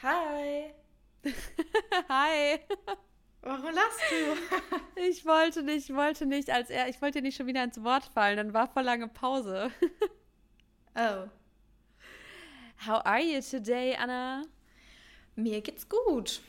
Hi. 0.00 0.72
Hi. 2.08 2.60
Warum 3.42 3.74
lachst 3.74 4.00
du? 4.10 5.00
ich 5.00 5.26
wollte 5.26 5.64
nicht, 5.64 5.90
ich 5.90 5.96
wollte 5.96 6.24
nicht, 6.24 6.50
als 6.50 6.70
er, 6.70 6.88
ich 6.88 7.02
wollte 7.02 7.18
dir 7.18 7.22
nicht 7.22 7.36
schon 7.36 7.48
wieder 7.48 7.64
ins 7.64 7.82
Wort 7.82 8.04
fallen, 8.04 8.36
dann 8.36 8.54
war 8.54 8.68
voll 8.68 8.84
lange 8.84 9.08
Pause. 9.08 9.72
oh. 10.94 11.26
How 12.86 13.04
are 13.04 13.20
you 13.20 13.40
today, 13.40 13.96
Anna? 13.96 14.44
Mir 15.34 15.60
geht's 15.62 15.88
gut. 15.88 16.42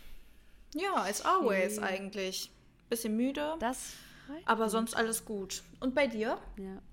Ja, 0.75 0.93
as 0.97 1.25
always 1.25 1.79
okay. 1.79 1.87
eigentlich. 1.87 2.51
Bisschen 2.87 3.15
müde. 3.15 3.55
Das. 3.59 3.93
Aber 4.45 4.69
sonst 4.69 4.95
alles 4.95 5.25
gut. 5.25 5.63
Und 5.79 5.95
bei 5.95 6.05
dir? 6.05 6.37
Ja. 6.57 6.83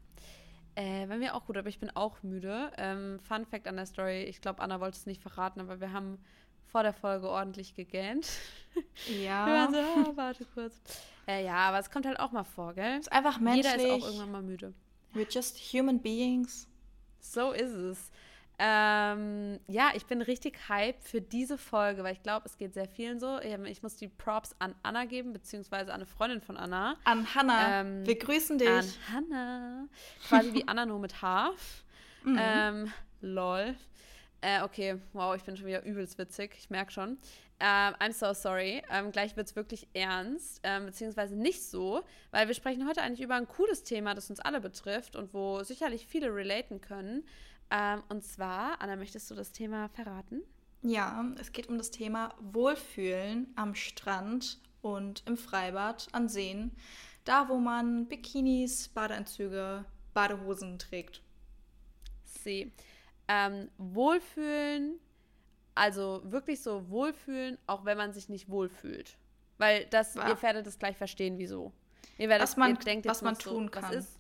Äh, 0.75 1.07
bei 1.07 1.18
mir 1.18 1.34
auch 1.34 1.45
gut, 1.45 1.59
aber 1.59 1.68
ich 1.68 1.79
bin 1.79 1.91
auch 1.95 2.23
müde. 2.23 2.73
Ähm, 2.79 3.20
Fun 3.20 3.45
Fact 3.45 3.66
an 3.66 3.77
der 3.77 3.84
Story: 3.84 4.25
Ich 4.25 4.41
glaube, 4.41 4.62
Anna 4.62 4.80
wollte 4.80 4.96
es 4.96 5.04
nicht 5.04 5.20
verraten, 5.20 5.61
aber 5.61 5.80
wir 5.80 5.93
haben 5.93 6.18
vor 6.77 6.82
der 6.82 6.93
Folge 6.93 7.30
ordentlich 7.30 7.74
gegähnt. 7.74 8.29
Ja. 9.07 9.46
Wir 9.46 9.54
waren 9.54 9.72
so, 9.72 10.11
oh, 10.11 10.14
warte 10.14 10.44
kurz. 10.53 10.79
Äh, 11.26 11.43
ja, 11.46 11.54
aber 11.54 11.79
es 11.79 11.90
kommt 11.90 12.04
halt 12.04 12.21
auch 12.21 12.32
mal 12.32 12.44
vor, 12.44 12.75
gell? 12.75 13.00
Ist 13.00 13.11
einfach 13.11 13.40
menschlich. 13.40 13.72
Jeder 13.79 13.96
ist 13.96 14.03
auch 14.03 14.07
irgendwann 14.08 14.30
mal 14.30 14.43
müde. 14.43 14.75
We're 15.14 15.26
just 15.32 15.57
human 15.72 16.03
beings. 16.03 16.68
So 17.18 17.53
ist 17.53 17.72
es. 17.72 18.11
Ähm, 18.58 19.58
ja, 19.68 19.93
ich 19.94 20.04
bin 20.04 20.20
richtig 20.20 20.68
hyped 20.68 21.03
für 21.03 21.22
diese 21.22 21.57
Folge, 21.57 22.04
weil 22.04 22.12
ich 22.12 22.22
glaube, 22.22 22.44
es 22.44 22.58
geht 22.58 22.75
sehr 22.75 22.89
vielen 22.89 23.20
so. 23.20 23.39
Ich 23.39 23.82
muss 23.82 23.96
die 23.96 24.08
Props 24.08 24.54
an 24.58 24.75
Anna 24.82 25.06
geben, 25.06 25.32
beziehungsweise 25.32 25.95
an 25.95 26.03
eine 26.03 26.06
Freundin 26.06 26.43
von 26.43 26.58
Anna. 26.58 26.96
An 27.04 27.34
Hannah. 27.34 27.81
Ähm, 27.81 28.06
Wir 28.06 28.18
grüßen 28.18 28.58
dich. 28.58 28.68
An 28.68 28.84
Hannah. 29.11 29.89
Quasi 30.29 30.53
wie 30.53 30.68
Anna 30.68 30.84
nur 30.84 30.98
mit 30.98 31.22
H. 31.22 31.53
Mhm. 32.22 32.39
Ähm, 32.41 32.92
lol. 33.20 33.77
Äh, 34.47 34.62
okay, 34.62 35.00
wow, 35.12 35.34
ich 35.34 35.42
bin 35.42 35.56
schon 35.56 35.67
wieder 35.67 35.84
übelst 35.84 36.19
witzig. 36.19 36.55
Ich 36.56 36.70
merke 36.70 36.92
schon. 36.92 37.19
Ähm, 37.59 37.95
I'm 37.98 38.12
so 38.12 38.33
sorry. 38.33 38.81
Ähm, 38.92 39.11
gleich 39.11 39.37
wird 39.37 39.48
es 39.48 39.56
wirklich 39.56 39.89
ernst, 39.93 40.61
ähm, 40.62 40.87
beziehungsweise 40.87 41.34
nicht 41.34 41.65
so, 41.65 42.05
weil 42.31 42.47
wir 42.47 42.55
sprechen 42.55 42.87
heute 42.87 43.03
eigentlich 43.03 43.23
über 43.23 43.35
ein 43.35 43.48
cooles 43.48 43.83
Thema, 43.83 44.15
das 44.15 44.31
uns 44.31 44.39
alle 44.39 44.61
betrifft 44.61 45.17
und 45.17 45.35
wo 45.35 45.65
sicherlich 45.65 46.07
viele 46.07 46.33
relaten 46.33 46.81
können. 46.81 47.25
Ähm, 47.73 48.05
und 48.09 48.23
zwar, 48.23 48.81
Anna, 48.81 48.95
möchtest 48.95 49.29
du 49.33 49.35
das 49.35 49.51
Thema 49.51 49.89
verraten? 49.89 50.43
Ja, 50.83 51.25
es 51.41 51.51
geht 51.51 51.69
um 51.69 51.77
das 51.77 51.91
Thema 51.91 52.33
Wohlfühlen 52.39 53.53
am 53.57 53.75
Strand 53.75 54.61
und 54.81 55.25
im 55.27 55.37
Freibad, 55.37 56.07
an 56.13 56.29
Seen. 56.29 56.70
Da, 57.25 57.48
wo 57.48 57.59
man 57.59 58.07
Bikinis, 58.07 58.87
Badeanzüge, 58.87 59.85
Badehosen 60.15 60.79
trägt. 60.79 61.20
Sie. 62.45 62.70
Ähm, 63.29 63.69
wohlfühlen, 63.79 64.99
also 65.75 66.23
wirklich 66.25 66.63
so 66.63 66.89
wohlfühlen, 66.89 67.59
auch 67.67 67.85
wenn 67.85 67.99
man 67.99 68.13
sich 68.13 68.29
nicht 68.29 68.49
wohlfühlt. 68.49 69.17
Weil 69.59 69.87
das, 69.87 70.15
ja. 70.15 70.29
ihr 70.29 70.41
werdet 70.43 70.67
es 70.67 70.79
gleich 70.79 70.97
verstehen, 70.97 71.39
wieso. 71.39 71.73
Ihr 72.19 72.29
werdet, 72.29 72.43
was 72.45 72.57
man, 72.57 72.75
denkt 72.77 73.07
was 73.07 73.23
man 73.23 73.37
tun 73.37 73.65
so, 73.65 73.81
kann. 73.81 73.93
Ist, 73.93 74.19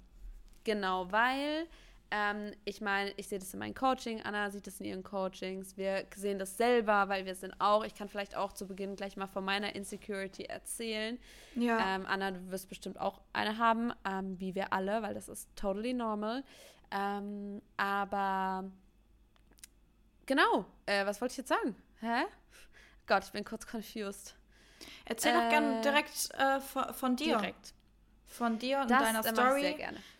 genau, 0.64 1.10
weil 1.12 1.66
ähm, 2.10 2.52
ich 2.64 2.80
meine, 2.80 3.12
ich 3.16 3.26
sehe 3.26 3.38
das 3.38 3.52
in 3.52 3.58
meinem 3.58 3.74
Coaching, 3.74 4.22
Anna 4.22 4.50
sieht 4.50 4.66
das 4.66 4.78
in 4.78 4.86
ihren 4.86 5.02
Coachings, 5.02 5.76
wir 5.76 6.04
sehen 6.14 6.38
das 6.38 6.56
selber, 6.56 7.08
weil 7.08 7.26
wir 7.26 7.34
sind 7.34 7.54
auch, 7.58 7.84
ich 7.84 7.94
kann 7.94 8.08
vielleicht 8.08 8.36
auch 8.36 8.52
zu 8.52 8.66
Beginn 8.66 8.94
gleich 8.94 9.16
mal 9.16 9.26
von 9.26 9.44
meiner 9.44 9.74
Insecurity 9.74 10.44
erzählen. 10.44 11.18
Ja. 11.56 11.96
Ähm, 11.96 12.06
Anna, 12.06 12.30
du 12.30 12.50
wirst 12.50 12.68
bestimmt 12.68 13.00
auch 13.00 13.20
eine 13.32 13.58
haben, 13.58 13.92
ähm, 14.08 14.38
wie 14.38 14.54
wir 14.54 14.72
alle, 14.72 15.02
weil 15.02 15.14
das 15.14 15.28
ist 15.28 15.48
totally 15.56 15.94
normal. 15.94 16.44
Ähm, 16.92 17.60
aber 17.76 18.70
genau, 20.26 20.66
äh, 20.86 21.06
was 21.06 21.20
wollte 21.20 21.32
ich 21.32 21.38
jetzt 21.38 21.48
sagen? 21.48 21.74
Hä? 22.00 22.24
Gott, 23.06 23.24
ich 23.24 23.32
bin 23.32 23.44
kurz 23.44 23.66
confused. 23.70 24.36
Erzähl 25.04 25.32
äh, 25.32 25.42
doch 25.42 25.48
gerne 25.48 25.80
direkt 25.80 26.30
äh, 26.34 26.60
von, 26.60 26.92
von 26.92 27.16
dir. 27.16 27.38
Direkt 27.38 27.72
von 28.26 28.58
dir 28.58 28.80
und 28.80 28.90
das 28.90 29.02
deiner 29.02 29.22
Story, 29.22 29.76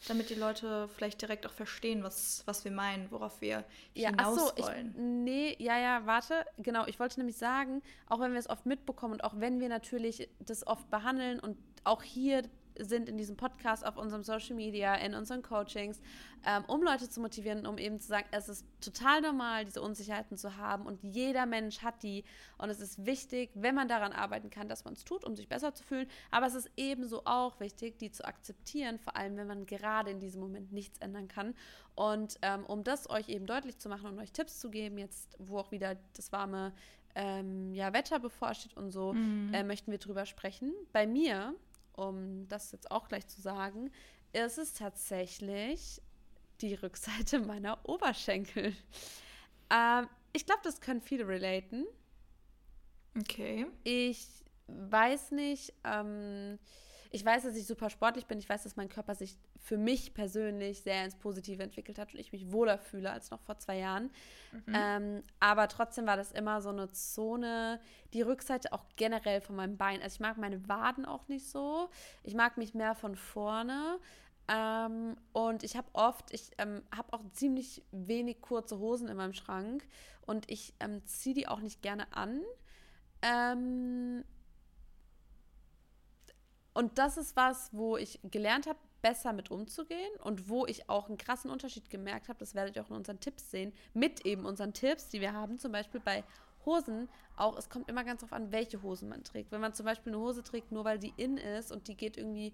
damit 0.08 0.30
die 0.30 0.34
Leute 0.34 0.88
vielleicht 0.96 1.20
direkt 1.20 1.46
auch 1.46 1.52
verstehen, 1.52 2.02
was, 2.02 2.42
was 2.46 2.64
wir 2.64 2.70
meinen, 2.70 3.10
worauf 3.10 3.40
wir 3.40 3.64
ja, 3.94 4.10
hinaus 4.10 4.36
so, 4.36 4.62
wollen. 4.62 4.88
Ich, 4.88 4.96
nee, 4.96 5.56
ja, 5.58 5.78
ja, 5.78 6.06
warte, 6.06 6.46
genau, 6.58 6.86
ich 6.86 6.98
wollte 6.98 7.18
nämlich 7.20 7.36
sagen, 7.36 7.82
auch 8.08 8.20
wenn 8.20 8.32
wir 8.32 8.38
es 8.38 8.48
oft 8.48 8.64
mitbekommen 8.64 9.14
und 9.14 9.24
auch 9.24 9.34
wenn 9.36 9.60
wir 9.60 9.68
natürlich 9.68 10.28
das 10.38 10.66
oft 10.66 10.88
behandeln 10.90 11.40
und 11.40 11.58
auch 11.84 12.02
hier 12.02 12.42
sind 12.78 13.08
in 13.08 13.16
diesem 13.16 13.36
Podcast, 13.36 13.86
auf 13.86 13.96
unserem 13.96 14.22
Social 14.22 14.54
Media, 14.54 14.94
in 14.94 15.14
unseren 15.14 15.42
Coachings, 15.42 16.00
ähm, 16.44 16.64
um 16.66 16.82
Leute 16.82 17.08
zu 17.08 17.20
motivieren, 17.20 17.66
um 17.66 17.78
eben 17.78 17.98
zu 17.98 18.08
sagen, 18.08 18.26
es 18.30 18.48
ist 18.48 18.66
total 18.80 19.20
normal, 19.20 19.64
diese 19.64 19.82
Unsicherheiten 19.82 20.36
zu 20.36 20.56
haben 20.56 20.86
und 20.86 21.02
jeder 21.02 21.46
Mensch 21.46 21.82
hat 21.82 22.02
die 22.02 22.24
und 22.58 22.70
es 22.70 22.80
ist 22.80 23.04
wichtig, 23.04 23.50
wenn 23.54 23.74
man 23.74 23.88
daran 23.88 24.12
arbeiten 24.12 24.50
kann, 24.50 24.68
dass 24.68 24.84
man 24.84 24.94
es 24.94 25.04
tut, 25.04 25.24
um 25.24 25.36
sich 25.36 25.48
besser 25.48 25.74
zu 25.74 25.82
fühlen, 25.82 26.08
aber 26.30 26.46
es 26.46 26.54
ist 26.54 26.70
ebenso 26.76 27.22
auch 27.24 27.58
wichtig, 27.60 27.98
die 27.98 28.10
zu 28.10 28.24
akzeptieren, 28.24 28.98
vor 28.98 29.16
allem 29.16 29.36
wenn 29.36 29.46
man 29.46 29.66
gerade 29.66 30.10
in 30.10 30.20
diesem 30.20 30.40
Moment 30.40 30.72
nichts 30.72 30.98
ändern 30.98 31.28
kann 31.28 31.54
und 31.94 32.38
ähm, 32.42 32.64
um 32.66 32.84
das 32.84 33.08
euch 33.10 33.28
eben 33.28 33.46
deutlich 33.46 33.78
zu 33.78 33.88
machen 33.88 34.10
und 34.10 34.18
euch 34.18 34.32
Tipps 34.32 34.60
zu 34.60 34.70
geben, 34.70 34.98
jetzt 34.98 35.36
wo 35.38 35.58
auch 35.58 35.72
wieder 35.72 35.96
das 36.14 36.32
warme 36.32 36.72
ähm, 37.16 37.72
ja, 37.72 37.92
Wetter 37.92 38.20
bevorsteht 38.20 38.76
und 38.76 38.90
so, 38.90 39.14
mhm. 39.14 39.52
äh, 39.52 39.64
möchten 39.64 39.90
wir 39.90 39.98
drüber 39.98 40.26
sprechen. 40.26 40.74
Bei 40.92 41.06
mir 41.06 41.54
um 41.96 42.46
das 42.48 42.72
jetzt 42.72 42.90
auch 42.90 43.08
gleich 43.08 43.26
zu 43.26 43.40
sagen, 43.40 43.90
ist 44.32 44.58
es 44.58 44.74
tatsächlich 44.74 46.00
die 46.60 46.74
Rückseite 46.74 47.40
meiner 47.46 47.78
Oberschenkel. 47.88 48.74
Ähm, 49.70 50.08
ich 50.32 50.46
glaube, 50.46 50.60
das 50.62 50.80
können 50.80 51.00
viele 51.00 51.26
relaten. 51.26 51.86
Okay. 53.18 53.66
Ich 53.84 54.26
weiß 54.68 55.30
nicht, 55.32 55.72
ähm, 55.84 56.58
ich 57.10 57.24
weiß, 57.24 57.44
dass 57.44 57.56
ich 57.56 57.66
super 57.66 57.90
sportlich 57.90 58.26
bin. 58.26 58.38
Ich 58.38 58.48
weiß, 58.48 58.62
dass 58.62 58.76
mein 58.76 58.88
Körper 58.88 59.14
sich 59.14 59.36
für 59.58 59.76
mich 59.76 60.14
persönlich 60.14 60.82
sehr 60.82 61.04
ins 61.04 61.16
Positive 61.16 61.62
entwickelt 61.62 61.98
hat 61.98 62.12
und 62.12 62.20
ich 62.20 62.32
mich 62.32 62.52
wohler 62.52 62.78
fühle 62.78 63.10
als 63.10 63.30
noch 63.30 63.40
vor 63.40 63.58
zwei 63.58 63.78
Jahren. 63.78 64.10
Mhm. 64.52 64.74
Ähm, 64.74 65.22
aber 65.40 65.68
trotzdem 65.68 66.06
war 66.06 66.16
das 66.16 66.32
immer 66.32 66.60
so 66.60 66.70
eine 66.70 66.90
Zone, 66.92 67.80
die 68.12 68.22
Rückseite 68.22 68.72
auch 68.72 68.84
generell 68.96 69.40
von 69.40 69.56
meinem 69.56 69.76
Bein. 69.76 70.02
Also 70.02 70.14
ich 70.14 70.20
mag 70.20 70.38
meine 70.38 70.68
Waden 70.68 71.04
auch 71.04 71.28
nicht 71.28 71.48
so. 71.48 71.88
Ich 72.22 72.34
mag 72.34 72.56
mich 72.56 72.74
mehr 72.74 72.94
von 72.94 73.16
vorne. 73.16 73.98
Ähm, 74.48 75.16
und 75.32 75.64
ich 75.64 75.76
habe 75.76 75.88
oft, 75.92 76.32
ich 76.32 76.50
ähm, 76.58 76.82
habe 76.94 77.12
auch 77.12 77.22
ziemlich 77.32 77.82
wenig 77.90 78.40
kurze 78.40 78.78
Hosen 78.78 79.08
in 79.08 79.16
meinem 79.16 79.32
Schrank 79.32 79.84
und 80.24 80.48
ich 80.50 80.74
ähm, 80.80 81.04
ziehe 81.04 81.34
die 81.34 81.48
auch 81.48 81.60
nicht 81.60 81.82
gerne 81.82 82.06
an. 82.12 82.42
Ähm, 83.22 84.24
und 86.76 86.98
das 86.98 87.16
ist 87.16 87.36
was, 87.36 87.70
wo 87.72 87.96
ich 87.96 88.20
gelernt 88.30 88.66
habe, 88.66 88.78
besser 89.00 89.32
mit 89.32 89.50
umzugehen 89.50 90.10
und 90.22 90.50
wo 90.50 90.66
ich 90.66 90.90
auch 90.90 91.08
einen 91.08 91.16
krassen 91.16 91.50
Unterschied 91.50 91.88
gemerkt 91.88 92.28
habe, 92.28 92.38
das 92.38 92.54
werdet 92.54 92.76
ihr 92.76 92.82
auch 92.82 92.90
in 92.90 92.96
unseren 92.96 93.18
Tipps 93.18 93.50
sehen, 93.50 93.72
mit 93.94 94.26
eben 94.26 94.44
unseren 94.44 94.74
Tipps, 94.74 95.08
die 95.08 95.20
wir 95.20 95.32
haben, 95.32 95.58
zum 95.58 95.72
Beispiel 95.72 96.00
bei 96.00 96.22
Hosen, 96.66 97.08
auch 97.36 97.56
es 97.56 97.70
kommt 97.70 97.88
immer 97.88 98.04
ganz 98.04 98.20
darauf 98.20 98.32
an, 98.32 98.52
welche 98.52 98.82
Hosen 98.82 99.08
man 99.08 99.24
trägt. 99.24 99.52
Wenn 99.52 99.60
man 99.60 99.72
zum 99.72 99.86
Beispiel 99.86 100.12
eine 100.12 100.20
Hose 100.20 100.42
trägt, 100.42 100.70
nur 100.70 100.84
weil 100.84 100.98
die 100.98 101.14
in 101.16 101.38
ist 101.38 101.72
und 101.72 101.88
die 101.88 101.96
geht 101.96 102.18
irgendwie 102.18 102.52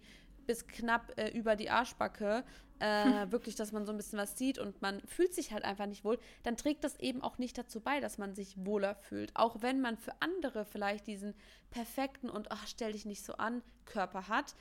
bis 0.53 0.67
knapp 0.67 1.15
äh, 1.17 1.31
über 1.31 1.57
die 1.57 1.71
Arschbacke, 1.71 2.45
äh, 2.79 3.31
wirklich, 3.31 3.55
dass 3.55 3.73
man 3.73 3.87
so 3.87 3.93
ein 3.93 3.97
bisschen 3.97 4.19
was 4.19 4.37
sieht 4.37 4.59
und 4.59 4.83
man 4.83 5.01
fühlt 5.07 5.33
sich 5.33 5.51
halt 5.51 5.65
einfach 5.65 5.87
nicht 5.87 6.05
wohl, 6.05 6.19
dann 6.43 6.59
trägt 6.59 6.85
das 6.85 7.01
eben 7.01 7.23
auch 7.23 7.39
nicht 7.39 7.57
dazu 7.57 7.81
bei, 7.81 8.01
dass 8.01 8.19
man 8.19 8.35
sich 8.35 8.55
wohler 8.59 8.95
fühlt. 8.97 9.35
Auch 9.35 9.63
wenn 9.63 9.81
man 9.81 9.97
für 9.97 10.13
andere 10.21 10.67
vielleicht 10.67 11.07
diesen 11.07 11.33
perfekten 11.71 12.29
und 12.29 12.53
ach, 12.53 12.67
stell 12.67 12.93
dich 12.93 13.07
nicht 13.07 13.25
so 13.25 13.33
an 13.35 13.63
Körper 13.87 14.29
hat. 14.29 14.55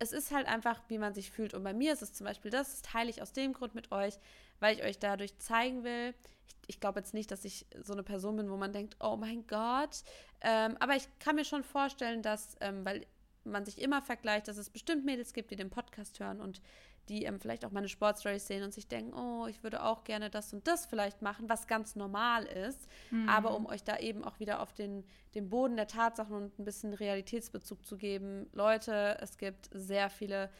Es 0.00 0.10
ist 0.10 0.32
halt 0.32 0.48
einfach, 0.48 0.80
wie 0.88 0.98
man 0.98 1.14
sich 1.14 1.30
fühlt. 1.30 1.54
Und 1.54 1.62
bei 1.62 1.72
mir 1.72 1.92
ist 1.92 2.02
es 2.02 2.12
zum 2.12 2.26
Beispiel, 2.26 2.50
das 2.50 2.82
teile 2.82 3.10
ich 3.10 3.22
aus 3.22 3.32
dem 3.32 3.52
Grund 3.52 3.76
mit 3.76 3.92
euch, 3.92 4.18
weil 4.58 4.74
ich 4.74 4.82
euch 4.82 4.98
dadurch 4.98 5.38
zeigen 5.38 5.84
will. 5.84 6.14
Ich, 6.48 6.54
ich 6.66 6.80
glaube 6.80 6.98
jetzt 6.98 7.14
nicht, 7.14 7.30
dass 7.30 7.44
ich 7.44 7.66
so 7.80 7.92
eine 7.92 8.02
Person 8.02 8.34
bin, 8.34 8.50
wo 8.50 8.56
man 8.56 8.72
denkt, 8.72 8.96
oh 8.98 9.14
mein 9.14 9.46
Gott. 9.46 10.02
Ähm, 10.40 10.76
aber 10.80 10.96
ich 10.96 11.06
kann 11.20 11.36
mir 11.36 11.44
schon 11.44 11.62
vorstellen, 11.62 12.22
dass, 12.22 12.56
ähm, 12.60 12.84
weil 12.84 13.06
man 13.44 13.64
sich 13.64 13.80
immer 13.80 14.02
vergleicht, 14.02 14.48
dass 14.48 14.56
es 14.56 14.70
bestimmt 14.70 15.04
Mädels 15.04 15.32
gibt, 15.32 15.50
die 15.50 15.56
den 15.56 15.70
Podcast 15.70 16.20
hören 16.20 16.40
und 16.40 16.60
die 17.08 17.24
ähm, 17.24 17.40
vielleicht 17.40 17.64
auch 17.64 17.72
meine 17.72 17.88
Sportstories 17.88 18.46
sehen 18.46 18.62
und 18.62 18.72
sich 18.72 18.86
denken, 18.86 19.12
oh, 19.14 19.46
ich 19.46 19.62
würde 19.62 19.82
auch 19.82 20.04
gerne 20.04 20.30
das 20.30 20.52
und 20.52 20.66
das 20.66 20.86
vielleicht 20.86 21.20
machen, 21.20 21.48
was 21.48 21.66
ganz 21.66 21.96
normal 21.96 22.44
ist. 22.46 22.88
Mhm. 23.10 23.28
Aber 23.28 23.56
um 23.56 23.66
euch 23.66 23.82
da 23.82 23.98
eben 23.98 24.24
auch 24.24 24.38
wieder 24.38 24.60
auf 24.60 24.72
den, 24.72 25.04
den 25.34 25.48
Boden 25.48 25.76
der 25.76 25.88
Tatsachen 25.88 26.34
und 26.34 26.58
ein 26.58 26.64
bisschen 26.64 26.94
Realitätsbezug 26.94 27.84
zu 27.84 27.96
geben, 27.96 28.48
Leute, 28.52 29.18
es 29.20 29.36
gibt 29.36 29.68
sehr 29.72 30.10
viele 30.10 30.50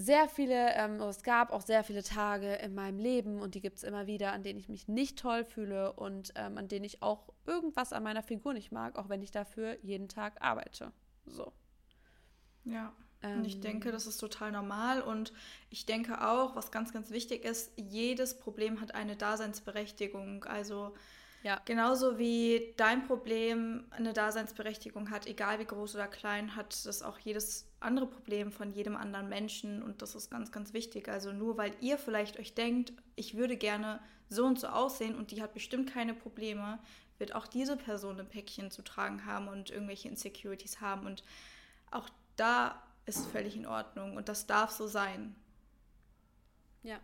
sehr 0.00 0.30
viele, 0.30 0.72
ähm, 0.76 0.98
es 1.02 1.22
gab 1.22 1.52
auch 1.52 1.60
sehr 1.60 1.84
viele 1.84 2.02
Tage 2.02 2.54
in 2.54 2.74
meinem 2.74 2.98
Leben 2.98 3.38
und 3.42 3.54
die 3.54 3.60
gibt 3.60 3.76
es 3.76 3.82
immer 3.82 4.06
wieder, 4.06 4.32
an 4.32 4.42
denen 4.42 4.58
ich 4.58 4.70
mich 4.70 4.88
nicht 4.88 5.18
toll 5.18 5.44
fühle 5.44 5.92
und 5.92 6.32
ähm, 6.36 6.56
an 6.56 6.68
denen 6.68 6.86
ich 6.86 7.02
auch 7.02 7.28
irgendwas 7.44 7.92
an 7.92 8.02
meiner 8.02 8.22
Figur 8.22 8.54
nicht 8.54 8.72
mag, 8.72 8.96
auch 8.96 9.10
wenn 9.10 9.22
ich 9.22 9.30
dafür 9.30 9.76
jeden 9.82 10.08
Tag 10.08 10.40
arbeite. 10.40 10.92
So. 11.26 11.52
Ja. 12.64 12.92
und 13.22 13.44
ich 13.44 13.60
denke, 13.60 13.88
ähm. 13.88 13.94
das 13.94 14.06
ist 14.06 14.18
total 14.18 14.52
normal. 14.52 15.02
Und 15.02 15.32
ich 15.70 15.86
denke 15.86 16.26
auch, 16.26 16.56
was 16.56 16.70
ganz, 16.70 16.92
ganz 16.92 17.10
wichtig 17.10 17.44
ist, 17.44 17.72
jedes 17.76 18.38
Problem 18.38 18.80
hat 18.80 18.94
eine 18.94 19.16
Daseinsberechtigung. 19.16 20.44
Also 20.44 20.94
Ja. 21.42 21.60
Genauso 21.64 22.18
wie 22.18 22.74
dein 22.76 23.06
Problem 23.06 23.86
eine 23.90 24.12
Daseinsberechtigung 24.12 25.10
hat, 25.10 25.26
egal 25.26 25.58
wie 25.58 25.64
groß 25.64 25.94
oder 25.94 26.06
klein, 26.06 26.54
hat 26.54 26.84
das 26.84 27.02
auch 27.02 27.18
jedes 27.18 27.66
andere 27.80 28.06
Problem 28.06 28.52
von 28.52 28.70
jedem 28.70 28.94
anderen 28.96 29.28
Menschen 29.28 29.82
und 29.82 30.02
das 30.02 30.14
ist 30.14 30.30
ganz, 30.30 30.52
ganz 30.52 30.74
wichtig. 30.74 31.08
Also 31.08 31.32
nur 31.32 31.56
weil 31.56 31.72
ihr 31.80 31.96
vielleicht 31.96 32.38
euch 32.38 32.54
denkt, 32.54 32.92
ich 33.16 33.36
würde 33.36 33.56
gerne 33.56 34.00
so 34.28 34.44
und 34.44 34.60
so 34.60 34.68
aussehen 34.68 35.16
und 35.16 35.30
die 35.30 35.42
hat 35.42 35.54
bestimmt 35.54 35.90
keine 35.90 36.14
Probleme, 36.14 36.78
wird 37.20 37.34
auch 37.34 37.46
diese 37.46 37.76
Person 37.76 38.18
ein 38.18 38.28
Päckchen 38.28 38.70
zu 38.70 38.82
tragen 38.82 39.26
haben 39.26 39.48
und 39.48 39.70
irgendwelche 39.70 40.08
Insecurities 40.08 40.80
haben 40.80 41.06
und 41.06 41.22
auch 41.90 42.08
da 42.36 42.82
ist 43.06 43.26
völlig 43.26 43.56
in 43.56 43.66
Ordnung 43.66 44.16
und 44.16 44.28
das 44.28 44.46
darf 44.46 44.70
so 44.70 44.86
sein. 44.86 45.34
Ja, 46.82 46.98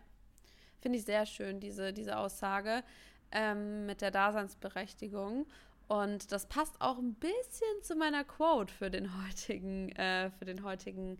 finde 0.81 0.97
ich 0.97 1.05
sehr 1.05 1.25
schön, 1.25 1.59
diese, 1.59 1.93
diese 1.93 2.17
Aussage 2.17 2.83
ähm, 3.31 3.85
mit 3.85 4.01
der 4.01 4.11
Daseinsberechtigung. 4.11 5.45
Und 5.87 6.31
das 6.31 6.47
passt 6.47 6.81
auch 6.81 6.97
ein 6.97 7.13
bisschen 7.13 7.81
zu 7.81 7.95
meiner 7.95 8.23
Quote 8.25 8.73
für 8.73 8.89
den 8.89 9.09
heutigen, 9.23 9.89
äh, 9.93 10.31
für 10.31 10.45
den 10.45 10.63
heutigen 10.63 11.17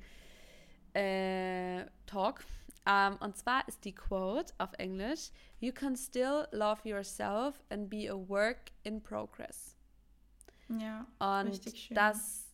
äh, 0.93 1.85
Talk. 2.05 2.43
Um, 2.87 2.93
ähm, 2.93 3.17
und 3.19 3.37
zwar 3.37 3.67
ist 3.67 3.83
die 3.83 3.93
Quote 3.93 4.53
auf 4.59 4.71
Englisch: 4.77 5.31
You 5.59 5.73
can 5.73 5.95
still 5.97 6.47
love 6.51 6.87
yourself 6.87 7.61
and 7.69 7.89
be 7.89 8.09
a 8.09 8.15
work 8.15 8.71
in 8.83 9.03
progress. 9.03 9.75
Ja. 10.69 11.05
Und 11.19 11.49
richtig 11.49 11.83
schön. 11.83 11.95
das 11.95 12.45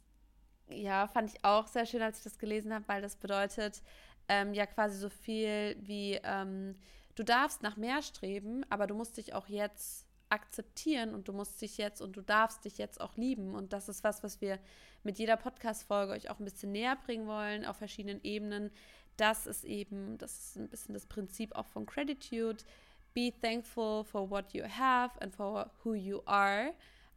ja, 0.69 1.07
fand 1.07 1.31
ich 1.31 1.45
auch 1.45 1.67
sehr 1.67 1.85
schön, 1.85 2.01
als 2.01 2.17
ich 2.17 2.23
das 2.23 2.39
gelesen 2.39 2.73
habe, 2.73 2.87
weil 2.87 3.01
das 3.01 3.15
bedeutet 3.15 3.81
ähm, 4.27 4.53
ja 4.53 4.65
quasi 4.65 4.97
so 4.97 5.09
viel 5.09 5.77
wie 5.79 6.19
ähm, 6.23 6.75
du 7.15 7.23
darfst 7.23 7.61
nach 7.61 7.77
mehr 7.77 8.01
streben, 8.01 8.65
aber 8.69 8.87
du 8.87 8.95
musst 8.95 9.17
dich 9.17 9.33
auch 9.33 9.47
jetzt 9.47 10.07
akzeptieren 10.29 11.13
und 11.13 11.27
du 11.27 11.33
musst 11.33 11.61
dich 11.61 11.77
jetzt 11.77 12.01
und 12.01 12.17
du 12.17 12.21
darfst 12.21 12.65
dich 12.65 12.79
jetzt 12.79 12.99
auch 12.99 13.15
lieben. 13.17 13.53
Und 13.53 13.71
das 13.71 13.87
ist 13.87 14.03
was, 14.03 14.23
was 14.23 14.41
wir 14.41 14.57
mit 15.03 15.19
jeder 15.19 15.37
Podcast-Folge 15.37 16.13
euch 16.13 16.29
auch 16.31 16.39
ein 16.39 16.45
bisschen 16.45 16.71
näher 16.71 16.95
bringen 16.95 17.27
wollen, 17.27 17.65
auf 17.65 17.77
verschiedenen 17.77 18.23
Ebenen. 18.23 18.71
Das 19.17 19.47
ist 19.47 19.63
eben, 19.63 20.17
das 20.17 20.37
ist 20.37 20.57
ein 20.57 20.69
bisschen 20.69 20.93
das 20.93 21.05
Prinzip 21.05 21.55
auch 21.55 21.67
von 21.67 21.85
Gratitude. 21.85 22.63
Be 23.13 23.31
thankful 23.41 24.03
for 24.03 24.29
what 24.29 24.53
you 24.53 24.63
have 24.63 25.21
and 25.21 25.35
for 25.35 25.69
who 25.83 25.93
you 25.93 26.21
are. 26.25 26.73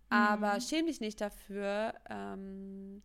Aber 0.09 0.55
mhm. 0.55 0.61
schäm 0.61 0.87
dich 0.87 1.01
nicht 1.01 1.21
dafür, 1.21 1.95
ähm, 2.09 3.03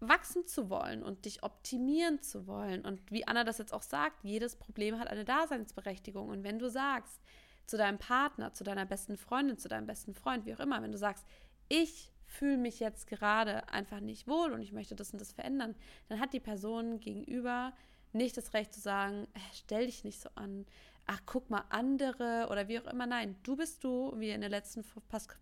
wachsen 0.00 0.46
zu 0.46 0.70
wollen 0.70 1.02
und 1.02 1.24
dich 1.26 1.42
optimieren 1.42 2.22
zu 2.22 2.46
wollen. 2.46 2.84
Und 2.86 3.02
wie 3.10 3.26
Anna 3.26 3.44
das 3.44 3.58
jetzt 3.58 3.74
auch 3.74 3.82
sagt, 3.82 4.24
jedes 4.24 4.56
Problem 4.56 4.98
hat 4.98 5.08
eine 5.08 5.24
Daseinsberechtigung. 5.24 6.28
Und 6.28 6.42
wenn 6.42 6.58
du 6.58 6.70
sagst 6.70 7.20
zu 7.66 7.76
deinem 7.76 7.98
Partner, 7.98 8.52
zu 8.54 8.64
deiner 8.64 8.86
besten 8.86 9.16
Freundin, 9.16 9.58
zu 9.58 9.68
deinem 9.68 9.86
besten 9.86 10.14
Freund, 10.14 10.46
wie 10.46 10.54
auch 10.54 10.60
immer, 10.60 10.80
wenn 10.82 10.92
du 10.92 10.98
sagst, 10.98 11.24
ich 11.68 12.10
fühle 12.30 12.56
mich 12.56 12.80
jetzt 12.80 13.06
gerade 13.06 13.68
einfach 13.68 14.00
nicht 14.00 14.28
wohl 14.28 14.52
und 14.52 14.62
ich 14.62 14.72
möchte 14.72 14.94
das 14.94 15.12
und 15.12 15.20
das 15.20 15.32
verändern, 15.32 15.74
dann 16.08 16.20
hat 16.20 16.32
die 16.32 16.40
Person 16.40 17.00
gegenüber 17.00 17.72
nicht 18.12 18.36
das 18.36 18.54
Recht 18.54 18.72
zu 18.72 18.80
sagen, 18.80 19.26
äh, 19.34 19.40
stell 19.52 19.86
dich 19.86 20.04
nicht 20.04 20.20
so 20.20 20.30
an, 20.36 20.66
ach, 21.06 21.20
guck 21.26 21.50
mal 21.50 21.64
andere 21.70 22.48
oder 22.50 22.68
wie 22.68 22.78
auch 22.78 22.86
immer. 22.86 23.06
Nein, 23.06 23.36
du 23.42 23.56
bist 23.56 23.82
du, 23.84 24.14
wie 24.16 24.28
ihr 24.28 24.34
in 24.34 24.40
der 24.40 24.50
letzten 24.50 24.84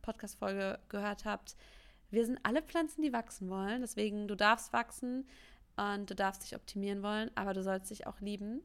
Podcast-Folge 0.03 0.79
gehört 0.89 1.25
habt, 1.25 1.57
wir 2.11 2.25
sind 2.25 2.39
alle 2.43 2.63
Pflanzen, 2.63 3.03
die 3.03 3.13
wachsen 3.13 3.51
wollen. 3.51 3.83
Deswegen, 3.83 4.29
du 4.29 4.35
darfst 4.35 4.73
wachsen 4.73 5.27
und 5.77 6.09
du 6.09 6.15
darfst 6.15 6.43
dich 6.43 6.57
optimieren 6.57 7.03
wollen, 7.03 7.31
aber 7.35 7.53
du 7.53 7.63
sollst 7.63 7.91
dich 7.91 8.07
auch 8.07 8.21
lieben. 8.21 8.63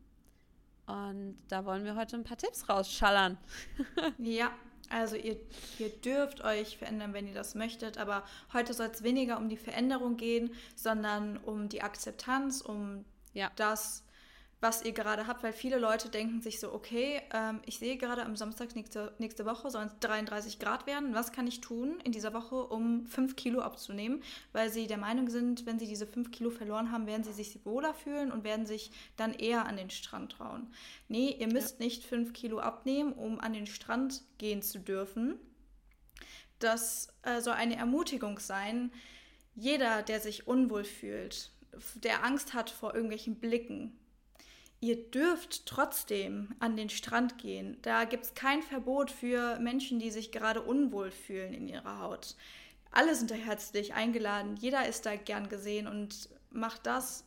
Und 0.86 1.38
da 1.50 1.66
wollen 1.66 1.84
wir 1.84 1.96
heute 1.96 2.16
ein 2.16 2.24
paar 2.24 2.38
Tipps 2.38 2.70
rausschallern. 2.70 3.38
ja, 4.18 4.52
also 4.90 5.16
ihr, 5.16 5.38
ihr 5.80 5.90
dürft 5.90 6.44
euch 6.44 6.78
verändern, 6.78 7.14
wenn 7.14 7.28
ihr 7.28 7.34
das 7.34 7.56
möchtet, 7.56 7.98
aber 7.98 8.24
heute 8.52 8.74
soll 8.74 8.88
es 8.88 9.04
weniger 9.04 9.38
um 9.38 9.50
die 9.50 9.58
Veränderung 9.58 10.18
gehen, 10.18 10.54
sondern 10.76 11.38
um 11.38 11.70
die 11.70 11.82
Akzeptanz, 11.82 12.62
um 12.62 13.06
ja. 13.34 13.52
das, 13.56 14.04
was 14.63 14.81
ihr 14.81 14.94
gerade 14.94 15.27
habt, 15.27 15.44
weil 15.44 15.51
viele 15.51 15.77
Leute 15.77 16.07
denken 16.07 16.42
sich 16.42 16.62
so, 16.62 16.74
okay, 16.74 17.21
ähm, 17.33 17.60
ich 17.65 17.80
sehe 17.80 17.98
gerade 17.98 18.24
am 18.24 18.38
Samstag 18.38 18.74
nächste, 18.75 19.13
nächste 19.19 19.45
Woche 19.45 19.69
sollen 19.69 19.89
es 19.89 20.00
33 20.00 20.57
Grad 20.57 20.88
werden. 20.88 21.13
Was 21.13 21.33
kann 21.33 21.48
ich 21.48 21.60
tun 21.60 22.00
in 22.06 22.13
dieser 22.13 22.33
Woche, 22.33 22.56
um 22.56 23.06
5 23.06 23.36
Kilo 23.36 23.60
abzunehmen? 23.60 24.24
Weil 24.54 24.71
sie 24.71 24.88
der 24.88 24.98
Meinung 24.98 25.30
sind, 25.30 25.65
wenn 25.65 25.80
sie 25.80 25.88
diese 25.88 26.07
5 26.07 26.31
Kilo 26.31 26.50
verloren 26.50 26.94
haben, 26.94 27.07
werden 27.07 27.25
sie 27.25 27.33
sich 27.33 27.65
wohler 27.65 27.94
fühlen 27.94 28.31
und 28.31 28.45
werden 28.45 28.65
sich 28.65 28.92
dann 29.18 29.33
eher 29.33 29.65
an 29.65 29.75
den 29.75 29.89
Strand 29.89 30.31
trauen. 30.31 30.71
Nee, 31.10 31.36
ihr 31.38 31.51
müsst 31.51 31.80
ja. 31.80 31.86
nicht 31.86 32.06
5 32.06 32.31
Kilo 32.31 32.60
abnehmen, 32.60 33.12
um 33.12 33.42
an 33.42 33.51
den 33.51 33.68
Strand 33.68 34.24
gehen 34.38 34.62
zu 34.62 34.80
dürfen. 34.80 35.38
Das 36.60 37.10
äh, 37.24 37.42
soll 37.42 37.56
eine 37.56 37.75
Ermutigung 37.75 38.39
sein. 38.39 38.94
Jeder, 39.56 40.04
der 40.04 40.21
sich 40.21 40.48
unwohl 40.48 40.86
fühlt, 40.86 41.51
der 41.95 42.24
Angst 42.24 42.54
hat 42.54 42.69
vor 42.69 42.94
irgendwelchen 42.94 43.36
Blicken, 43.36 44.00
ihr 44.84 44.98
dürft 44.98 45.66
trotzdem 45.66 46.50
an 46.60 46.76
den 46.76 46.90
Strand 46.90 47.38
gehen. 47.38 47.78
Da 47.84 48.04
gibt 48.04 48.26
es 48.26 48.34
kein 48.34 48.62
Verbot 48.62 49.12
für 49.12 49.58
Menschen, 49.60 49.98
die 49.98 50.12
sich 50.12 50.34
gerade 50.34 50.62
unwohl 50.62 51.10
fühlen 51.10 51.54
in 51.54 51.70
ihrer 51.70 52.00
Haut. 52.00 52.36
Alle 52.92 53.16
sind 53.16 53.32
da 53.32 53.36
herzlich 53.36 53.94
eingeladen. 53.94 54.58
Jeder 54.58 54.86
ist 54.86 55.06
da 55.06 55.16
gern 55.16 55.48
gesehen 55.48 55.88
und 55.88 56.28
macht 56.52 56.86
das, 56.86 57.24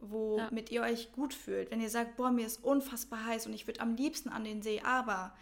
womit 0.00 0.70
ja. 0.70 0.86
ihr 0.86 0.92
euch 0.92 1.12
gut 1.12 1.32
fühlt. 1.32 1.70
Wenn 1.70 1.80
ihr 1.80 1.88
sagt, 1.88 2.18
boah, 2.18 2.30
mir 2.30 2.44
ist 2.44 2.62
unfassbar 2.62 3.24
heiß 3.24 3.46
und 3.46 3.54
ich 3.54 3.66
würde 3.66 3.80
am 3.80 3.94
liebsten 3.94 4.28
an 4.28 4.44
den 4.44 4.60
See, 4.60 4.82
aber 4.84 5.32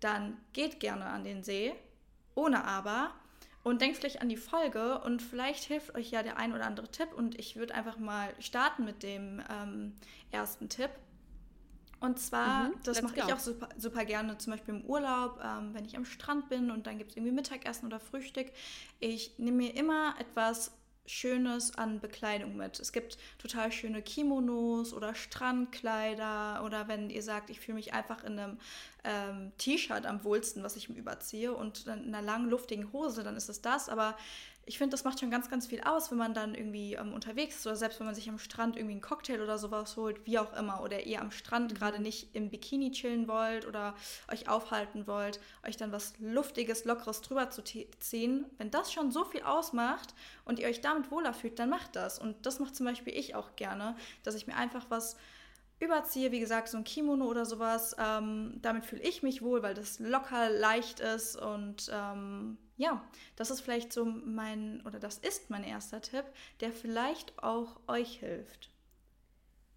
dann 0.00 0.36
geht 0.52 0.80
gerne 0.80 1.06
an 1.06 1.24
den 1.24 1.42
See, 1.42 1.72
ohne 2.34 2.62
aber 2.64 3.14
und 3.62 3.80
denkt 3.80 3.98
vielleicht 3.98 4.22
an 4.22 4.28
die 4.28 4.36
Folge 4.36 5.00
und 5.00 5.20
vielleicht 5.20 5.64
hilft 5.64 5.94
euch 5.94 6.10
ja 6.10 6.22
der 6.22 6.38
ein 6.38 6.52
oder 6.52 6.66
andere 6.66 6.90
Tipp 6.90 7.12
und 7.14 7.38
ich 7.38 7.56
würde 7.56 7.74
einfach 7.74 7.98
mal 7.98 8.32
starten 8.38 8.84
mit 8.84 9.02
dem 9.02 9.42
ähm, 9.50 9.94
ersten 10.30 10.68
Tipp. 10.68 10.90
Und 12.00 12.18
zwar, 12.18 12.70
mhm, 12.70 12.74
das 12.82 13.02
mache 13.02 13.16
ich 13.16 13.32
auch 13.32 13.38
super, 13.38 13.68
super 13.76 14.06
gerne, 14.06 14.38
zum 14.38 14.52
Beispiel 14.52 14.74
im 14.74 14.84
Urlaub, 14.86 15.38
ähm, 15.44 15.74
wenn 15.74 15.84
ich 15.84 15.98
am 15.98 16.06
Strand 16.06 16.48
bin 16.48 16.70
und 16.70 16.86
dann 16.86 16.96
gibt 16.96 17.10
es 17.10 17.16
irgendwie 17.18 17.34
Mittagessen 17.34 17.84
oder 17.84 18.00
Frühstück. 18.00 18.50
Ich 19.00 19.38
nehme 19.38 19.58
mir 19.58 19.76
immer 19.76 20.14
etwas 20.18 20.72
Schönes 21.10 21.76
an 21.76 22.00
Bekleidung 22.00 22.56
mit. 22.56 22.78
Es 22.78 22.92
gibt 22.92 23.18
total 23.38 23.72
schöne 23.72 24.00
Kimonos 24.00 24.94
oder 24.94 25.14
Strandkleider 25.14 26.62
oder 26.64 26.88
wenn 26.88 27.10
ihr 27.10 27.22
sagt, 27.22 27.50
ich 27.50 27.60
fühle 27.60 27.76
mich 27.76 27.92
einfach 27.92 28.24
in 28.24 28.38
einem 28.38 28.58
ähm, 29.04 29.52
T-Shirt 29.58 30.06
am 30.06 30.22
wohlsten, 30.24 30.62
was 30.62 30.76
ich 30.76 30.88
mir 30.88 30.96
überziehe 30.96 31.52
und 31.52 31.86
in 31.86 32.14
einer 32.14 32.22
langen, 32.22 32.48
luftigen 32.48 32.92
Hose, 32.92 33.22
dann 33.22 33.36
ist 33.36 33.48
es 33.48 33.60
das. 33.60 33.88
Aber 33.88 34.16
ich 34.70 34.78
finde, 34.78 34.92
das 34.92 35.02
macht 35.02 35.18
schon 35.18 35.32
ganz, 35.32 35.50
ganz 35.50 35.66
viel 35.66 35.80
aus, 35.80 36.12
wenn 36.12 36.18
man 36.18 36.32
dann 36.32 36.54
irgendwie 36.54 36.94
ähm, 36.94 37.12
unterwegs 37.12 37.56
ist 37.56 37.66
oder 37.66 37.74
selbst 37.74 37.98
wenn 37.98 38.06
man 38.06 38.14
sich 38.14 38.28
am 38.28 38.38
Strand 38.38 38.76
irgendwie 38.76 38.92
einen 38.92 39.00
Cocktail 39.00 39.42
oder 39.42 39.58
sowas 39.58 39.96
holt, 39.96 40.24
wie 40.26 40.38
auch 40.38 40.52
immer. 40.52 40.80
Oder 40.80 41.06
ihr 41.06 41.20
am 41.20 41.32
Strand 41.32 41.72
mhm. 41.72 41.76
gerade 41.76 42.00
nicht 42.00 42.36
im 42.36 42.50
Bikini 42.50 42.92
chillen 42.92 43.26
wollt 43.26 43.66
oder 43.66 43.96
euch 44.30 44.48
aufhalten 44.48 45.08
wollt, 45.08 45.40
euch 45.66 45.76
dann 45.76 45.90
was 45.90 46.14
Luftiges, 46.20 46.84
Lockeres 46.84 47.20
drüber 47.20 47.50
zu 47.50 47.64
ziehen. 47.64 48.46
Wenn 48.58 48.70
das 48.70 48.92
schon 48.92 49.10
so 49.10 49.24
viel 49.24 49.42
ausmacht 49.42 50.14
und 50.44 50.60
ihr 50.60 50.68
euch 50.68 50.80
damit 50.80 51.10
wohler 51.10 51.34
fühlt, 51.34 51.58
dann 51.58 51.68
macht 51.68 51.96
das. 51.96 52.20
Und 52.20 52.46
das 52.46 52.60
macht 52.60 52.76
zum 52.76 52.86
Beispiel 52.86 53.18
ich 53.18 53.34
auch 53.34 53.56
gerne, 53.56 53.96
dass 54.22 54.36
ich 54.36 54.46
mir 54.46 54.54
einfach 54.54 54.86
was 54.88 55.16
überziehe, 55.80 56.30
wie 56.30 56.40
gesagt, 56.40 56.68
so 56.68 56.76
ein 56.76 56.84
Kimono 56.84 57.26
oder 57.26 57.44
sowas. 57.44 57.96
Ähm, 57.98 58.58
damit 58.62 58.84
fühle 58.84 59.02
ich 59.02 59.22
mich 59.22 59.42
wohl, 59.42 59.62
weil 59.62 59.74
das 59.74 59.98
locker 59.98 60.50
leicht 60.50 61.00
ist 61.00 61.36
und 61.36 61.90
ähm, 61.92 62.58
ja, 62.76 63.02
das 63.36 63.50
ist 63.50 63.60
vielleicht 63.60 63.92
so 63.92 64.04
mein, 64.04 64.82
oder 64.86 64.98
das 64.98 65.18
ist 65.18 65.50
mein 65.50 65.64
erster 65.64 66.00
Tipp, 66.00 66.24
der 66.60 66.72
vielleicht 66.72 67.42
auch 67.42 67.80
euch 67.88 68.20
hilft. 68.20 68.70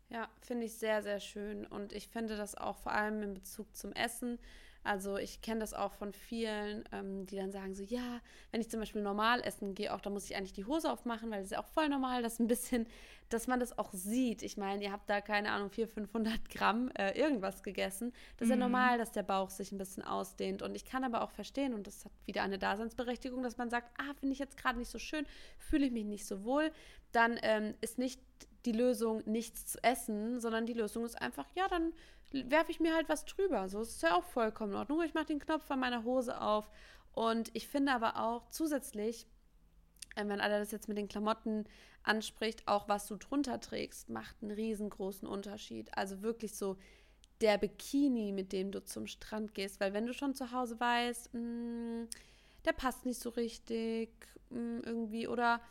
Ja, 0.10 0.30
finde 0.42 0.66
ich 0.66 0.74
sehr, 0.74 1.02
sehr 1.02 1.20
schön. 1.20 1.66
Und 1.66 1.92
ich 1.92 2.08
finde 2.08 2.38
das 2.38 2.56
auch 2.56 2.78
vor 2.78 2.92
allem 2.92 3.24
in 3.24 3.34
Bezug 3.34 3.76
zum 3.76 3.94
Essen 3.94 4.38
also 4.84 5.18
ich 5.18 5.42
kenne 5.42 5.62
das 5.62 5.74
auch 5.74 5.94
von 5.94 6.12
vielen, 6.12 6.84
ähm, 6.92 7.26
die 7.26 7.38
dann 7.38 7.52
sagen 7.52 7.74
so, 7.74 7.84
ja, 7.84 8.20
wenn 8.52 8.60
ich 8.60 8.70
zum 8.70 8.82
Beispiel 8.82 9.02
normal 9.02 9.42
essen 9.42 9.76
gehe, 9.76 9.94
auch 9.94 10.02
da 10.02 10.10
muss 10.10 10.30
ich 10.30 10.36
eigentlich 10.36 10.54
die 10.54 10.66
Hose 10.66 10.92
aufmachen, 10.92 11.32
weil 11.32 11.40
das 11.40 11.46
ist 11.46 11.52
ja 11.54 11.60
auch 11.62 11.68
voll 11.68 11.88
normal, 11.88 12.22
dass 12.22 12.40
ein 12.40 12.48
bisschen, 12.48 12.86
dass 13.34 13.48
man 13.48 13.60
das 13.60 13.78
auch 13.78 13.92
sieht. 13.94 14.44
Ich 14.44 14.58
meine, 14.58 14.84
ihr 14.84 14.92
habt 14.92 15.10
da 15.10 15.20
keine 15.22 15.52
Ahnung 15.52 15.72
400, 15.72 15.94
500 15.94 16.50
Gramm 16.50 16.92
äh, 16.98 17.18
irgendwas 17.20 17.64
gegessen. 17.64 18.14
Das 18.38 18.48
ist 18.48 18.56
mhm. 18.56 18.62
ja 18.62 18.68
normal, 18.68 18.98
dass 18.98 19.12
der 19.12 19.24
Bauch 19.24 19.50
sich 19.50 19.72
ein 19.72 19.78
bisschen 19.78 20.04
ausdehnt. 20.04 20.62
Und 20.62 20.76
ich 20.76 20.86
kann 20.86 21.04
aber 21.04 21.22
auch 21.22 21.32
verstehen, 21.32 21.74
und 21.74 21.88
das 21.88 22.06
hat 22.06 22.12
wieder 22.26 22.44
eine 22.44 22.60
Daseinsberechtigung, 22.60 23.42
dass 23.42 23.58
man 23.58 23.70
sagt, 23.70 23.90
ah, 24.00 24.14
finde 24.20 24.34
ich 24.34 24.40
jetzt 24.40 24.58
gerade 24.58 24.78
nicht 24.78 24.90
so 24.90 25.00
schön, 25.00 25.26
fühle 25.58 25.88
ich 25.88 25.92
mich 25.92 26.06
nicht 26.06 26.26
so 26.26 26.44
wohl. 26.44 26.72
Dann 27.12 27.40
ähm, 27.42 27.74
ist 27.82 27.98
nicht 27.98 28.22
die 28.66 28.72
Lösung, 28.72 29.24
nichts 29.26 29.66
zu 29.66 29.84
essen, 29.84 30.40
sondern 30.40 30.66
die 30.66 30.74
Lösung 30.74 31.04
ist 31.04 31.22
einfach, 31.22 31.46
ja, 31.56 31.68
dann 31.68 31.94
werfe 32.32 32.72
ich 32.72 32.80
mir 32.80 32.96
halt 32.96 33.10
was 33.10 33.26
drüber. 33.26 33.68
So 33.70 33.82
ist 33.82 34.02
ja 34.02 34.16
auch 34.16 34.24
vollkommen 34.24 34.74
in 34.74 34.78
Ordnung. 34.78 35.02
Ich 35.04 35.14
mache 35.14 35.26
den 35.26 35.40
Knopf 35.40 35.66
von 35.66 35.80
meiner 35.80 36.04
Hose 36.04 36.40
auf. 36.40 36.70
Und 37.14 37.52
ich 37.54 37.68
finde 37.68 37.92
aber 37.92 38.18
auch 38.18 38.50
zusätzlich, 38.50 39.28
wenn 40.16 40.42
alle 40.42 40.60
das 40.60 40.72
jetzt 40.72 40.88
mit 40.88 40.98
den 40.98 41.08
Klamotten 41.08 41.66
anspricht, 42.04 42.68
auch 42.68 42.88
was 42.88 43.08
du 43.08 43.16
drunter 43.16 43.60
trägst, 43.60 44.10
macht 44.10 44.36
einen 44.42 44.52
riesengroßen 44.52 45.28
Unterschied. 45.28 45.96
Also 45.98 46.22
wirklich 46.22 46.56
so 46.56 46.78
der 47.42 47.58
Bikini, 47.58 48.32
mit 48.32 48.52
dem 48.52 48.72
du 48.72 48.84
zum 48.84 49.08
Strand 49.08 49.54
gehst. 49.54 49.80
Weil 49.80 49.94
wenn 49.94 50.06
du 50.06 50.14
schon 50.14 50.36
zu 50.36 50.52
Hause 50.52 50.80
weißt, 50.80 51.34
mh, 51.34 51.42
mm, 51.42 52.08
der 52.66 52.74
passt 52.74 53.06
nicht 53.06 53.20
so 53.20 53.30
richtig 53.30 54.10
mh, 54.50 54.60
mm, 54.60 54.82
irgendwie 54.86 55.28
oder 55.28 55.62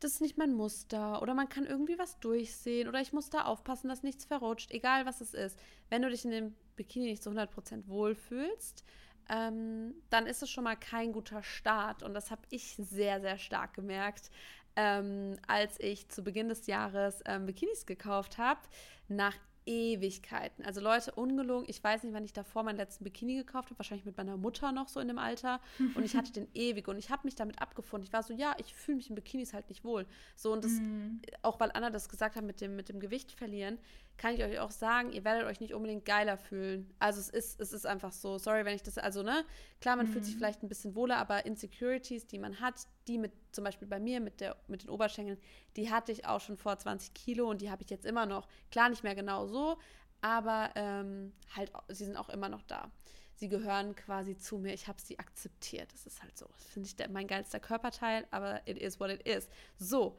das 0.00 0.12
ist 0.12 0.20
nicht 0.20 0.36
mein 0.36 0.52
Muster 0.52 1.22
oder 1.22 1.34
man 1.34 1.48
kann 1.48 1.64
irgendwie 1.64 1.98
was 1.98 2.18
durchsehen 2.18 2.88
oder 2.88 3.00
ich 3.00 3.12
muss 3.12 3.30
da 3.30 3.44
aufpassen, 3.44 3.88
dass 3.88 4.02
nichts 4.02 4.24
verrutscht, 4.24 4.70
egal 4.70 5.06
was 5.06 5.20
es 5.20 5.32
ist. 5.34 5.58
Wenn 5.88 6.02
du 6.02 6.10
dich 6.10 6.24
in 6.24 6.30
dem 6.30 6.54
Bikini 6.76 7.06
nicht 7.06 7.22
zu 7.22 7.30
100% 7.30 7.88
wohlfühlst, 7.88 8.84
ähm, 9.28 9.94
dann 10.10 10.26
ist 10.26 10.42
es 10.42 10.50
schon 10.50 10.64
mal 10.64 10.76
kein 10.76 11.12
guter 11.12 11.42
Start. 11.42 12.02
Und 12.02 12.14
das 12.14 12.30
habe 12.30 12.42
ich 12.50 12.76
sehr, 12.76 13.20
sehr 13.20 13.38
stark 13.38 13.74
gemerkt, 13.74 14.30
ähm, 14.76 15.36
als 15.46 15.78
ich 15.80 16.08
zu 16.08 16.22
Beginn 16.22 16.48
des 16.48 16.66
Jahres 16.66 17.22
ähm, 17.26 17.46
Bikinis 17.46 17.86
gekauft 17.86 18.38
habe. 18.38 18.60
Nach 19.08 19.36
Ewigkeiten. 19.66 20.64
Also 20.64 20.80
Leute, 20.80 21.12
ungelogen, 21.12 21.68
ich 21.68 21.82
weiß 21.82 22.02
nicht, 22.02 22.12
wann 22.12 22.24
ich 22.24 22.32
davor 22.32 22.62
meinen 22.62 22.76
letzten 22.76 23.04
Bikini 23.04 23.36
gekauft 23.36 23.70
habe, 23.70 23.78
wahrscheinlich 23.78 24.04
mit 24.04 24.16
meiner 24.16 24.36
Mutter 24.36 24.72
noch 24.72 24.88
so 24.88 25.00
in 25.00 25.08
dem 25.08 25.18
Alter. 25.18 25.60
Und 25.94 26.04
ich 26.04 26.16
hatte 26.16 26.32
den 26.32 26.48
ewig 26.54 26.86
und 26.88 26.98
ich 26.98 27.10
habe 27.10 27.22
mich 27.24 27.34
damit 27.34 27.60
abgefunden. 27.60 28.06
Ich 28.06 28.12
war 28.12 28.22
so, 28.22 28.34
ja, 28.34 28.54
ich 28.58 28.74
fühle 28.74 28.96
mich 28.96 29.08
in 29.08 29.14
Bikinis 29.14 29.54
halt 29.54 29.68
nicht 29.68 29.84
wohl. 29.84 30.06
So 30.36 30.52
und 30.52 30.64
das, 30.64 30.72
mm. 30.72 31.20
auch 31.42 31.60
weil 31.60 31.70
Anna 31.72 31.90
das 31.90 32.08
gesagt 32.08 32.36
hat 32.36 32.44
mit 32.44 32.60
dem, 32.60 32.76
mit 32.76 32.88
dem 32.88 33.00
Gewicht 33.00 33.32
verlieren, 33.32 33.78
kann 34.16 34.34
ich 34.34 34.44
euch 34.44 34.58
auch 34.60 34.70
sagen, 34.70 35.12
ihr 35.12 35.24
werdet 35.24 35.44
euch 35.44 35.60
nicht 35.60 35.74
unbedingt 35.74 36.04
geiler 36.04 36.36
fühlen. 36.36 36.92
Also 36.98 37.20
es 37.20 37.28
ist, 37.28 37.60
es 37.60 37.72
ist 37.72 37.86
einfach 37.86 38.12
so, 38.12 38.38
sorry, 38.38 38.64
wenn 38.64 38.74
ich 38.74 38.82
das, 38.82 38.96
also 38.96 39.22
ne, 39.22 39.44
klar, 39.80 39.96
man 39.96 40.06
mm. 40.06 40.12
fühlt 40.12 40.24
sich 40.24 40.34
mhm. 40.34 40.38
vielleicht 40.38 40.62
ein 40.62 40.68
bisschen 40.68 40.94
wohler, 40.94 41.16
aber 41.16 41.44
Insecurities, 41.46 42.26
die 42.26 42.38
man 42.38 42.60
hat, 42.60 42.86
die 43.08 43.18
mit, 43.18 43.32
zum 43.52 43.64
Beispiel 43.64 43.88
bei 43.88 43.98
mir 43.98 44.20
mit, 44.20 44.40
der, 44.40 44.56
mit 44.68 44.84
den 44.84 44.90
Oberschenkeln, 44.90 45.38
die 45.76 45.90
hatte 45.90 46.12
ich 46.12 46.26
auch 46.26 46.40
schon 46.40 46.56
vor 46.56 46.78
20 46.78 47.12
Kilo 47.12 47.50
und 47.50 47.60
die 47.60 47.70
habe 47.70 47.82
ich 47.82 47.90
jetzt 47.90 48.06
immer 48.06 48.26
noch. 48.26 48.46
Klar, 48.70 48.88
nicht 48.88 49.02
mehr 49.02 49.14
genau 49.14 49.46
so, 49.46 49.78
aber 50.20 50.70
ähm, 50.76 51.32
halt, 51.54 51.72
sie 51.88 52.04
sind 52.04 52.16
auch 52.16 52.28
immer 52.28 52.48
noch 52.48 52.62
da. 52.62 52.90
Sie 53.36 53.48
gehören 53.48 53.96
quasi 53.96 54.38
zu 54.38 54.58
mir. 54.58 54.72
Ich 54.72 54.86
habe 54.86 55.00
sie 55.00 55.18
akzeptiert. 55.18 55.92
Das 55.92 56.06
ist 56.06 56.22
halt 56.22 56.38
so. 56.38 56.46
Das 56.46 56.66
finde 56.68 56.86
ich 56.86 56.96
der, 56.96 57.10
mein 57.10 57.26
geilster 57.26 57.58
Körperteil, 57.58 58.26
aber 58.30 58.66
it 58.66 58.78
is 58.78 59.00
what 59.00 59.10
it 59.10 59.26
is. 59.26 59.48
So, 59.76 60.16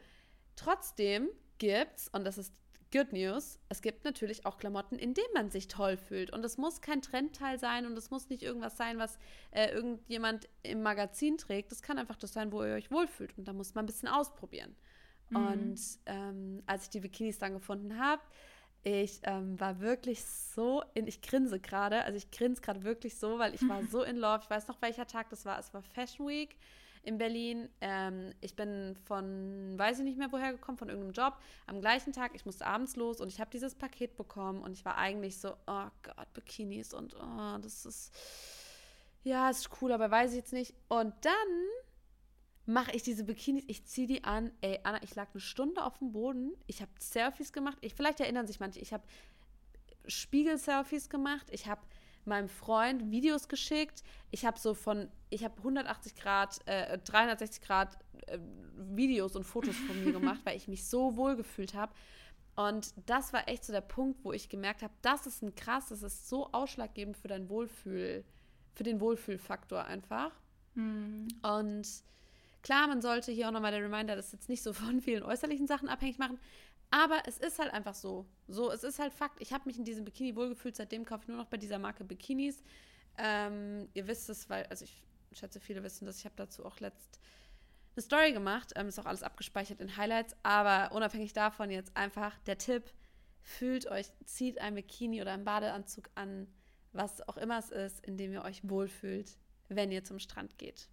trotzdem 0.58 1.30
gibt's, 1.58 2.10
und 2.10 2.26
das 2.26 2.38
ist 2.38 2.54
Good 2.96 3.12
News, 3.12 3.60
es 3.68 3.82
gibt 3.82 4.06
natürlich 4.06 4.46
auch 4.46 4.58
Klamotten, 4.58 4.98
in 4.98 5.14
denen 5.14 5.34
man 5.34 5.52
sich 5.52 5.68
toll 5.68 5.98
fühlt. 5.98 6.32
Und 6.32 6.46
es 6.46 6.58
muss 6.58 6.80
kein 6.80 7.02
Trendteil 7.02 7.60
sein 7.60 7.86
und 7.86 7.98
es 7.98 8.10
muss 8.10 8.30
nicht 8.30 8.42
irgendwas 8.42 8.78
sein, 8.78 8.98
was 8.98 9.20
äh, 9.52 9.68
irgendjemand 9.72 10.48
im 10.64 10.82
Magazin 10.82 11.38
trägt. 11.38 11.74
Das 11.74 11.82
kann 11.82 11.98
einfach 11.98 12.16
das 12.16 12.32
sein, 12.32 12.54
wo 12.54 12.64
ihr 12.64 12.74
euch 12.74 12.92
wohlfühlt. 12.92 13.38
Und 13.38 13.50
da 13.50 13.54
muss 13.54 13.76
man 13.76 13.84
ein 13.84 13.88
bisschen 13.88 14.08
ausprobieren. 14.08 14.78
Mhm. 15.30 15.36
Und 15.36 15.80
ähm, 16.06 16.64
als 16.68 16.84
ich 16.84 16.90
die 16.92 17.02
Bikinis 17.02 17.38
dann 17.38 17.52
gefunden 17.52 18.00
habe, 18.00 18.22
ich 18.84 19.20
ähm, 19.24 19.60
war 19.60 19.82
wirklich 19.82 20.24
so 20.24 20.82
in, 20.94 21.06
ich 21.06 21.22
grinse 21.22 21.60
gerade, 21.60 22.04
also 22.04 22.16
ich 22.16 22.32
grinse 22.32 22.62
gerade 22.62 22.84
wirklich 22.86 23.18
so, 23.18 23.40
weil 23.40 23.54
ich 23.56 23.68
war 23.68 23.84
so 23.92 24.04
in 24.04 24.16
Love. 24.16 24.40
Ich 24.44 24.50
weiß 24.50 24.70
noch, 24.70 24.82
welcher 24.82 25.06
Tag 25.06 25.30
das 25.32 25.44
war. 25.44 25.60
Es 25.60 25.74
war 25.74 25.82
Fashion 25.82 26.28
Week 26.28 26.56
in 27.06 27.18
Berlin. 27.18 27.70
Ähm, 27.82 28.34
ich 28.42 28.56
bin 28.56 28.96
von, 29.06 29.78
weiß 29.78 30.00
ich 30.00 30.06
nicht 30.06 30.18
mehr 30.18 30.32
woher 30.32 30.52
gekommen, 30.52 30.78
von 30.78 30.90
irgendeinem 30.90 31.14
Job. 31.14 31.38
Am 31.68 31.80
gleichen 31.80 32.14
Tag, 32.14 32.32
ich 32.36 32.46
musste 32.46 32.66
abends 32.66 32.96
los 32.96 33.22
und 33.22 33.28
ich 33.28 33.40
habe 33.40 33.52
dieses 33.52 33.76
Paket 33.76 34.18
bekommen 34.18 34.62
und 34.62 34.74
ich 34.74 34.84
war 34.86 34.98
eigentlich 34.98 35.38
so, 35.40 35.56
oh 35.68 35.88
Gott, 36.04 36.34
Bikinis 36.34 36.94
und 36.94 37.16
oh, 37.16 37.58
das 37.62 37.86
ist, 37.86 38.14
ja, 39.24 39.50
ist 39.50 39.70
cool, 39.82 39.92
aber 39.92 40.10
weiß 40.10 40.32
ich 40.32 40.38
jetzt 40.38 40.54
nicht. 40.54 40.74
Und 40.88 41.14
dann 41.22 41.34
mache 42.66 42.92
ich 42.92 43.04
diese 43.04 43.24
Bikinis, 43.24 43.64
ich 43.68 43.86
ziehe 43.86 44.08
die 44.08 44.24
an. 44.24 44.52
Ey, 44.62 44.80
Anna, 44.84 45.02
ich 45.04 45.16
lag 45.16 45.30
eine 45.34 45.42
Stunde 45.42 45.84
auf 45.84 46.00
dem 46.00 46.12
Boden. 46.12 46.54
Ich 46.68 46.82
habe 46.82 46.92
Selfies 47.00 47.54
gemacht. 47.54 47.78
Ich, 47.82 47.94
vielleicht 47.94 48.20
erinnern 48.20 48.48
sich 48.48 48.60
manche, 48.60 48.80
ich 48.80 48.94
habe 48.94 49.04
Spiegel-Selfies 50.08 51.10
gemacht. 51.10 51.48
Ich 51.52 51.68
habe 51.68 51.82
meinem 52.28 52.50
Freund 52.50 53.12
Videos 53.12 53.48
geschickt. 53.48 54.04
Ich 54.32 54.46
habe 54.46 54.60
so 54.60 54.74
von, 54.74 55.10
ich 55.30 55.44
habe 55.44 55.58
180 55.58 56.16
Grad, 56.16 56.60
äh, 56.68 56.98
360 56.98 57.62
Grad 57.64 57.98
äh, 58.28 58.40
Videos 58.78 59.36
und 59.36 59.44
Fotos 59.44 59.76
von 59.76 60.04
mir 60.04 60.12
gemacht, 60.12 60.42
weil 60.46 60.58
ich 60.58 60.68
mich 60.68 60.86
so 60.86 61.16
wohl 61.16 61.36
gefühlt 61.36 61.74
habe. 61.74 61.94
Und 62.56 62.94
das 63.06 63.34
war 63.34 63.48
echt 63.50 63.66
so 63.66 63.74
der 63.74 63.82
Punkt, 63.82 64.24
wo 64.24 64.32
ich 64.32 64.48
gemerkt 64.48 64.82
habe, 64.82 64.94
das 65.02 65.28
ist 65.28 65.42
ein 65.42 65.56
krass, 65.56 65.90
das 65.90 66.04
ist 66.04 66.30
so 66.30 66.52
ausschlaggebend 66.54 67.18
für 67.18 67.28
dein 67.28 67.50
Wohlfühl, 67.50 68.24
für 68.74 68.84
den 68.84 69.02
Wohlfühlfaktor 69.02 69.84
einfach. 69.84 70.32
Mhm. 70.76 71.28
Und 71.42 71.88
klar, 72.62 72.88
man 72.88 73.02
sollte 73.02 73.32
hier 73.32 73.50
auch 73.50 73.52
nochmal 73.52 73.72
der 73.72 73.84
Reminder, 73.84 74.16
das 74.16 74.32
jetzt 74.32 74.48
nicht 74.48 74.64
so 74.64 74.72
von 74.74 75.02
vielen 75.02 75.24
äußerlichen 75.24 75.68
Sachen 75.68 75.90
abhängig 75.90 76.18
machen, 76.18 76.40
aber 76.92 77.24
es 77.26 77.38
ist 77.38 77.60
halt 77.60 77.74
einfach 77.74 77.96
so. 77.96 78.26
So, 78.48 78.72
es 78.72 78.84
ist 78.84 79.00
halt 79.00 79.14
Fakt. 79.14 79.42
Ich 79.42 79.54
habe 79.54 79.64
mich 79.66 79.78
in 79.78 79.84
diesem 79.84 80.06
Bikini 80.06 80.36
wohlgefühlt. 80.36 80.76
Seitdem 80.76 81.06
kaufe 81.06 81.24
ich 81.24 81.28
nur 81.28 81.38
noch 81.38 81.48
bei 81.48 81.58
dieser 81.58 81.80
Marke 81.80 82.04
Bikinis. 82.04 82.64
Ähm, 83.18 83.90
ihr 83.94 84.08
wisst 84.08 84.30
es, 84.30 84.50
weil, 84.50 84.66
also 84.68 84.86
ich 84.86 85.04
schätze, 85.38 85.60
viele 85.60 85.84
wissen 85.84 86.06
das. 86.06 86.20
Ich 86.20 86.26
habe 86.26 86.36
dazu 86.38 86.66
auch 86.66 86.80
letzt 86.80 87.20
eine 87.96 88.04
Story 88.04 88.34
gemacht. 88.34 88.74
Ähm, 88.76 88.88
ist 88.88 89.00
auch 89.00 89.06
alles 89.06 89.24
abgespeichert 89.24 89.82
in 89.82 89.98
Highlights. 89.98 90.36
Aber 90.44 90.96
unabhängig 90.96 91.34
davon 91.34 91.70
jetzt 91.70 91.96
einfach 91.96 92.38
der 92.40 92.58
Tipp: 92.58 92.84
Fühlt 93.42 93.88
euch, 93.88 94.08
zieht 94.26 94.60
ein 94.60 94.76
Bikini 94.76 95.22
oder 95.22 95.34
einen 95.34 95.46
Badeanzug 95.46 96.10
an, 96.16 96.48
was 96.94 97.28
auch 97.28 97.38
immer 97.38 97.60
es 97.60 97.72
ist, 97.72 98.06
in 98.06 98.18
dem 98.18 98.32
ihr 98.34 98.44
euch 98.44 98.68
wohlfühlt, 98.68 99.38
wenn 99.70 99.92
ihr 99.92 100.04
zum 100.04 100.20
Strand 100.20 100.58
geht. 100.58 100.90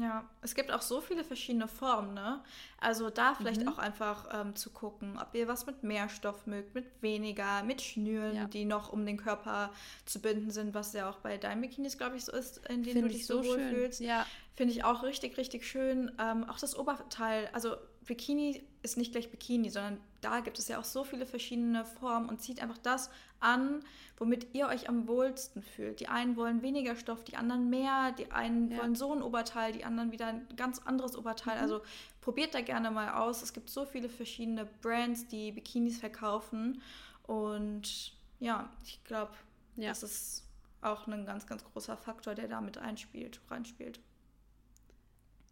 Ja, 0.00 0.28
es 0.42 0.54
gibt 0.54 0.72
auch 0.72 0.82
so 0.82 1.00
viele 1.00 1.22
verschiedene 1.22 1.68
Formen, 1.68 2.14
ne? 2.14 2.42
Also 2.80 3.10
da 3.10 3.34
vielleicht 3.34 3.62
mhm. 3.62 3.68
auch 3.68 3.78
einfach 3.78 4.28
ähm, 4.32 4.56
zu 4.56 4.70
gucken, 4.70 5.18
ob 5.20 5.34
ihr 5.34 5.46
was 5.46 5.66
mit 5.66 5.84
mehr 5.84 6.08
Stoff 6.08 6.46
mögt, 6.46 6.74
mit 6.74 6.86
weniger, 7.00 7.62
mit 7.62 7.80
Schnüren, 7.80 8.34
ja. 8.34 8.44
die 8.46 8.64
noch 8.64 8.92
um 8.92 9.06
den 9.06 9.16
Körper 9.16 9.70
zu 10.04 10.20
binden 10.20 10.50
sind, 10.50 10.74
was 10.74 10.92
ja 10.94 11.08
auch 11.08 11.18
bei 11.18 11.38
deinen 11.38 11.60
Bikinis, 11.60 11.96
glaube 11.96 12.16
ich, 12.16 12.24
so 12.24 12.32
ist, 12.32 12.58
in 12.68 12.82
denen 12.82 13.02
Find 13.02 13.04
du 13.04 13.08
dich 13.08 13.26
so, 13.26 13.44
wohl 13.44 13.58
fühlst. 13.58 14.00
Ja. 14.00 14.26
Finde 14.56 14.72
ich 14.72 14.84
auch 14.84 15.02
richtig, 15.04 15.36
richtig 15.36 15.64
schön. 15.64 16.10
Ähm, 16.18 16.48
auch 16.48 16.58
das 16.58 16.76
Oberteil, 16.76 17.48
also 17.52 17.76
Bikini 18.06 18.62
ist 18.82 18.96
nicht 18.96 19.12
gleich 19.12 19.30
Bikini, 19.30 19.70
sondern 19.70 19.98
da 20.20 20.40
gibt 20.40 20.58
es 20.58 20.68
ja 20.68 20.78
auch 20.78 20.84
so 20.84 21.04
viele 21.04 21.26
verschiedene 21.26 21.84
Formen 21.84 22.28
und 22.28 22.40
zieht 22.40 22.60
einfach 22.60 22.78
das 22.78 23.10
an, 23.40 23.82
womit 24.18 24.54
ihr 24.54 24.68
euch 24.68 24.88
am 24.88 25.08
wohlsten 25.08 25.62
fühlt. 25.62 26.00
Die 26.00 26.08
einen 26.08 26.36
wollen 26.36 26.62
weniger 26.62 26.96
Stoff, 26.96 27.24
die 27.24 27.36
anderen 27.36 27.70
mehr, 27.70 28.12
die 28.12 28.30
einen 28.30 28.70
ja. 28.70 28.78
wollen 28.78 28.94
so 28.94 29.12
ein 29.12 29.22
Oberteil, 29.22 29.72
die 29.72 29.84
anderen 29.84 30.12
wieder 30.12 30.26
ein 30.26 30.46
ganz 30.56 30.78
anderes 30.80 31.16
Oberteil. 31.16 31.56
Mhm. 31.56 31.62
Also 31.62 31.82
probiert 32.20 32.54
da 32.54 32.60
gerne 32.60 32.90
mal 32.90 33.14
aus. 33.14 33.42
Es 33.42 33.52
gibt 33.52 33.70
so 33.70 33.84
viele 33.84 34.08
verschiedene 34.08 34.66
Brands, 34.82 35.26
die 35.28 35.52
Bikinis 35.52 35.98
verkaufen 35.98 36.82
und 37.26 38.14
ja, 38.40 38.70
ich 38.84 39.02
glaube, 39.04 39.32
ja. 39.76 39.88
das 39.88 40.02
ist 40.02 40.44
auch 40.82 41.06
ein 41.06 41.24
ganz, 41.24 41.46
ganz 41.46 41.64
großer 41.64 41.96
Faktor, 41.96 42.34
der 42.34 42.48
da 42.48 42.60
mit 42.60 42.76
einspielt, 42.76 43.40
reinspielt. 43.48 44.00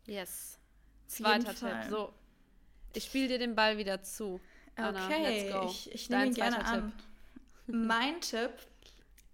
Yes. 0.06 0.58
Zweiter 1.06 1.54
Tipp. 1.54 1.90
So, 1.90 2.12
ich 2.94 3.04
spiele 3.04 3.28
dir 3.28 3.38
den 3.38 3.54
Ball 3.54 3.78
wieder 3.78 4.02
zu. 4.02 4.40
Anna, 4.76 5.06
okay, 5.06 5.54
ich, 5.66 5.92
ich 5.92 6.10
nehme 6.10 6.26
ihn 6.26 6.34
gerne 6.34 6.56
Tipp. 6.58 6.66
an. 6.66 6.92
mein 7.66 8.20
Tipp 8.20 8.52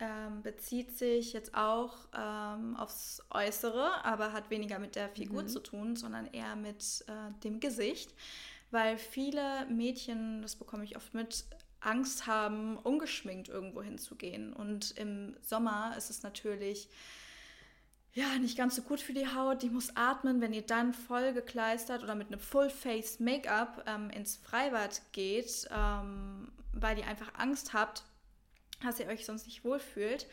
ähm, 0.01 0.43
bezieht 0.43 0.97
sich 0.97 1.33
jetzt 1.33 1.55
auch 1.55 1.95
ähm, 2.17 2.77
aufs 2.77 3.23
Äußere, 3.31 4.05
aber 4.05 4.33
hat 4.33 4.51
weniger 4.51 4.79
mit 4.79 4.97
der 4.97 5.09
Figur 5.09 5.43
mhm. 5.43 5.49
zu 5.49 5.61
tun, 5.61 5.97
sondern 5.97 6.27
eher 6.27 6.57
mit 6.57 7.05
äh, 7.09 7.33
dem 7.43 7.61
Gesicht, 7.61 8.15
weil 8.71 8.99
viele 8.99 9.67
Mädchen, 9.67 10.43
das 10.43 10.57
bekomme 10.57 10.85
ich 10.85 10.97
oft 10.97 11.15
mit, 11.15 11.45
Angst 11.81 12.27
haben, 12.27 12.77
ungeschminkt 12.77 13.49
irgendwo 13.49 13.83
hinzugehen. 13.83 14.53
Und 14.53 14.93
im 14.93 15.37
Sommer 15.41 15.95
ist 15.97 16.11
es 16.11 16.23
natürlich 16.23 16.89
ja, 18.19 18.37
nicht 18.41 18.59
ganz 18.59 18.75
so 18.75 18.83
gut 18.83 19.01
für 19.01 19.13
die 19.13 19.29
Haut, 19.29 19.63
die 19.63 19.71
muss 19.71 19.95
atmen. 19.95 20.41
Wenn 20.41 20.53
ihr 20.53 20.67
dann 20.67 20.93
voll 20.93 21.33
gekleistert 21.33 22.03
oder 22.03 22.17
mit 22.17 22.27
einem 22.27 22.41
Full-Face-Make-up 22.41 23.85
ähm, 23.87 24.11
ins 24.11 24.37
Freibad 24.37 25.03
geht, 25.13 25.69
ähm, 25.71 26.51
weil 26.73 26.99
ihr 26.99 27.07
einfach 27.07 27.33
Angst 27.39 27.75
habt, 27.75 28.03
dass 28.83 28.99
ihr 28.99 29.07
euch 29.07 29.25
sonst 29.25 29.47
nicht 29.47 29.65
wohlfühlt, 29.65 30.27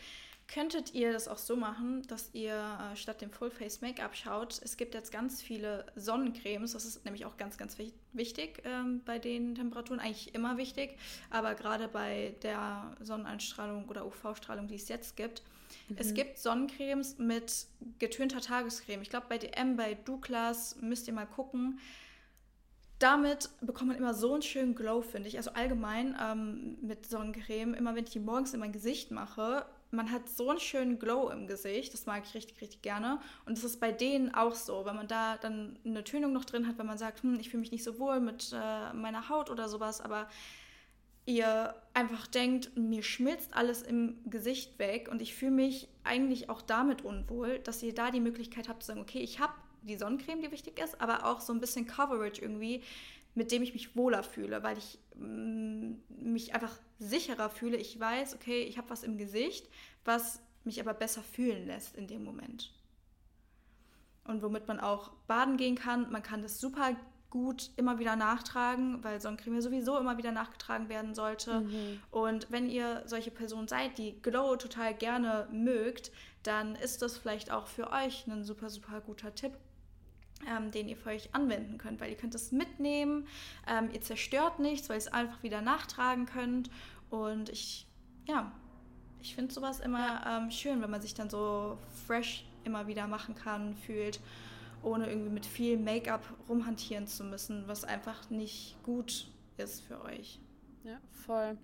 könntet 0.48 0.94
ihr 0.94 1.12
das 1.12 1.28
auch 1.28 1.38
so 1.38 1.56
machen, 1.56 2.04
dass 2.08 2.30
ihr 2.34 2.54
äh, 2.54 2.96
statt 2.96 3.22
dem 3.22 3.32
Full-Face-Make-up 3.32 4.16
schaut. 4.16 4.62
Es 4.64 4.78
gibt 4.78 4.94
jetzt 4.94 5.12
ganz 5.12 5.42
viele 5.42 5.86
Sonnencremes, 5.96 6.74
das 6.74 6.86
ist 6.86 7.04
nämlich 7.06 7.26
auch 7.26 7.38
ganz, 7.38 7.58
ganz 7.58 7.78
wichtig 8.14 8.62
ähm, 8.64 9.02
bei 9.06 9.20
den 9.20 9.56
Temperaturen, 9.56 10.00
eigentlich 10.00 10.36
immer 10.36 10.58
wichtig, 10.58 10.98
aber 11.30 11.56
gerade 11.56 11.88
bei 11.88 12.36
der 12.44 12.96
Sonneneinstrahlung 13.02 13.90
oder 13.90 14.06
UV-Strahlung, 14.06 14.68
die 14.68 14.76
es 14.76 14.88
jetzt 14.88 15.18
gibt, 15.18 15.42
Mhm. 15.88 15.96
Es 15.98 16.14
gibt 16.14 16.38
Sonnencremes 16.38 17.18
mit 17.18 17.68
getönter 18.00 18.42
Tagescreme. 18.42 19.02
Ich 19.02 19.10
glaube, 19.10 19.28
bei 19.30 19.38
DM, 19.38 19.76
bei 19.78 19.94
Douglas 19.94 20.78
müsst 20.82 21.08
ihr 21.08 21.14
mal 21.14 21.26
gucken. 21.26 21.80
Damit 23.00 23.50
bekommt 23.62 23.90
man 23.90 23.98
immer 23.98 24.14
so 24.14 24.34
einen 24.34 24.42
schönen 24.42 24.74
Glow, 24.74 25.02
finde 25.02 25.28
ich. 25.28 25.38
Also 25.38 25.52
allgemein 25.52 26.18
ähm, 26.22 26.78
mit 26.82 27.06
Sonnencreme, 27.06 27.74
immer 27.74 27.96
wenn 27.96 28.06
ich 28.06 28.12
die 28.12 28.20
morgens 28.20 28.54
in 28.54 28.60
mein 28.60 28.72
Gesicht 28.72 29.12
mache, 29.12 29.66
man 29.96 30.12
hat 30.12 30.30
so 30.30 30.50
einen 30.50 30.60
schönen 30.60 31.00
Glow 31.00 31.30
im 31.30 31.48
Gesicht. 31.48 31.94
Das 31.94 32.06
mag 32.06 32.24
ich 32.26 32.34
richtig, 32.34 32.62
richtig 32.62 32.82
gerne. 32.82 33.20
Und 33.46 33.58
das 33.58 33.64
ist 33.64 33.80
bei 33.80 33.92
denen 33.92 34.34
auch 34.34 34.56
so, 34.56 34.86
wenn 34.86 34.96
man 34.96 35.08
da 35.08 35.38
dann 35.38 35.80
eine 35.86 36.04
Tönung 36.04 36.34
noch 36.34 36.46
drin 36.46 36.68
hat, 36.68 36.78
wenn 36.78 36.86
man 36.86 36.98
sagt, 36.98 37.24
hm, 37.24 37.40
ich 37.40 37.50
fühle 37.50 37.62
mich 37.62 37.72
nicht 37.72 37.84
so 37.84 38.00
wohl 38.00 38.20
mit 38.20 38.54
äh, 38.54 38.94
meiner 38.94 39.30
Haut 39.30 39.50
oder 39.50 39.70
sowas, 39.70 40.02
aber 40.02 40.28
ihr 41.26 41.74
einfach 41.94 42.28
denkt, 42.28 42.78
mir 42.78 43.02
schmilzt 43.02 43.54
alles 43.54 43.82
im 43.82 44.18
Gesicht 44.26 44.78
weg 44.78 45.10
und 45.12 45.22
ich 45.22 45.34
fühle 45.34 45.52
mich 45.52 45.88
eigentlich 46.04 46.50
auch 46.50 46.62
damit 46.62 47.04
unwohl, 47.04 47.60
dass 47.60 47.82
ihr 47.82 47.96
da 47.96 48.12
die 48.12 48.20
Möglichkeit 48.20 48.70
habt 48.70 48.84
zu 48.84 48.88
sagen, 48.88 49.02
okay, 49.02 49.20
ich 49.20 49.40
habe 49.40 49.54
die 49.82 49.98
Sonnencreme, 49.98 50.42
die 50.42 50.52
wichtig 50.52 50.80
ist, 50.80 51.00
aber 51.02 51.26
auch 51.26 51.42
so 51.42 51.54
ein 51.54 51.60
bisschen 51.60 51.88
Coverage 51.88 52.42
irgendwie, 52.42 52.84
mit 53.36 53.52
dem 53.52 53.62
ich 53.62 53.74
mich 53.74 53.96
wohler 53.96 54.24
fühle, 54.24 54.64
weil 54.64 54.78
ich 54.78 54.98
mm, 55.16 55.94
mich 56.10 56.56
einfach 56.56 56.76
sicherer 56.98 57.50
fühle. 57.50 57.78
Ich 57.78 58.00
weiß, 58.00 58.34
okay, 58.34 58.64
ich 58.64 58.78
habe 58.78 58.90
was 58.90 59.04
im 59.04 59.18
Gesicht, 59.18 59.70
was 60.06 60.42
mich 60.64 60.80
aber 60.80 60.94
besser 60.94 61.22
fühlen 61.22 61.68
lässt 61.68 61.96
in 61.96 62.08
dem 62.08 62.24
Moment. 62.24 62.74
Und 64.24 64.42
womit 64.42 64.68
man 64.68 64.80
auch 64.80 65.12
baden 65.28 65.58
gehen 65.58 65.76
kann. 65.76 66.12
Man 66.12 66.24
kann 66.24 66.42
das 66.42 66.60
super 66.60 66.96
gut 67.30 67.72
immer 67.76 68.00
wieder 68.00 68.16
nachtragen, 68.16 69.04
weil 69.04 69.20
Sonnencreme 69.20 69.62
sowieso 69.62 69.98
immer 69.98 70.18
wieder 70.18 70.32
nachgetragen 70.32 70.88
werden 70.88 71.14
sollte. 71.14 71.60
Mhm. 71.60 72.02
Und 72.10 72.48
wenn 72.50 72.70
ihr 72.70 73.04
solche 73.06 73.30
Person 73.30 73.68
seid, 73.68 73.98
die 73.98 74.22
Glow 74.22 74.56
total 74.56 74.94
gerne 74.94 75.50
mögt, 75.52 76.12
dann 76.44 76.76
ist 76.76 77.02
das 77.02 77.18
vielleicht 77.18 77.52
auch 77.52 77.68
für 77.68 77.92
euch 77.92 78.26
ein 78.28 78.46
super, 78.46 78.70
super 78.70 79.02
guter 79.02 79.36
Tipp, 79.36 79.52
ähm, 80.50 80.72
den 80.72 80.88
ihr 80.88 80.98
für 80.98 81.10
euch 81.10 81.34
anwenden 81.34 81.78
könnt, 81.78 82.00
weil 82.00 82.10
ihr 82.10 82.18
könnt 82.18 82.36
es 82.36 82.52
mitnehmen, 82.52 83.28
ähm, 83.68 83.90
ihr 83.92 84.02
zerstört 84.02 84.60
nichts, 84.60 84.90
weil 84.90 84.98
ihr 84.98 85.00
es 85.00 85.08
einfach 85.08 85.44
wieder 85.44 85.62
nachtragen 85.62 86.26
könnt. 86.26 86.70
Und 87.10 87.50
ich, 87.50 87.88
ja, 88.28 88.52
ich 89.22 89.36
finde 89.36 89.54
sowas 89.54 89.80
immer 89.80 90.26
ähm, 90.28 90.52
schön, 90.52 90.82
wenn 90.82 90.90
man 90.92 91.02
sich 91.02 91.14
dann 91.14 91.30
so 91.30 91.78
fresh 92.06 92.46
immer 92.64 92.88
wieder 92.88 93.08
machen 93.08 93.36
kann, 93.36 93.76
fühlt 93.76 94.20
ohne 94.84 95.08
irgendwie 95.10 95.32
mit 95.32 95.46
viel 95.46 95.78
Make-up 95.78 96.24
rumhantieren 96.48 97.08
zu 97.08 97.24
müssen, 97.24 97.68
was 97.68 97.84
einfach 97.84 98.30
nicht 98.30 98.76
gut 98.84 99.28
ist 99.58 99.82
für 99.82 100.04
euch. 100.04 100.40
Ja, 100.86 101.00
voll. 101.10 101.58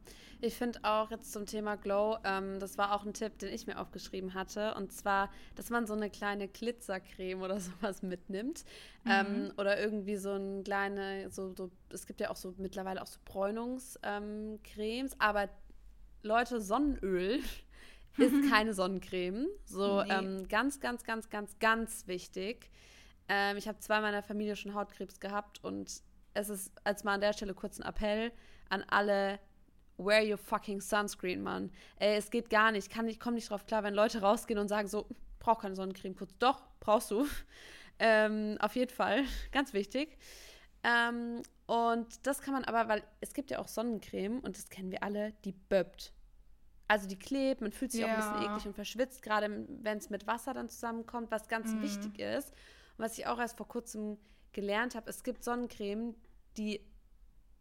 Ich 0.43 0.55
finde 0.55 0.79
auch 0.81 1.11
jetzt 1.11 1.31
zum 1.31 1.45
Thema 1.45 1.75
Glow, 1.75 2.17
ähm, 2.23 2.59
das 2.59 2.79
war 2.79 2.95
auch 2.95 3.05
ein 3.05 3.13
Tipp, 3.13 3.37
den 3.37 3.53
ich 3.53 3.67
mir 3.67 3.79
aufgeschrieben 3.79 4.33
hatte. 4.33 4.73
Und 4.73 4.91
zwar, 4.91 5.29
dass 5.53 5.69
man 5.69 5.85
so 5.85 5.93
eine 5.93 6.09
kleine 6.09 6.47
Glitzercreme 6.47 7.43
oder 7.43 7.59
sowas 7.59 8.01
mitnimmt. 8.01 8.65
Mhm. 9.03 9.11
Ähm, 9.11 9.53
oder 9.57 9.79
irgendwie 9.79 10.15
so 10.15 10.31
ein 10.31 10.63
kleine, 10.63 11.29
so, 11.29 11.53
so, 11.53 11.69
es 11.89 12.07
gibt 12.07 12.19
ja 12.19 12.31
auch 12.31 12.35
so 12.35 12.55
mittlerweile 12.57 13.03
auch 13.03 13.07
so 13.07 13.19
Bräunungscremes. 13.23 15.13
Ähm, 15.13 15.19
aber 15.19 15.49
Leute, 16.23 16.59
Sonnenöl 16.59 17.39
ist 18.17 18.49
keine 18.49 18.73
Sonnencreme. 18.73 19.45
So 19.65 20.01
nee. 20.01 20.11
ähm, 20.11 20.47
ganz, 20.47 20.79
ganz, 20.79 21.03
ganz, 21.03 21.29
ganz, 21.29 21.59
ganz 21.59 22.07
wichtig. 22.07 22.71
Ähm, 23.29 23.55
ich 23.57 23.67
habe 23.67 23.77
zwei 23.77 24.01
meiner 24.01 24.23
Familie 24.23 24.55
schon 24.55 24.73
Hautkrebs 24.73 25.19
gehabt 25.19 25.63
und 25.63 26.01
es 26.33 26.49
ist 26.49 26.71
als 26.83 27.03
mal 27.03 27.13
an 27.13 27.21
der 27.21 27.33
Stelle 27.33 27.53
kurz 27.53 27.79
ein 27.79 27.87
Appell 27.87 28.31
an 28.71 28.83
alle 28.89 29.39
wear 29.97 30.23
your 30.23 30.37
fucking 30.37 30.81
sunscreen, 30.81 31.41
Mann. 31.41 31.71
Ey, 31.97 32.15
es 32.17 32.31
geht 32.31 32.49
gar 32.49 32.71
nicht. 32.71 32.89
Kann 32.89 33.07
ich 33.07 33.19
komme 33.19 33.35
nicht 33.35 33.49
drauf 33.49 33.65
klar, 33.65 33.83
wenn 33.83 33.93
Leute 33.93 34.21
rausgehen 34.21 34.59
und 34.59 34.67
sagen 34.67 34.87
so, 34.87 35.07
brauch 35.39 35.59
keine 35.59 35.75
Sonnencreme 35.75 36.15
kurz. 36.15 36.35
Doch, 36.39 36.63
brauchst 36.79 37.11
du. 37.11 37.25
Ähm, 38.03 38.57
auf 38.59 38.75
jeden 38.75 38.91
Fall. 38.91 39.25
Ganz 39.51 39.73
wichtig. 39.73 40.17
Ähm, 40.83 41.43
und 41.67 42.25
das 42.25 42.41
kann 42.41 42.55
man 42.55 42.63
aber, 42.63 42.89
weil 42.89 43.03
es 43.19 43.35
gibt 43.35 43.51
ja 43.51 43.59
auch 43.59 43.67
Sonnencreme 43.67 44.39
und 44.39 44.57
das 44.57 44.69
kennen 44.69 44.89
wir 44.89 45.03
alle, 45.03 45.33
die 45.45 45.51
böbt. 45.51 46.11
Also 46.87 47.07
die 47.07 47.19
klebt, 47.19 47.61
man 47.61 47.71
fühlt 47.71 47.91
sich 47.91 48.01
ja. 48.01 48.07
auch 48.07 48.11
ein 48.11 48.17
bisschen 48.17 48.41
eklig 48.41 48.65
und 48.65 48.73
verschwitzt, 48.73 49.21
gerade 49.21 49.67
wenn 49.83 49.99
es 49.99 50.09
mit 50.09 50.25
Wasser 50.25 50.55
dann 50.55 50.67
zusammenkommt, 50.67 51.29
was 51.29 51.47
ganz 51.47 51.73
mhm. 51.73 51.83
wichtig 51.83 52.17
ist 52.17 52.55
was 53.01 53.17
ich 53.17 53.27
auch 53.27 53.39
erst 53.39 53.57
vor 53.57 53.67
kurzem 53.67 54.17
gelernt 54.53 54.95
habe, 54.95 55.09
es 55.09 55.23
gibt 55.23 55.43
Sonnencreme, 55.43 56.15
die 56.57 56.81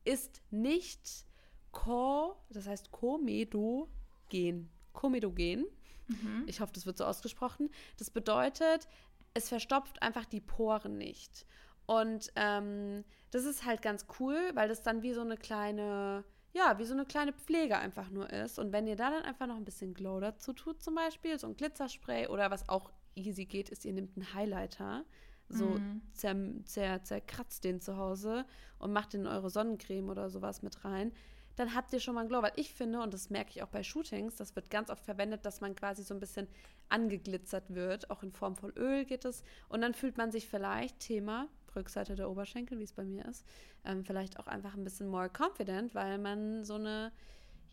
ist 0.05 0.43
nicht 0.51 1.27
Co, 1.73 2.37
das 2.51 2.67
heißt 2.67 2.91
Comedogen. 2.91 4.71
Comedogen. 4.93 5.67
Mhm. 6.09 6.45
Ich 6.47 6.61
hoffe, 6.61 6.73
das 6.73 6.87
wird 6.87 6.99
so 6.99 7.05
ausgesprochen. 7.05 7.71
Das 7.99 8.11
bedeutet, 8.11 8.89
es 9.35 9.49
verstopft 9.49 10.03
einfach 10.03 10.25
die 10.25 10.41
Poren 10.41 10.99
nicht. 10.99 11.47
Und 11.87 12.31
ähm, 12.37 13.05
das 13.31 13.45
ist 13.45 13.65
halt 13.65 13.83
ganz 13.83 14.07
cool, 14.19 14.51
weil 14.55 14.69
das 14.69 14.83
dann 14.83 15.03
wie 15.03 15.13
so 15.13 15.21
eine 15.21 15.37
kleine, 15.37 16.25
ja, 16.53 16.79
wie 16.79 16.85
so 16.85 16.95
eine 16.95 17.05
kleine 17.05 17.33
Pflege 17.33 17.79
einfach 17.79 18.11
nur 18.11 18.31
ist. 18.31 18.59
Und 18.59 18.73
wenn 18.73 18.87
ihr 18.87 18.97
da 18.97 19.11
dann 19.11 19.23
einfach 19.23 19.47
noch 19.47 19.57
ein 19.57 19.65
bisschen 19.65 19.95
Glow 19.95 20.21
dazu 20.21 20.53
tut, 20.53 20.83
zum 20.83 20.95
Beispiel, 20.95 21.39
so 21.39 21.47
ein 21.47 21.57
Glitzerspray 21.57 22.29
oder 22.29 22.51
was 22.51 22.69
auch 22.69 22.93
easy 23.15 23.45
geht, 23.45 23.71
ist, 23.71 23.85
ihr 23.85 23.93
nehmt 23.93 24.17
einen 24.17 24.35
Highlighter 24.35 25.05
so 25.51 25.67
mhm. 25.67 26.03
zer, 26.13 26.37
zer, 26.65 27.03
zerkratzt 27.03 27.65
den 27.65 27.81
zu 27.81 27.97
Hause 27.97 28.47
und 28.79 28.93
macht 28.93 29.13
den 29.13 29.23
in 29.23 29.27
eure 29.27 29.51
Sonnencreme 29.51 30.09
oder 30.09 30.31
sowas 30.31 30.63
mit 30.63 30.85
rein, 30.85 31.13
dann 31.57 31.75
habt 31.75 31.93
ihr 31.93 32.01
schon 32.01 32.15
mal 32.15 32.21
einen 32.21 32.29
Glow. 32.29 32.43
Weil 32.43 32.53
ich 32.57 32.73
finde, 32.73 33.03
und 33.03 33.13
das 33.13 33.29
merke 33.29 33.51
ich 33.51 33.63
auch 33.63 33.69
bei 33.69 33.83
Shootings, 33.83 34.37
das 34.37 34.57
wird 34.57 34.71
ganz 34.71 34.91
oft 34.91 35.05
verwendet, 35.05 35.45
dass 35.45 35.61
man 35.61 35.75
quasi 35.75 36.03
so 36.03 36.15
ein 36.15 36.21
bisschen 36.21 36.49
angeglitzert 36.89 37.75
wird. 37.75 38.11
Auch 38.11 38.23
in 38.23 38.33
Form 38.33 38.57
von 38.57 38.73
Öl 38.77 39.05
geht 39.05 39.25
es. 39.25 39.43
Und 39.69 39.83
dann 39.83 39.93
fühlt 39.95 40.17
man 40.17 40.31
sich 40.31 40.49
vielleicht, 40.49 41.01
Thema, 41.01 41.49
Rückseite 41.77 42.15
der 42.15 42.31
Oberschenkel, 42.31 42.79
wie 42.79 42.85
es 42.85 42.93
bei 42.93 43.05
mir 43.05 43.25
ist, 43.27 43.47
ähm, 43.85 44.05
vielleicht 44.05 44.39
auch 44.39 44.47
einfach 44.47 44.75
ein 44.75 44.85
bisschen 44.85 45.09
more 45.09 45.31
confident, 45.31 45.95
weil 45.95 46.19
man 46.19 46.65
so 46.65 46.75
eine, 46.75 47.13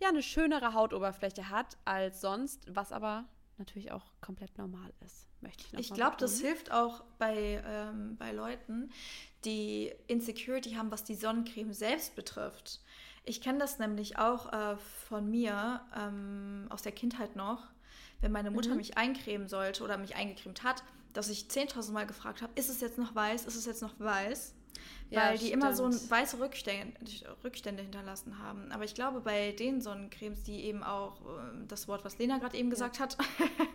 ja, 0.01 0.09
eine 0.09 0.21
schönere 0.21 0.73
Hautoberfläche 0.73 1.49
hat 1.49 1.77
als 1.85 2.21
sonst, 2.21 2.65
was 2.69 2.91
aber 2.91 3.25
natürlich 3.59 3.91
auch 3.91 4.05
komplett 4.21 4.57
normal 4.57 4.93
ist. 5.05 5.27
Möchte 5.41 5.63
ich 5.65 5.73
noch 5.73 5.79
Ich 5.79 5.93
glaube, 5.93 6.17
das 6.19 6.39
hilft 6.39 6.71
auch 6.71 7.03
bei, 7.19 7.63
ähm, 7.65 8.17
bei 8.17 8.31
Leuten, 8.31 8.91
die 9.45 9.93
Insecurity 10.07 10.71
haben, 10.73 10.91
was 10.91 11.03
die 11.03 11.15
Sonnencreme 11.15 11.73
selbst 11.73 12.15
betrifft. 12.15 12.81
Ich 13.23 13.41
kenne 13.41 13.59
das 13.59 13.77
nämlich 13.77 14.17
auch 14.17 14.51
äh, 14.51 14.77
von 14.77 15.29
mir 15.29 15.81
ähm, 15.95 16.67
aus 16.69 16.81
der 16.81 16.91
Kindheit 16.91 17.35
noch, 17.35 17.67
wenn 18.21 18.31
meine 18.31 18.51
Mutter 18.51 18.71
mhm. 18.71 18.77
mich 18.77 18.97
eincremen 18.97 19.47
sollte 19.47 19.83
oder 19.83 19.97
mich 19.97 20.15
eingecremt 20.15 20.63
hat, 20.63 20.83
dass 21.13 21.29
ich 21.29 21.45
10.000 21.45 21.91
Mal 21.91 22.07
gefragt 22.07 22.41
habe, 22.41 22.53
ist 22.55 22.69
es 22.69 22.81
jetzt 22.81 22.97
noch 22.97 23.13
weiß, 23.15 23.45
ist 23.45 23.55
es 23.55 23.65
jetzt 23.65 23.81
noch 23.81 23.99
weiß? 23.99 24.55
Weil 25.09 25.35
ja, 25.35 25.37
die 25.37 25.51
immer 25.51 25.73
so 25.73 25.85
weiße 25.85 26.39
Rückstände, 26.39 26.99
Rückstände, 27.43 27.81
hinterlassen 27.81 28.39
haben. 28.39 28.71
Aber 28.71 28.83
ich 28.83 28.93
glaube, 28.93 29.21
bei 29.21 29.51
den 29.53 29.81
Sonnencremes, 29.81 30.43
die 30.43 30.65
eben 30.65 30.83
auch 30.83 31.21
äh, 31.21 31.65
das 31.67 31.87
Wort, 31.87 32.03
was 32.03 32.17
Lena 32.17 32.39
gerade 32.39 32.57
eben 32.57 32.69
gesagt 32.69 32.99
hat, 32.99 33.17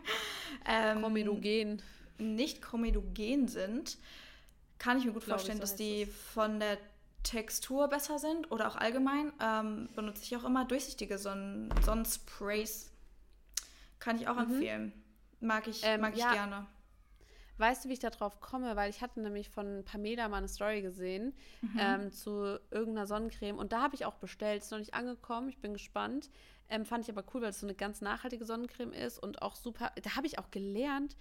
ähm, 0.66 1.00
Chromidogen. 1.00 1.82
nicht 2.18 2.60
chromidogen 2.60 3.48
sind, 3.48 3.96
kann 4.78 4.98
ich 4.98 5.04
mir 5.04 5.12
gut 5.12 5.24
vorstellen, 5.24 5.58
so 5.58 5.62
dass 5.62 5.76
die 5.76 6.02
es. 6.02 6.14
von 6.34 6.60
der 6.60 6.76
Textur 7.22 7.88
besser 7.88 8.18
sind 8.18 8.50
oder 8.50 8.68
auch 8.68 8.76
allgemein. 8.76 9.32
Ähm, 9.40 9.88
benutze 9.94 10.22
ich 10.24 10.36
auch 10.36 10.44
immer 10.44 10.64
durchsichtige 10.64 11.18
Sonnen 11.18 11.72
Sonnensprays. 11.84 12.90
Kann 14.00 14.16
ich 14.16 14.28
auch 14.28 14.34
mhm. 14.34 14.52
empfehlen. 14.54 14.92
Mag 15.40 15.66
ich, 15.66 15.80
ähm, 15.84 16.00
mag 16.00 16.14
ich 16.14 16.20
ja. 16.20 16.32
gerne. 16.32 16.66
Weißt 17.58 17.84
du, 17.84 17.88
wie 17.88 17.94
ich 17.94 17.98
darauf 17.98 18.40
komme? 18.40 18.76
Weil 18.76 18.90
ich 18.90 19.02
hatte 19.02 19.20
nämlich 19.20 19.48
von 19.48 19.84
Pamela 19.84 20.28
mal 20.28 20.38
eine 20.38 20.48
Story 20.48 20.82
gesehen 20.82 21.34
mhm. 21.60 21.78
ähm, 21.78 22.12
zu 22.12 22.58
irgendeiner 22.70 23.06
Sonnencreme 23.06 23.58
und 23.58 23.72
da 23.72 23.82
habe 23.82 23.94
ich 23.94 24.04
auch 24.04 24.16
bestellt. 24.16 24.62
Ist 24.62 24.72
noch 24.72 24.78
nicht 24.78 24.94
angekommen, 24.94 25.48
ich 25.48 25.58
bin 25.58 25.72
gespannt. 25.72 26.30
Ähm, 26.68 26.86
fand 26.86 27.04
ich 27.04 27.10
aber 27.10 27.24
cool, 27.34 27.42
weil 27.42 27.50
es 27.50 27.60
so 27.60 27.66
eine 27.66 27.74
ganz 27.74 28.00
nachhaltige 28.00 28.44
Sonnencreme 28.44 28.92
ist 28.92 29.18
und 29.18 29.42
auch 29.42 29.54
super. 29.54 29.92
Da 30.02 30.16
habe 30.16 30.26
ich 30.26 30.38
auch 30.38 30.50
gelernt, 30.50 31.16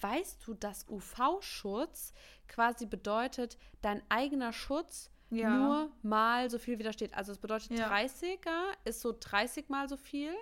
weißt 0.00 0.46
du, 0.46 0.54
dass 0.54 0.88
UV-Schutz 0.88 2.12
quasi 2.48 2.86
bedeutet, 2.86 3.58
dein 3.80 4.02
eigener 4.08 4.52
Schutz 4.52 5.10
ja. 5.30 5.50
nur 5.50 5.90
mal 6.02 6.50
so 6.50 6.58
viel 6.58 6.78
widersteht. 6.78 7.14
Also 7.14 7.32
es 7.32 7.38
bedeutet 7.38 7.78
ja. 7.78 7.90
30er 7.90 8.74
ist 8.84 9.00
so 9.00 9.14
30 9.18 9.68
mal 9.68 9.88
so 9.88 9.96
viel. 9.96 10.32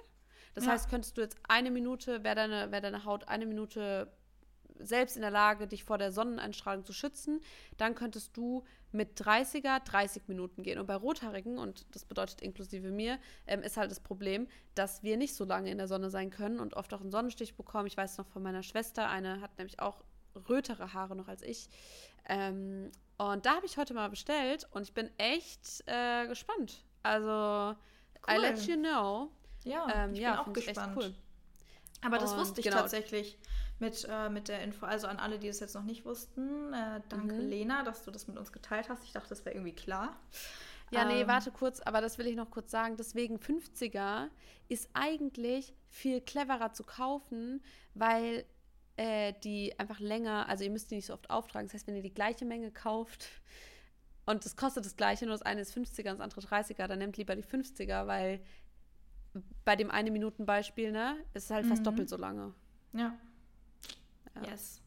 Das 0.55 0.67
ja. 0.67 0.73
heißt, 0.73 0.91
könntest 0.91 1.17
du 1.17 1.23
jetzt 1.23 1.39
eine 1.49 1.71
Minute, 1.71 2.25
wäre 2.25 2.35
deine, 2.35 2.73
wär 2.73 2.81
deine 2.81 3.05
Haut 3.05 3.29
eine 3.29 3.47
Minute 3.47 4.13
selbst 4.83 5.17
in 5.17 5.23
der 5.23 5.31
Lage, 5.31 5.67
dich 5.67 5.85
vor 5.85 5.99
der 5.99 6.13
Sonneneinstrahlung 6.13 6.85
zu 6.85 6.93
schützen, 6.93 7.41
dann 7.77 7.95
könntest 7.95 8.37
du 8.37 8.65
mit 8.93 9.21
30er 9.21 9.81
30 9.85 10.29
Minuten 10.29 10.63
gehen. 10.63 10.79
Und 10.79 10.87
bei 10.87 10.97
Rothaarigen, 10.97 11.59
und 11.59 11.87
das 11.95 12.05
bedeutet 12.05 12.41
inklusive 12.41 12.91
mir, 12.91 13.19
ähm, 13.47 13.63
ist 13.63 13.77
halt 13.77 13.91
das 13.91 14.01
Problem, 14.01 14.49
dass 14.75 15.03
wir 15.03 15.17
nicht 15.17 15.35
so 15.35 15.45
lange 15.45 15.71
in 15.71 15.79
der 15.79 15.89
Sonne 15.89 16.11
sein 16.11 16.31
können 16.31 16.61
und 16.61 16.75
oft 16.75 16.93
auch 16.95 17.01
einen 17.01 17.11
Sonnenstich 17.11 17.55
bekommen. 17.55 17.87
Ich 17.87 17.97
weiß 17.97 18.19
noch 18.19 18.27
von 18.27 18.43
meiner 18.43 18.63
Schwester, 18.63 19.09
eine 19.09 19.41
hat 19.41 19.57
nämlich 19.59 19.81
auch 19.81 20.03
rötere 20.49 20.93
Haare 20.93 21.17
noch 21.17 21.29
als 21.29 21.43
ich. 21.43 21.69
Ähm, 22.29 22.91
und 23.19 23.47
da 23.47 23.57
habe 23.57 23.67
ich 23.67 23.77
heute 23.77 23.95
mal 23.95 24.09
bestellt 24.09 24.67
und 24.71 24.83
ich 24.83 24.95
bin 24.95 25.11
echt 25.19 25.83
äh, 25.87 26.27
gespannt. 26.27 26.85
Also, 27.03 27.77
cool. 28.29 28.35
I 28.35 28.39
let 28.39 28.59
you 28.67 28.77
know. 28.77 29.31
Ja, 29.65 30.05
ähm, 30.05 30.15
ich 30.15 30.21
bin 30.21 30.31
auch 30.31 30.53
gespannt. 30.53 30.97
Cool. 30.97 31.15
Aber 32.03 32.19
das 32.19 32.37
wusste 32.37 32.61
ich 32.61 32.65
genau. 32.65 32.79
tatsächlich 32.79 33.39
mit, 33.81 34.07
äh, 34.09 34.29
mit 34.29 34.49
der 34.49 34.63
Info. 34.63 34.87
Also 34.87 35.07
an 35.07 35.19
alle, 35.19 35.39
die 35.39 35.49
es 35.49 35.61
jetzt 35.61 35.75
noch 35.75 35.85
nicht 35.85 36.05
wussten, 36.05 36.73
äh, 36.73 37.01
danke 37.09 37.35
mhm. 37.35 37.49
Lena, 37.49 37.83
dass 37.83 38.05
du 38.05 38.11
das 38.11 38.29
mit 38.29 38.39
uns 38.39 38.53
geteilt 38.53 38.89
hast. 38.89 39.05
Ich 39.05 39.13
dachte, 39.13 39.31
das 39.31 39.45
wäre 39.45 39.57
irgendwie 39.57 39.75
klar. 39.75 40.17
Ja, 40.91 41.05
nee, 41.05 41.23
ähm, 41.23 41.29
warte 41.29 41.51
kurz, 41.51 41.81
aber 41.81 42.01
das 42.01 42.19
will 42.19 42.27
ich 42.27 42.37
noch 42.37 42.51
kurz 42.51 42.71
sagen. 42.71 42.97
Deswegen 42.97 43.37
50er 43.37 44.29
ist 44.69 44.91
eigentlich 44.93 45.75
viel 45.89 46.21
cleverer 46.21 46.73
zu 46.73 46.85
kaufen, 46.85 47.63
weil 47.95 48.45
äh, 48.97 49.33
die 49.45 49.79
einfach 49.79 50.01
länger, 50.01 50.49
also 50.49 50.65
ihr 50.65 50.71
müsst 50.71 50.91
die 50.91 50.97
nicht 50.97 51.07
so 51.07 51.15
oft 51.15 51.31
auftragen. 51.31 51.69
Das 51.69 51.75
heißt, 51.75 51.87
wenn 51.87 51.97
ihr 51.97 52.03
die 52.03 52.15
gleiche 52.15 52.45
Menge 52.45 52.71
kauft 52.71 53.29
Und 54.27 54.45
es 54.45 54.57
kostet 54.57 54.85
das 54.85 54.97
gleiche, 54.97 55.25
nur 55.25 55.35
das 55.35 55.43
eine 55.43 55.63
ist 55.63 55.77
50er 55.77 56.11
und 56.11 56.19
das 56.19 56.21
andere 56.21 56.41
30er. 56.41 56.87
Dann 56.87 56.99
nehmt 56.99 57.17
lieber 57.17 57.35
die 57.35 57.43
50er, 57.43 58.07
weil 58.07 58.41
bei 59.65 59.77
dem 59.77 59.91
eine 59.91 60.11
Minuten 60.11 60.45
Beispiel, 60.45 60.93
ne, 60.93 61.17
ist 61.35 61.45
es 61.45 61.51
halt 61.51 61.67
fast 61.67 61.81
mhm. 61.81 61.85
doppelt 61.85 62.09
so 62.09 62.17
lange. 62.17 62.53
Ja. 62.93 63.17
Ja. 64.37 64.51
Yes. 64.51 64.83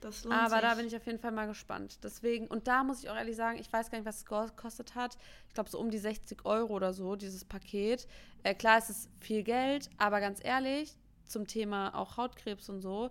Das 0.00 0.24
lohnt 0.24 0.34
Aber 0.34 0.56
sich. 0.56 0.60
da 0.60 0.74
bin 0.74 0.86
ich 0.86 0.96
auf 0.96 1.06
jeden 1.06 1.18
Fall 1.18 1.30
mal 1.30 1.46
gespannt. 1.46 1.98
Deswegen, 2.02 2.46
und 2.46 2.66
da 2.66 2.84
muss 2.84 3.02
ich 3.02 3.10
auch 3.10 3.16
ehrlich 3.16 3.36
sagen, 3.36 3.58
ich 3.58 3.70
weiß 3.70 3.90
gar 3.90 3.98
nicht, 3.98 4.06
was 4.06 4.18
es 4.18 4.24
gekostet 4.24 4.94
hat. 4.94 5.18
Ich 5.48 5.54
glaube, 5.54 5.68
so 5.68 5.78
um 5.78 5.90
die 5.90 5.98
60 5.98 6.44
Euro 6.46 6.72
oder 6.72 6.94
so, 6.94 7.16
dieses 7.16 7.44
Paket. 7.44 8.06
Äh, 8.42 8.54
klar, 8.54 8.78
es 8.78 8.88
ist 8.88 9.10
viel 9.20 9.42
Geld, 9.42 9.90
aber 9.98 10.20
ganz 10.20 10.42
ehrlich, 10.42 10.96
zum 11.26 11.46
Thema 11.46 11.94
auch 11.94 12.16
Hautkrebs 12.16 12.70
und 12.70 12.80
so, 12.80 13.10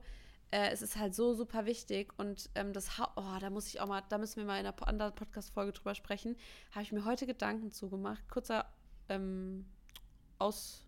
äh, 0.51 0.71
es 0.71 0.81
ist 0.81 0.97
halt 0.97 1.13
so 1.13 1.35
super 1.35 1.65
wichtig. 1.67 2.11
Und 2.17 2.49
ähm, 2.55 2.73
das, 2.73 2.97
ha 2.97 3.11
oh, 3.15 3.39
da 3.39 3.51
muss 3.51 3.67
ich 3.67 3.79
auch 3.79 3.87
mal, 3.87 4.01
da 4.09 4.17
müssen 4.17 4.37
wir 4.37 4.45
mal 4.45 4.59
in 4.59 4.65
einer 4.65 4.87
anderen 4.87 5.13
Podcast-Folge 5.13 5.73
drüber 5.73 5.93
sprechen. 5.93 6.37
Habe 6.71 6.81
ich 6.81 6.91
mir 6.91 7.05
heute 7.05 7.27
Gedanken 7.27 7.71
zugemacht. 7.71 8.27
Kurzer 8.29 8.65
ähm, 9.09 9.67
Aus. 10.39 10.83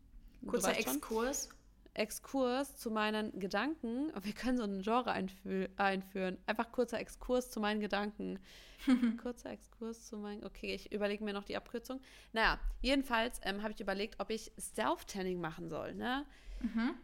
Kurzer 0.47 0.75
Exkurs. 0.75 1.49
Exkurs 1.93 2.77
zu 2.77 2.89
meinen 2.91 3.37
Gedanken. 3.39 4.11
Wir 4.23 4.33
können 4.33 4.57
so 4.57 4.63
ein 4.63 4.81
Genre 4.81 5.11
einfü 5.11 5.67
einführen. 5.77 6.37
Einfach 6.45 6.71
kurzer 6.71 6.99
Exkurs 6.99 7.51
zu 7.51 7.59
meinen 7.59 7.79
Gedanken. 7.79 8.39
kurzer 9.21 9.51
Exkurs 9.51 10.07
zu 10.07 10.17
meinen. 10.17 10.43
Okay, 10.43 10.73
ich 10.73 10.91
überlege 10.91 11.23
mir 11.23 11.33
noch 11.33 11.43
die 11.43 11.57
Abkürzung. 11.57 12.01
Naja, 12.33 12.59
jedenfalls 12.81 13.39
ähm, 13.43 13.61
habe 13.61 13.73
ich 13.73 13.79
überlegt, 13.79 14.19
ob 14.19 14.29
ich 14.29 14.51
Self-Tanning 14.57 15.39
machen 15.39 15.69
soll. 15.69 15.93
Ne? 15.93 16.25
Mhm. 16.61 16.95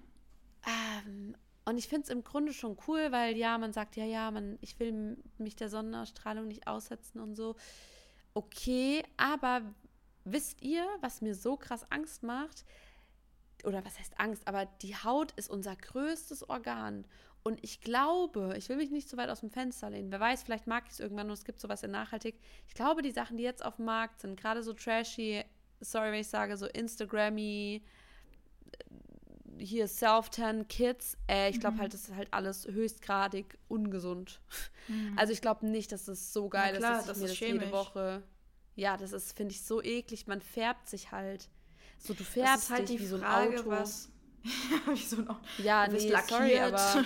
Ähm, 0.65 1.35
und 1.65 1.77
ich 1.77 1.89
finde 1.89 2.03
es 2.03 2.09
im 2.09 2.23
Grunde 2.23 2.53
schon 2.53 2.77
cool, 2.87 3.11
weil 3.11 3.35
ja, 3.35 3.57
man 3.57 3.73
sagt, 3.73 3.97
ja, 3.97 4.05
ja, 4.05 4.31
man, 4.31 4.57
ich 4.61 4.79
will 4.79 5.17
mich 5.37 5.55
der 5.57 5.69
Sonnenstrahlung 5.69 6.47
nicht 6.47 6.65
aussetzen 6.65 7.19
und 7.19 7.35
so. 7.35 7.57
Okay, 8.33 9.03
aber 9.17 9.61
wisst 10.23 10.61
ihr, 10.61 10.87
was 11.01 11.21
mir 11.21 11.35
so 11.35 11.57
krass 11.57 11.85
Angst 11.91 12.23
macht? 12.23 12.63
Oder 13.67 13.83
was 13.83 13.99
heißt 13.99 14.17
Angst, 14.17 14.47
aber 14.47 14.65
die 14.81 14.95
Haut 14.95 15.33
ist 15.33 15.49
unser 15.49 15.75
größtes 15.75 16.49
Organ. 16.49 17.05
Und 17.43 17.59
ich 17.63 17.81
glaube, 17.81 18.55
ich 18.57 18.69
will 18.69 18.77
mich 18.77 18.91
nicht 18.91 19.09
zu 19.09 19.17
weit 19.17 19.29
aus 19.29 19.41
dem 19.41 19.49
Fenster 19.49 19.89
lehnen. 19.89 20.09
Wer 20.09 20.21
weiß, 20.21 20.43
vielleicht 20.43 20.67
mag 20.67 20.85
ich 20.87 20.93
es 20.93 20.99
irgendwann 21.01 21.27
und 21.27 21.33
es 21.33 21.43
gibt 21.43 21.59
sowas 21.59 21.83
in 21.83 21.91
nachhaltig. 21.91 22.39
Ich 22.67 22.73
glaube, 22.73 23.01
die 23.01 23.11
Sachen, 23.11 23.37
die 23.37 23.43
jetzt 23.43 23.63
auf 23.63 23.75
dem 23.75 23.85
Markt 23.85 24.21
sind, 24.21 24.39
gerade 24.39 24.63
so 24.63 24.73
trashy, 24.73 25.43
sorry, 25.81 26.11
wenn 26.11 26.21
ich 26.21 26.29
sage, 26.29 26.55
so 26.55 26.65
Instagrammy, 26.65 27.83
äh, 28.71 29.63
hier 29.63 29.87
Self-Tan 29.87 30.67
Kids, 30.69 31.17
äh, 31.29 31.49
ich 31.49 31.59
glaube 31.59 31.75
mhm. 31.75 31.81
halt, 31.81 31.93
das 31.93 32.07
ist 32.07 32.15
halt 32.15 32.33
alles 32.33 32.67
höchstgradig 32.67 33.57
ungesund. 33.67 34.39
Mhm. 34.87 35.13
Also 35.17 35.33
ich 35.33 35.41
glaube 35.41 35.67
nicht, 35.67 35.91
dass 35.91 36.07
es 36.07 36.31
so 36.31 36.47
geil 36.47 36.77
klar, 36.77 36.99
ist, 36.99 37.09
dass 37.09 37.17
ich 37.17 37.23
mir 37.23 37.29
das 37.29 37.37
chemisch. 37.37 37.63
jede 37.63 37.71
Woche. 37.73 38.23
Ja, 38.75 38.95
das 38.95 39.11
ist, 39.11 39.35
finde 39.35 39.51
ich, 39.53 39.61
so 39.61 39.81
eklig. 39.81 40.27
Man 40.27 40.39
färbt 40.39 40.87
sich 40.87 41.11
halt. 41.11 41.49
So, 41.97 42.13
du 42.13 42.23
fährst 42.23 42.69
halt 42.69 42.89
dich 42.89 42.99
wie 42.99 43.05
so 43.05 43.15
ein 43.15 43.21
Frage, 43.21 43.59
Auto. 43.59 43.69
Was, 43.69 44.09
ja, 44.43 44.93
wie 44.93 45.03
so 45.03 45.17
ein 45.17 45.27
Auto. 45.27 45.39
Ja, 45.57 45.87
nee, 45.87 46.09
lackiert. 46.09 46.29
sorry, 46.29 46.59
aber 46.59 47.05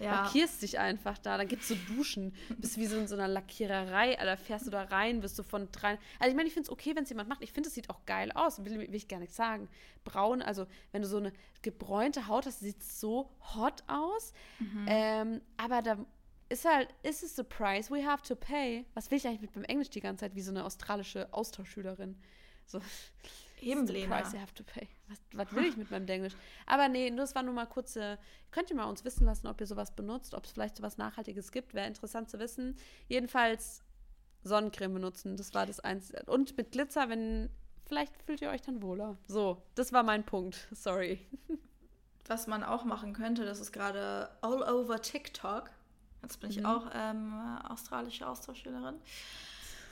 ja. 0.00 0.22
lackierst 0.22 0.62
dich 0.62 0.78
einfach 0.78 1.18
da. 1.18 1.36
Dann 1.36 1.46
gibt 1.46 1.62
es 1.62 1.68
so 1.68 1.76
Duschen. 1.88 2.34
Bist 2.58 2.78
wie 2.78 2.86
so 2.86 2.96
in 2.96 3.06
so 3.06 3.14
einer 3.14 3.28
Lackiererei. 3.28 4.16
Da 4.16 4.36
fährst 4.36 4.66
du 4.66 4.70
da 4.70 4.82
rein, 4.82 5.20
bist 5.20 5.38
du 5.38 5.42
von 5.42 5.68
drei. 5.70 5.98
Also 6.18 6.30
ich 6.30 6.36
meine, 6.36 6.48
ich 6.48 6.54
finde 6.54 6.66
es 6.66 6.70
okay, 6.70 6.96
wenn 6.96 7.04
es 7.04 7.10
jemand 7.10 7.28
macht. 7.28 7.42
Ich 7.42 7.52
finde, 7.52 7.68
es 7.68 7.74
sieht 7.74 7.90
auch 7.90 8.04
geil 8.06 8.32
aus. 8.32 8.64
Will, 8.64 8.78
will 8.78 8.94
ich 8.94 9.08
gar 9.08 9.20
nicht 9.20 9.34
sagen. 9.34 9.68
Braun, 10.04 10.42
also 10.42 10.66
wenn 10.92 11.02
du 11.02 11.08
so 11.08 11.18
eine 11.18 11.32
gebräunte 11.62 12.26
Haut 12.26 12.46
hast, 12.46 12.60
sieht 12.60 12.80
es 12.80 13.00
so 13.00 13.30
hot 13.54 13.84
aus. 13.86 14.32
Mhm. 14.58 14.86
Ähm, 14.88 15.40
aber 15.56 15.82
da 15.82 15.98
ist 16.48 16.64
halt, 16.64 16.88
ist 17.02 17.22
es 17.22 17.36
the 17.36 17.44
price 17.44 17.90
we 17.90 18.04
have 18.04 18.22
to 18.22 18.34
pay? 18.34 18.84
Was 18.94 19.10
will 19.10 19.18
ich 19.18 19.26
eigentlich 19.26 19.42
mit 19.42 19.52
beim 19.52 19.64
Englisch 19.64 19.90
die 19.90 20.00
ganze 20.00 20.24
Zeit, 20.24 20.34
wie 20.34 20.42
so 20.42 20.50
eine 20.50 20.64
australische 20.64 21.32
Austauschschülerin? 21.32 22.16
So. 22.70 22.80
Eben, 23.60 23.86
Lena. 23.86 24.16
Price 24.16 24.32
you 24.32 24.40
have 24.40 24.54
to 24.54 24.62
pay. 24.62 24.88
Was, 25.08 25.18
was 25.32 25.52
will 25.54 25.64
ich 25.64 25.76
mit 25.76 25.90
meinem 25.90 26.08
Englisch? 26.08 26.34
Aber 26.66 26.88
nee, 26.88 27.10
das 27.10 27.34
war 27.34 27.42
nur 27.42 27.52
mal 27.52 27.66
kurze. 27.66 28.18
Könnt 28.52 28.70
ihr 28.70 28.76
mal 28.76 28.84
uns 28.84 29.04
wissen 29.04 29.26
lassen, 29.26 29.46
ob 29.46 29.60
ihr 29.60 29.66
sowas 29.66 29.94
benutzt, 29.94 30.34
ob 30.34 30.44
es 30.44 30.52
vielleicht 30.52 30.76
sowas 30.76 30.96
Nachhaltiges 30.98 31.52
gibt. 31.52 31.74
Wäre 31.74 31.86
interessant 31.86 32.30
zu 32.30 32.38
wissen. 32.38 32.76
Jedenfalls 33.08 33.82
Sonnencreme 34.44 34.94
benutzen, 34.94 35.36
das 35.36 35.52
war 35.52 35.66
das 35.66 35.80
Einzige. 35.80 36.22
Und 36.24 36.56
mit 36.56 36.72
Glitzer, 36.72 37.08
wenn. 37.08 37.50
Vielleicht 37.86 38.22
fühlt 38.22 38.40
ihr 38.40 38.50
euch 38.50 38.62
dann 38.62 38.82
wohler. 38.82 39.16
So, 39.26 39.60
das 39.74 39.92
war 39.92 40.04
mein 40.04 40.24
Punkt. 40.24 40.68
Sorry. 40.70 41.18
Was 42.28 42.46
man 42.46 42.62
auch 42.62 42.84
machen 42.84 43.14
könnte, 43.14 43.44
das 43.44 43.58
ist 43.58 43.72
gerade 43.72 44.30
all 44.42 44.62
over 44.62 45.02
TikTok. 45.02 45.70
Jetzt 46.22 46.38
bin 46.38 46.50
ich 46.50 46.60
mhm. 46.60 46.66
auch 46.66 46.88
ähm, 46.94 47.34
australische 47.68 48.28
Austauschschülerin 48.28 49.00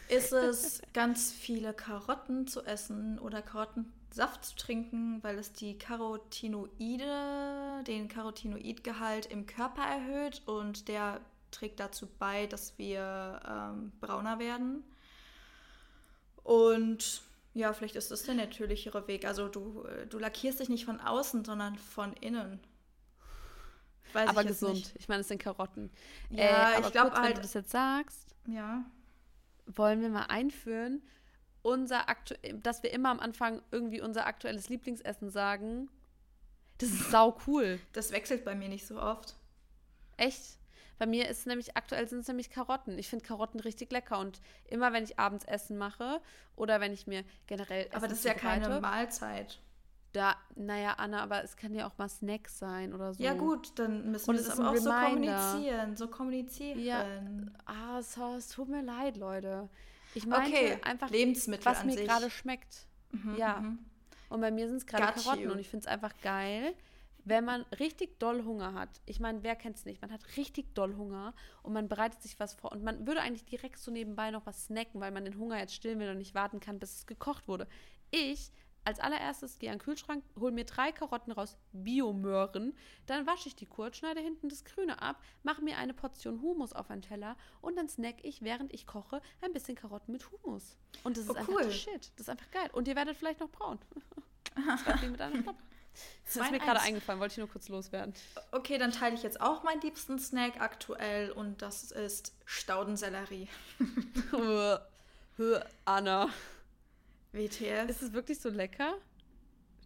ist 0.09 0.33
es, 0.33 0.83
ganz 0.92 1.33
viele 1.33 1.75
Karotten 1.75 2.47
zu 2.47 2.62
essen 2.62 3.18
oder 3.18 3.42
Karottensaft 3.42 4.44
zu 4.44 4.57
trinken, 4.57 5.23
weil 5.23 5.38
es 5.38 5.53
die 5.53 5.79
Carotinoide, 5.79 7.85
den 7.87 8.09
Carotinoidgehalt 8.09 9.27
im 9.27 9.47
Körper 9.47 9.83
erhöht 9.83 10.42
und 10.47 10.88
der 10.88 11.21
trägt 11.51 11.81
dazu 11.81 12.09
bei, 12.18 12.47
dass 12.47 12.79
wir 12.79 13.40
ähm, 13.47 13.92
brauner 14.01 14.38
werden. 14.38 14.85
Und 16.42 17.23
ja, 17.55 17.73
vielleicht 17.73 17.97
ist 17.97 18.11
das 18.11 18.23
der 18.23 18.35
natürlichere 18.35 19.07
Weg. 19.09 19.27
Also 19.27 19.49
du, 19.49 19.87
du 20.09 20.18
lackierst 20.18 20.61
dich 20.61 20.68
nicht 20.68 20.85
von 20.85 21.01
außen, 21.01 21.44
sondern 21.44 21.77
von 21.77 22.12
innen. 22.14 22.61
Weiß 24.12 24.31
aber 24.31 24.42
ich 24.42 24.49
gesund. 24.49 24.75
Nicht. 24.75 24.97
Ich 24.97 25.09
meine, 25.09 25.21
es 25.21 25.29
sind 25.29 25.42
Karotten. 25.42 25.90
Ja, 26.31 26.73
äh, 26.73 26.81
ich 26.81 26.92
glaube 26.92 27.12
halt. 27.12 27.29
Wenn 27.29 27.35
du 27.35 27.42
das 27.42 27.55
jetzt 27.55 27.71
sagst. 27.71 28.27
Ja 28.47 28.85
wollen 29.74 30.00
wir 30.00 30.09
mal 30.09 30.26
einführen, 30.26 31.02
unser 31.62 32.09
aktu 32.09 32.35
dass 32.62 32.83
wir 32.83 32.92
immer 32.92 33.11
am 33.11 33.20
Anfang 33.20 33.62
irgendwie 33.70 34.00
unser 34.00 34.26
aktuelles 34.26 34.68
Lieblingsessen 34.68 35.31
sagen. 35.31 35.88
Das 36.78 36.90
ist 36.90 37.11
sau 37.11 37.37
cool. 37.46 37.81
Das 37.92 38.12
wechselt 38.12 38.44
bei 38.44 38.54
mir 38.54 38.68
nicht 38.68 38.87
so 38.87 39.00
oft. 39.00 39.35
Echt? 40.16 40.59
Bei 40.98 41.07
mir 41.07 41.28
ist 41.28 41.46
nämlich 41.46 41.76
aktuell 41.76 42.09
sind 42.09 42.20
es 42.20 42.28
nämlich 42.28 42.50
Karotten. 42.50 42.98
Ich 42.98 43.09
finde 43.09 43.24
Karotten 43.24 43.61
richtig 43.61 43.92
lecker 43.92 44.18
und 44.18 44.40
immer 44.68 44.92
wenn 44.92 45.04
ich 45.04 45.18
abends 45.18 45.44
Essen 45.44 45.78
mache 45.78 46.20
oder 46.57 46.81
wenn 46.81 46.92
ich 46.92 47.07
mir 47.07 47.24
generell 47.46 47.87
Essen 47.87 47.94
Aber 47.94 48.09
das 48.09 48.18
ist 48.18 48.24
ja 48.24 48.35
keine 48.35 48.81
Mahlzeit. 48.81 49.61
Da, 50.18 50.35
naja, 50.57 50.94
Anna, 50.94 51.22
aber 51.22 51.44
es 51.44 51.57
kann 51.57 51.72
ja 51.72 51.87
auch 51.87 51.96
mal 51.96 52.09
Snacks 52.09 52.59
sein 52.59 52.92
oder 52.92 53.14
so. 53.14 53.22
Ja, 53.22 53.35
gut, 53.35 53.78
dann 53.78 54.11
müssen 54.11 54.26
wir 54.26 54.35
das 54.35 54.59
aber 54.59 54.70
auch 54.70 54.74
Reminder. 54.74 55.38
so 55.38 55.52
kommunizieren. 55.54 55.96
So 55.96 56.09
kommunizieren. 56.09 56.81
Ja, 56.81 57.07
ah, 57.66 58.02
so, 58.02 58.35
es 58.35 58.48
tut 58.48 58.68
mir 58.68 58.83
leid, 58.83 59.16
Leute. 59.16 59.68
Ich 60.14 60.26
meine 60.26 60.48
okay. 60.48 60.78
einfach, 60.83 61.09
Lebensmittel 61.09 61.64
was 61.64 61.85
mir 61.85 61.94
gerade 61.94 62.31
schmeckt. 62.31 62.88
Mhm, 63.12 63.37
ja. 63.37 63.61
Mhm. 63.61 63.78
Und 64.28 64.40
bei 64.40 64.50
mir 64.50 64.66
sind 64.66 64.78
es 64.78 64.87
gerade 64.87 65.20
Karotten 65.20 65.44
you. 65.44 65.52
und 65.52 65.61
ich 65.61 65.68
finde 65.68 65.85
es 65.85 65.87
einfach 65.87 66.12
geil, 66.20 66.74
wenn 67.24 67.44
man 67.44 67.62
richtig 67.78 68.18
doll 68.18 68.42
Hunger 68.44 68.74
hat. 68.74 69.00
Ich 69.07 69.20
meine, 69.20 69.44
wer 69.44 69.54
kennt 69.54 69.76
es 69.76 69.85
nicht? 69.85 70.02
Man 70.02 70.11
hat 70.11 70.37
richtig 70.37 70.74
doll 70.74 70.96
Hunger 70.96 71.33
und 71.62 71.74
man 71.74 71.87
bereitet 71.87 72.22
sich 72.22 72.40
was 72.40 72.54
vor 72.54 72.72
und 72.72 72.83
man 72.83 73.07
würde 73.07 73.20
eigentlich 73.20 73.44
direkt 73.44 73.78
so 73.78 73.92
nebenbei 73.92 74.33
noch 74.33 74.46
was 74.46 74.64
snacken, 74.64 75.00
weil 75.00 75.12
man 75.12 75.24
den 75.24 75.38
Hunger 75.38 75.61
jetzt 75.61 75.74
stillen 75.74 76.00
will 76.00 76.11
und 76.11 76.18
nicht 76.18 76.35
warten 76.35 76.59
kann, 76.59 76.81
bis 76.81 76.96
es 76.96 77.07
gekocht 77.07 77.46
wurde. 77.46 77.68
Ich 78.11 78.50
als 78.88 79.01
allererstes 79.01 79.59
gehe 79.59 79.70
an 79.70 79.77
den 79.77 79.85
Kühlschrank, 79.85 80.24
hole 80.40 80.51
mir 80.51 80.64
drei 80.64 80.92
Karotten 80.92 81.31
raus, 81.31 81.59
Biomöhren, 81.72 82.74
dann 83.05 83.27
wasche 83.27 83.48
ich 83.48 83.55
die 83.55 83.66
kurz, 83.66 83.98
schneide 83.98 84.20
hinten 84.20 84.48
das 84.48 84.64
Grüne 84.64 85.03
ab, 85.03 85.22
mache 85.42 85.61
mir 85.61 85.77
eine 85.77 85.92
Portion 85.92 86.40
Humus 86.40 86.72
auf 86.72 86.90
einen 86.90 87.03
Teller 87.03 87.37
und 87.61 87.77
dann 87.77 87.90
snack 87.90 88.16
ich, 88.22 88.40
während 88.40 88.72
ich 88.72 88.87
koche, 88.87 89.20
ein 89.42 89.53
bisschen 89.53 89.74
Karotten 89.74 90.12
mit 90.12 90.24
Humus. 90.31 90.79
Und 91.05 91.18
das 91.18 91.24
ist 91.24 91.31
oh, 91.31 91.35
einfach 91.35 91.53
cool. 91.53 91.70
Shit. 91.70 92.12
Das 92.16 92.20
ist 92.20 92.31
einfach 92.31 92.51
geil. 92.51 92.70
Und 92.72 92.88
ihr 92.88 92.96
werdet 92.96 93.14
vielleicht 93.18 93.40
noch 93.40 93.51
braun. 93.51 93.79
das 94.87 95.03
mit 95.03 95.20
Das 95.20 96.37
ist 96.37 96.51
mir 96.51 96.59
gerade 96.59 96.81
eingefallen, 96.81 97.20
wollte 97.20 97.33
ich 97.33 97.38
nur 97.38 97.48
kurz 97.48 97.68
loswerden. 97.68 98.14
Okay, 98.53 98.79
dann 98.79 98.92
teile 98.92 99.14
ich 99.16 99.22
jetzt 99.22 99.38
auch 99.38 99.64
meinen 99.64 99.83
liebsten 99.83 100.18
Snack 100.18 100.62
aktuell 100.62 101.31
und 101.33 101.61
das 101.61 101.92
ist 101.92 102.33
Staudensellerie. 102.46 103.48
Anna. 105.85 106.31
WTF. 107.33 107.88
Ist 107.88 108.03
es 108.03 108.12
wirklich 108.12 108.41
so 108.41 108.49
lecker? 108.49 108.95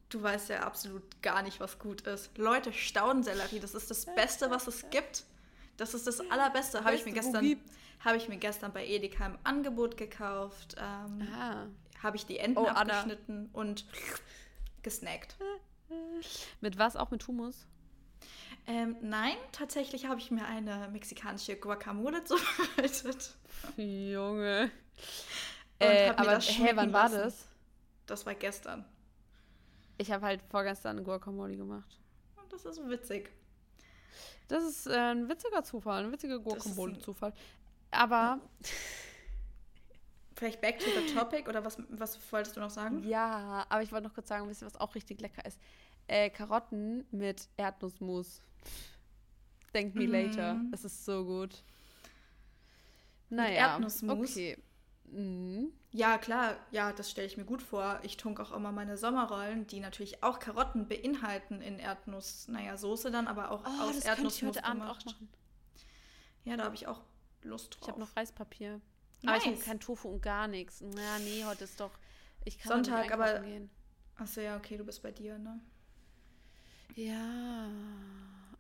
Du 0.08 0.22
weißt 0.22 0.50
ja 0.50 0.60
absolut 0.60 1.22
gar 1.22 1.42
nicht, 1.42 1.58
was 1.60 1.78
gut 1.78 2.02
ist. 2.02 2.36
Leute, 2.36 2.72
Staudensellerie, 2.72 3.60
das 3.60 3.74
ist 3.74 3.90
das 3.90 4.06
Beste, 4.06 4.50
was 4.50 4.66
es 4.66 4.88
gibt. 4.90 5.24
Das 5.76 5.94
ist 5.94 6.06
das 6.06 6.20
Allerbeste. 6.30 6.84
Habe 6.84 6.94
ich, 6.94 7.04
mir 7.06 7.12
gestern, 7.12 7.56
hab 8.00 8.14
ich 8.14 8.28
mir 8.28 8.36
gestern 8.36 8.72
bei 8.72 8.86
Edeka 8.86 9.26
im 9.26 9.38
Angebot 9.42 9.96
gekauft. 9.96 10.76
Ähm, 10.78 11.26
Habe 12.02 12.16
ich 12.16 12.26
die 12.26 12.38
Enden 12.38 12.58
oh, 12.58 12.66
abgeschnitten 12.66 13.50
Anna. 13.52 13.58
und 13.58 13.86
gesnackt. 14.82 15.36
Mit 16.60 16.78
was? 16.78 16.96
Auch 16.96 17.10
mit 17.10 17.26
Hummus? 17.26 17.66
Ähm, 18.66 18.96
nein, 19.00 19.34
tatsächlich 19.50 20.06
habe 20.06 20.20
ich 20.20 20.30
mir 20.30 20.46
eine 20.46 20.88
mexikanische 20.92 21.56
Guacamole 21.56 22.22
zubereitet. 22.24 23.34
Junge. 23.76 24.70
Äh, 25.82 26.14
aber 26.16 26.38
hä, 26.38 26.72
wann 26.74 26.92
war 26.92 27.08
das? 27.08 27.48
Das 28.06 28.26
war 28.26 28.34
gestern. 28.34 28.84
Ich 29.98 30.10
habe 30.10 30.26
halt 30.26 30.42
vorgestern 30.50 31.02
Guacamole 31.04 31.56
gemacht. 31.56 31.98
Das 32.50 32.64
ist 32.64 32.88
witzig. 32.88 33.30
Das 34.48 34.64
ist 34.64 34.86
äh, 34.86 34.96
ein 34.96 35.28
witziger 35.28 35.64
Zufall, 35.64 36.04
ein 36.04 36.12
witziger 36.12 36.38
Guacamole-Zufall. 36.38 37.32
Aber 37.90 38.40
vielleicht 40.34 40.60
back 40.60 40.78
to 40.78 40.86
the 40.86 41.14
topic 41.14 41.48
oder 41.48 41.64
was, 41.64 41.78
was 41.88 42.18
wolltest 42.32 42.56
du 42.56 42.60
noch 42.60 42.70
sagen? 42.70 43.02
Ja, 43.04 43.64
aber 43.68 43.82
ich 43.82 43.92
wollte 43.92 44.08
noch 44.08 44.14
kurz 44.14 44.28
sagen, 44.28 44.48
wisst 44.48 44.62
ihr, 44.62 44.66
was 44.66 44.76
auch 44.76 44.94
richtig 44.94 45.20
lecker 45.20 45.44
ist? 45.46 45.58
Äh, 46.08 46.30
Karotten 46.30 47.06
mit 47.10 47.48
Erdnussmus. 47.56 48.42
Thank 49.72 49.94
me 49.94 50.06
mm. 50.06 50.10
later. 50.10 50.60
Es 50.72 50.84
ist 50.84 51.04
so 51.04 51.24
gut. 51.24 51.62
Naja, 53.30 53.48
mit 53.48 53.58
Erdnussmus. 53.58 54.30
Okay. 54.32 54.58
Mhm. 55.12 55.72
Ja, 55.90 56.16
klar, 56.16 56.56
ja, 56.70 56.92
das 56.92 57.10
stelle 57.10 57.26
ich 57.26 57.36
mir 57.36 57.44
gut 57.44 57.62
vor. 57.62 58.00
Ich 58.02 58.16
tunke 58.16 58.42
auch 58.42 58.52
immer 58.52 58.72
meine 58.72 58.96
Sommerrollen, 58.96 59.66
die 59.66 59.80
natürlich 59.80 60.22
auch 60.22 60.38
Karotten 60.38 60.88
beinhalten 60.88 61.60
in 61.60 61.78
Erdnuss, 61.78 62.48
naja, 62.48 62.76
Soße 62.78 63.10
dann, 63.10 63.28
aber 63.28 63.50
auch 63.50 63.62
oh, 63.64 63.82
aus 63.82 63.96
das 63.96 64.04
Erdnussmus 64.06 64.56
ich 64.56 64.62
heute 64.62 64.64
Abend 64.64 64.82
auch 64.84 65.04
machen. 65.04 65.28
Ja, 66.44 66.56
da 66.56 66.64
habe 66.64 66.74
ich 66.74 66.86
auch 66.86 67.02
Lust 67.42 67.74
drauf. 67.74 67.82
Ich 67.82 67.88
habe 67.88 68.00
noch 68.00 68.16
Reispapier. 68.16 68.80
Nice. 69.20 69.28
Aber 69.28 69.36
ich 69.36 69.46
habe 69.46 69.64
kein 69.64 69.80
Tofu 69.80 70.08
und 70.08 70.22
gar 70.22 70.48
nichts. 70.48 70.80
Ja, 70.80 71.18
nee, 71.18 71.44
heute 71.44 71.64
ist 71.64 71.78
doch. 71.78 71.92
Ich 72.44 72.58
kann 72.58 72.84
Sonntag, 72.84 73.12
aber. 73.12 73.40
Gehen. 73.40 73.70
Achso, 74.16 74.40
ja, 74.40 74.56
okay, 74.56 74.76
du 74.76 74.84
bist 74.84 75.02
bei 75.02 75.10
dir, 75.10 75.38
ne? 75.38 75.60
Ja. 76.96 77.68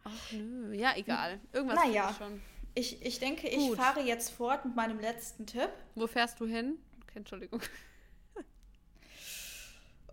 Ach 0.04 0.32
nö. 0.32 0.74
Ja, 0.74 0.96
egal. 0.96 1.40
Irgendwas 1.52 1.84
naja. 1.84 2.14
schon. 2.16 2.40
Ich, 2.74 3.04
ich 3.04 3.18
denke, 3.18 3.48
ich 3.48 3.58
Gut. 3.58 3.76
fahre 3.76 4.00
jetzt 4.00 4.30
fort 4.30 4.64
mit 4.64 4.74
meinem 4.74 4.98
letzten 4.98 5.46
Tipp. 5.46 5.70
Wo 5.94 6.06
fährst 6.06 6.40
du 6.40 6.46
hin? 6.46 6.78
Okay, 7.02 7.18
Entschuldigung. 7.18 7.60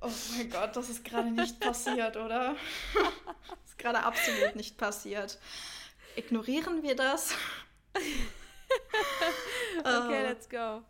Oh 0.02 0.10
mein 0.34 0.50
Gott, 0.50 0.78
das 0.78 0.90
ist 0.90 1.04
gerade 1.04 1.30
nicht 1.30 1.60
passiert, 1.60 2.16
oder? 2.16 2.56
Das 2.94 3.60
ist 3.66 3.78
gerade 3.78 4.02
absolut 4.02 4.56
nicht 4.56 4.78
passiert. 4.78 5.38
Ignorieren 6.16 6.84
wir 6.84 6.96
das. 6.96 7.34
okay, 9.80 10.24
let's 10.24 10.48
go. 10.48 10.82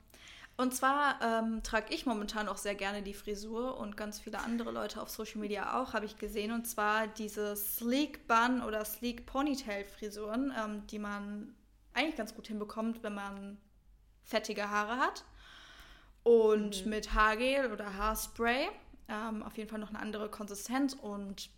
Und 0.57 0.75
zwar 0.75 1.19
ähm, 1.23 1.63
trage 1.63 1.93
ich 1.93 2.05
momentan 2.05 2.49
auch 2.49 2.57
sehr 2.57 2.75
gerne 2.75 3.01
die 3.01 3.13
Frisur 3.13 3.77
und 3.77 3.95
ganz 3.95 4.19
viele 4.19 4.39
andere 4.39 4.71
Leute 4.71 5.01
auf 5.01 5.09
Social 5.09 5.39
Media 5.39 5.81
auch, 5.81 5.93
habe 5.93 6.05
ich 6.05 6.17
gesehen. 6.17 6.51
Und 6.51 6.67
zwar 6.67 7.07
diese 7.07 7.55
Sleek 7.55 8.27
Bun 8.27 8.61
oder 8.61 8.83
Sleek 8.83 9.25
Ponytail 9.25 9.85
Frisuren, 9.85 10.53
ähm, 10.55 10.85
die 10.87 10.99
man 10.99 11.55
eigentlich 11.99 12.15
ganz 12.15 12.33
gut 12.33 12.47
hinbekommt, 12.47 13.03
wenn 13.03 13.13
man 13.13 13.57
fettige 14.23 14.69
Haare 14.69 14.97
hat. 14.97 15.25
Und 16.23 16.85
mhm. 16.85 16.89
mit 16.89 17.13
Haargel 17.13 17.71
oder 17.71 17.95
Haarspray 17.95 18.69
ähm, 19.07 19.43
auf 19.43 19.57
jeden 19.57 19.69
Fall 19.69 19.79
noch 19.79 19.89
eine 19.89 19.99
andere 19.99 20.29
Konsistenz. 20.29 20.93
Und 20.93 21.49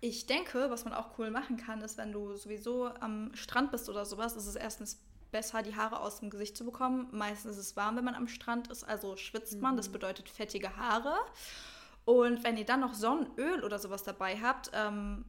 ich 0.00 0.26
denke, 0.26 0.70
was 0.70 0.84
man 0.84 0.94
auch 0.94 1.18
cool 1.18 1.30
machen 1.30 1.56
kann, 1.56 1.80
ist, 1.80 1.98
wenn 1.98 2.12
du 2.12 2.34
sowieso 2.36 2.86
am 2.86 3.34
Strand 3.34 3.70
bist 3.70 3.88
oder 3.88 4.04
sowas, 4.04 4.36
ist 4.36 4.46
es 4.46 4.56
erstens 4.56 5.00
besser, 5.30 5.62
die 5.62 5.76
Haare 5.76 6.00
aus 6.00 6.20
dem 6.20 6.30
Gesicht 6.30 6.56
zu 6.56 6.64
bekommen. 6.64 7.08
Meistens 7.12 7.52
ist 7.52 7.58
es 7.58 7.76
warm, 7.76 7.96
wenn 7.96 8.04
man 8.04 8.14
am 8.14 8.28
Strand 8.28 8.68
ist, 8.68 8.84
also 8.84 9.16
schwitzt 9.16 9.60
man. 9.60 9.76
Das 9.76 9.88
mhm. 9.88 9.92
bedeutet 9.92 10.28
fettige 10.28 10.76
Haare. 10.76 11.14
Und 12.04 12.42
wenn 12.42 12.56
ihr 12.56 12.64
dann 12.64 12.80
noch 12.80 12.94
Sonnenöl 12.94 13.62
oder 13.62 13.78
sowas 13.78 14.02
dabei 14.02 14.40
habt, 14.40 14.70
ähm, 14.72 15.24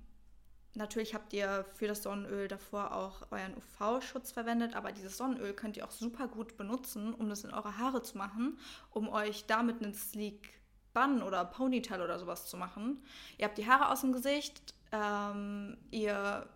natürlich 0.76 1.14
habt 1.14 1.34
ihr 1.34 1.66
für 1.74 1.88
das 1.88 2.04
Sonnenöl 2.04 2.48
davor 2.48 2.96
auch 2.96 3.32
euren 3.32 3.56
UV-Schutz 3.58 4.32
verwendet, 4.32 4.76
aber 4.76 4.92
dieses 4.92 5.18
Sonnenöl 5.18 5.54
könnt 5.54 5.78
ihr 5.78 5.86
auch 5.86 5.92
super 5.92 6.28
gut 6.28 6.58
benutzen, 6.58 7.14
um 7.14 7.30
das 7.30 7.44
in 7.44 7.52
eure 7.52 7.78
Haare 7.78 8.02
zu 8.02 8.18
machen, 8.18 8.58
um 8.92 9.10
euch 9.10 9.46
damit 9.46 9.84
einen 9.84 9.94
Sleek 9.94 10.60
Bun 10.94 11.22
oder 11.22 11.46
Ponytail 11.46 12.02
oder 12.02 12.20
sowas 12.20 12.48
zu 12.48 12.58
machen. 12.58 13.04
Ihr 13.38 13.46
habt 13.46 13.58
die 13.58 13.68
Haare 13.68 13.90
aus 13.92 14.02
dem 14.02 14.12
Gesicht, 14.12 14.74
ähm, 14.92 15.78
ihr 15.92 16.48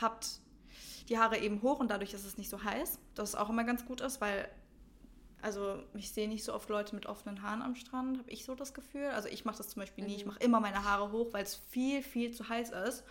habt 0.00 0.40
die 1.08 1.18
Haare 1.18 1.38
eben 1.38 1.62
hoch 1.62 1.80
und 1.80 1.90
dadurch 1.90 2.14
ist 2.14 2.24
es 2.24 2.38
nicht 2.38 2.50
so 2.50 2.62
heiß. 2.62 2.98
Das 3.14 3.34
auch 3.34 3.50
immer 3.50 3.64
ganz 3.64 3.84
gut 3.84 4.00
ist, 4.00 4.20
weil, 4.20 4.48
also 5.44 5.78
ich 5.92 6.10
sehe 6.10 6.26
nicht 6.26 6.42
so 6.42 6.54
oft 6.54 6.70
Leute 6.70 6.94
mit 6.94 7.04
offenen 7.04 7.42
Haaren 7.42 7.60
am 7.60 7.74
Strand, 7.74 8.18
habe 8.18 8.30
ich 8.30 8.46
so 8.46 8.54
das 8.54 8.72
Gefühl. 8.72 9.08
Also 9.08 9.28
ich 9.28 9.44
mache 9.44 9.58
das 9.58 9.68
zum 9.68 9.80
Beispiel 9.80 10.04
nie. 10.04 10.16
Ich 10.16 10.24
mhm. 10.24 10.32
mache 10.32 10.40
immer 10.40 10.58
meine 10.58 10.84
Haare 10.84 11.12
hoch, 11.12 11.34
weil 11.34 11.44
es 11.44 11.54
viel, 11.54 12.02
viel 12.02 12.32
zu 12.32 12.48
heiß 12.48 12.70
ist. 12.70 13.04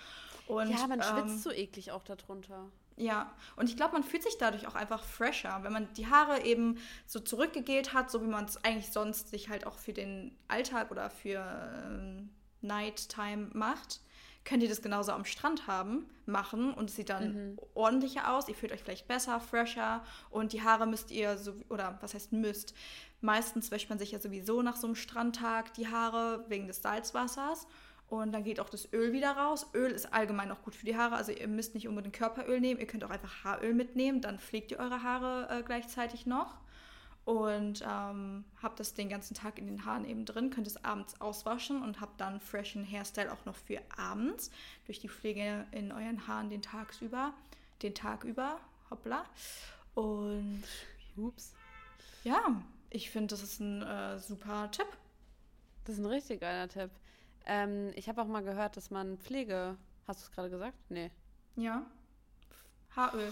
Und, 0.48 0.72
ja, 0.72 0.88
man 0.88 1.00
ähm, 1.00 1.06
schwitzt 1.06 1.43
so 1.43 1.52
eklig 1.52 1.91
auch 1.91 2.04
darunter. 2.04 2.65
Ja, 2.98 3.32
und 3.56 3.69
ich 3.69 3.78
glaube, 3.78 3.93
man 3.93 4.04
fühlt 4.04 4.24
sich 4.24 4.38
dadurch 4.39 4.67
auch 4.67 4.74
einfach 4.74 5.04
fresher, 5.04 5.60
wenn 5.62 5.74
man 5.74 5.93
die 5.93 6.08
Haare 6.08 6.41
eben 6.43 6.80
so 7.06 7.19
zurückgegelt 7.19 7.93
hat, 7.93 8.10
so 8.10 8.24
wie 8.24 8.28
man 8.28 8.46
es 8.46 8.58
eigentlich 8.63 8.91
sonst 8.91 9.30
sich 9.30 9.50
halt 9.50 9.67
auch 9.67 9.78
für 9.78 9.93
den 9.93 10.36
Alltag 10.48 10.89
oder 10.89 11.12
für 11.12 11.43
ähm, 11.86 12.30
Nighttime 12.62 13.50
macht 13.54 14.02
könnt 14.46 14.64
ihr 14.64 14.70
das 14.70 14.82
genauso 14.82 15.12
am 15.12 15.26
Strand 15.26 15.68
haben, 15.68 16.10
machen 16.26 16.74
und 16.74 16.90
es 16.90 16.96
sieht 16.96 17.10
dann 17.10 17.52
mhm. 17.52 17.60
ordentlicher 17.74 18.34
aus. 18.34 18.48
Ihr 18.50 18.56
fühlt 18.56 18.72
euch 18.72 18.84
vielleicht 18.84 19.08
besser, 19.08 19.40
fresher 19.40 20.04
und 20.30 20.54
die 20.54 20.62
Haare 20.62 20.86
müsst 20.86 21.12
ihr, 21.12 21.38
so, 21.38 21.54
oder 21.70 21.98
was 22.02 22.14
heißt 22.14 22.34
müsst, 22.34 22.74
meistens 23.22 23.72
wäscht 23.72 23.90
man 23.90 24.00
sich 24.00 24.12
ja 24.12 24.20
sowieso 24.20 24.62
nach 24.62 24.76
so 24.76 24.88
einem 24.88 24.96
Strandtag 24.96 25.74
die 25.74 25.88
Haare 25.88 26.46
wegen 26.50 26.68
des 26.68 26.82
Salzwassers. 26.82 27.68
Und 28.08 28.32
dann 28.32 28.44
geht 28.44 28.60
auch 28.60 28.70
das 28.70 28.92
Öl 28.94 29.12
wieder 29.12 29.32
raus. 29.32 29.68
Öl 29.74 29.90
ist 29.90 30.14
allgemein 30.14 30.52
auch 30.52 30.62
gut 30.62 30.76
für 30.76 30.86
die 30.86 30.96
Haare. 30.96 31.16
Also 31.16 31.32
ihr 31.32 31.48
müsst 31.48 31.74
nicht 31.74 31.88
unbedingt 31.88 32.16
Körperöl 32.16 32.60
nehmen. 32.60 32.80
Ihr 32.80 32.86
könnt 32.86 33.04
auch 33.04 33.10
einfach 33.10 33.44
Haaröl 33.44 33.74
mitnehmen. 33.74 34.22
Dann 34.22 34.38
pflegt 34.38 34.72
ihr 34.72 34.78
eure 34.78 35.02
Haare 35.02 35.48
äh, 35.50 35.64
gleichzeitig 35.64 36.28
noch 36.28 36.60
und 37.26 37.82
ähm, 37.88 38.44
habt 38.62 38.80
das 38.80 38.94
den 38.94 39.08
ganzen 39.08 39.34
Tag 39.34 39.58
in 39.58 39.68
den 39.68 39.86
Haaren 39.86 40.06
eben 40.06 40.26
drin, 40.26 40.50
könnt 40.50 40.68
es 40.68 40.84
abends 40.84 41.20
auswaschen 41.22 41.82
und 41.82 42.02
habt 42.02 42.20
dann 42.20 42.42
freshen 42.42 42.86
Hairstyle 42.86 43.32
auch 43.32 43.46
noch 43.46 43.56
für 43.56 43.80
abends 43.98 44.52
durch 44.86 45.00
die 45.00 45.08
Pflege 45.08 45.66
in 45.72 45.92
euren 45.92 46.28
Haaren 46.28 46.50
den 46.50 46.62
Tagsüber, 46.62 47.34
den 47.82 47.96
Tag 47.96 48.26
über, 48.26 48.60
hoppla. 48.90 49.26
Und 49.96 50.64
ups. 51.16 51.54
Ja, 52.26 52.62
ich 52.90 53.10
finde, 53.10 53.28
das 53.28 53.44
ist 53.44 53.60
ein 53.60 53.82
äh, 53.82 54.20
super 54.20 54.70
Tipp. 54.72 54.88
Das 55.86 55.96
ist 55.96 56.02
ein 56.02 56.06
richtig 56.06 56.42
geiler 56.42 56.68
Tipp. 56.68 56.92
Ähm, 57.46 57.92
ich 57.96 58.10
habe 58.10 58.22
auch 58.22 58.28
mal 58.28 58.44
gehört, 58.44 58.76
dass 58.76 58.90
man 58.90 59.18
Pflege, 59.18 59.78
hast 60.08 60.22
du 60.22 60.26
es 60.26 60.32
gerade 60.32 60.50
gesagt? 60.50 60.78
Nee. 60.90 61.12
Ja. 61.56 61.86
Haaröl. 62.96 63.32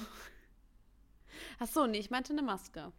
Ach 1.60 1.68
so, 1.68 1.88
nee, 1.88 2.00
ich 2.00 2.10
meinte 2.10 2.34
eine 2.34 2.42
Maske. 2.42 2.92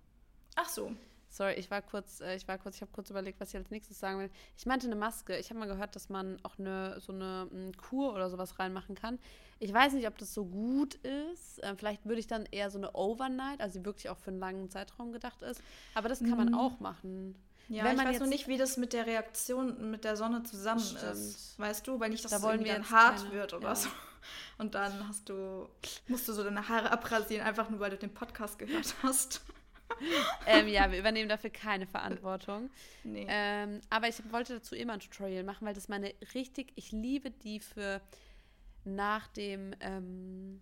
Ach 0.56 0.68
so. 0.68 0.92
Sorry, 1.32 1.54
ich 1.54 1.70
war 1.70 1.80
kurz, 1.80 2.20
äh, 2.20 2.36
ich 2.36 2.46
war 2.46 2.58
kurz, 2.58 2.76
ich 2.76 2.82
habe 2.82 2.92
kurz 2.92 3.08
überlegt, 3.08 3.40
was 3.40 3.48
ich 3.48 3.56
als 3.56 3.70
nächstes 3.70 3.98
sagen 3.98 4.18
will. 4.18 4.28
Ich 4.58 4.66
meinte 4.66 4.86
eine 4.86 4.96
Maske. 4.96 5.38
Ich 5.38 5.48
habe 5.48 5.58
mal 5.58 5.66
gehört, 5.66 5.96
dass 5.96 6.10
man 6.10 6.38
auch 6.42 6.58
eine 6.58 7.00
so 7.00 7.10
eine 7.10 7.48
m, 7.50 7.72
Kur 7.78 8.12
oder 8.12 8.28
sowas 8.28 8.58
reinmachen 8.58 8.94
kann. 8.94 9.18
Ich 9.58 9.72
weiß 9.72 9.94
nicht, 9.94 10.06
ob 10.06 10.18
das 10.18 10.34
so 10.34 10.44
gut 10.44 10.96
ist. 10.96 11.62
Äh, 11.62 11.74
vielleicht 11.74 12.04
würde 12.04 12.20
ich 12.20 12.26
dann 12.26 12.44
eher 12.50 12.70
so 12.70 12.76
eine 12.76 12.92
Overnight, 12.92 13.62
also 13.62 13.78
die 13.78 13.84
wirklich 13.86 14.10
auch 14.10 14.18
für 14.18 14.30
einen 14.30 14.40
langen 14.40 14.68
Zeitraum 14.68 15.10
gedacht 15.12 15.40
ist. 15.40 15.62
Aber 15.94 16.10
das 16.10 16.18
kann 16.18 16.32
mhm. 16.32 16.36
man 16.36 16.54
auch 16.54 16.80
machen. 16.80 17.34
Ja, 17.68 17.84
Wenn 17.84 17.98
ich 17.98 18.04
weiß 18.04 18.20
noch 18.20 18.26
nicht, 18.26 18.46
wie 18.48 18.58
das 18.58 18.76
mit 18.76 18.92
der 18.92 19.06
Reaktion 19.06 19.90
mit 19.90 20.04
der 20.04 20.18
Sonne 20.18 20.42
zusammen 20.42 20.80
stimmt. 20.80 21.02
ist. 21.14 21.58
Weißt 21.58 21.86
du, 21.86 21.98
weil 21.98 22.10
nicht, 22.10 22.22
dass 22.22 22.32
da 22.32 22.36
es 22.36 22.42
dann 22.42 22.90
hart 22.90 23.22
keine, 23.22 23.32
wird 23.32 23.54
oder 23.54 23.68
ja. 23.68 23.74
so. 23.74 23.88
Und 24.58 24.74
dann 24.74 25.08
hast 25.08 25.30
du, 25.30 25.66
musst 26.08 26.28
du 26.28 26.34
so 26.34 26.44
deine 26.44 26.68
Haare 26.68 26.90
abrasieren, 26.90 27.46
einfach 27.46 27.70
nur 27.70 27.80
weil 27.80 27.90
du 27.90 27.96
den 27.96 28.12
Podcast 28.12 28.58
gehört 28.58 28.94
hast 29.02 29.40
ähm, 30.46 30.68
ja, 30.68 30.90
wir 30.90 30.98
übernehmen 30.98 31.28
dafür 31.28 31.50
keine 31.50 31.86
Verantwortung. 31.86 32.70
Nee. 33.04 33.26
Ähm, 33.28 33.80
aber 33.90 34.08
ich 34.08 34.16
wollte 34.32 34.54
dazu 34.54 34.74
immer 34.74 34.94
ein 34.94 35.00
Tutorial 35.00 35.44
machen, 35.44 35.66
weil 35.66 35.74
das 35.74 35.88
meine 35.88 36.14
richtig, 36.34 36.72
ich 36.76 36.92
liebe 36.92 37.30
die 37.30 37.60
für 37.60 38.00
nach 38.84 39.28
dem, 39.28 39.74
ähm, 39.80 40.60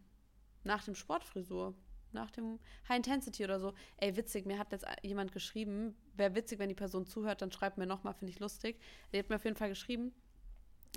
nach 0.64 0.84
dem 0.84 0.94
Sportfrisur. 0.94 1.74
Nach 2.12 2.32
dem 2.32 2.58
High 2.88 2.96
Intensity 2.96 3.44
oder 3.44 3.60
so. 3.60 3.72
Ey, 3.98 4.16
witzig, 4.16 4.44
mir 4.44 4.58
hat 4.58 4.72
jetzt 4.72 4.84
jemand 5.02 5.30
geschrieben, 5.30 5.94
wäre 6.16 6.34
witzig, 6.34 6.58
wenn 6.58 6.68
die 6.68 6.74
Person 6.74 7.06
zuhört, 7.06 7.40
dann 7.40 7.52
schreibt 7.52 7.78
mir 7.78 7.86
nochmal, 7.86 8.14
finde 8.14 8.32
ich 8.32 8.40
lustig. 8.40 8.80
Der 9.12 9.20
hat 9.20 9.30
mir 9.30 9.36
auf 9.36 9.44
jeden 9.44 9.56
Fall 9.56 9.68
geschrieben, 9.68 10.12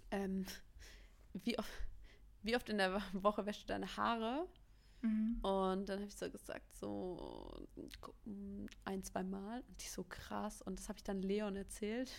ähm, 0.10 0.48
wie, 1.34 1.60
oft, 1.60 1.72
wie 2.42 2.56
oft 2.56 2.68
in 2.68 2.80
der 2.80 3.00
Woche 3.14 3.46
wäschst 3.46 3.62
du 3.62 3.68
deine 3.68 3.96
Haare? 3.96 4.48
Mhm. 5.04 5.40
Und 5.42 5.90
dann 5.90 6.00
habe 6.00 6.08
ich 6.08 6.16
so 6.16 6.30
gesagt, 6.30 6.74
so 6.74 7.68
ein, 8.86 9.04
zwei 9.04 9.24
Mal. 9.24 9.62
Und 9.68 9.84
die 9.84 9.88
so 9.88 10.04
krass. 10.04 10.62
Und 10.62 10.80
das 10.80 10.90
habe 10.90 10.98
ich 10.98 11.04
dann 11.04 11.22
Leon 11.22 11.56
erzählt. 11.56 12.12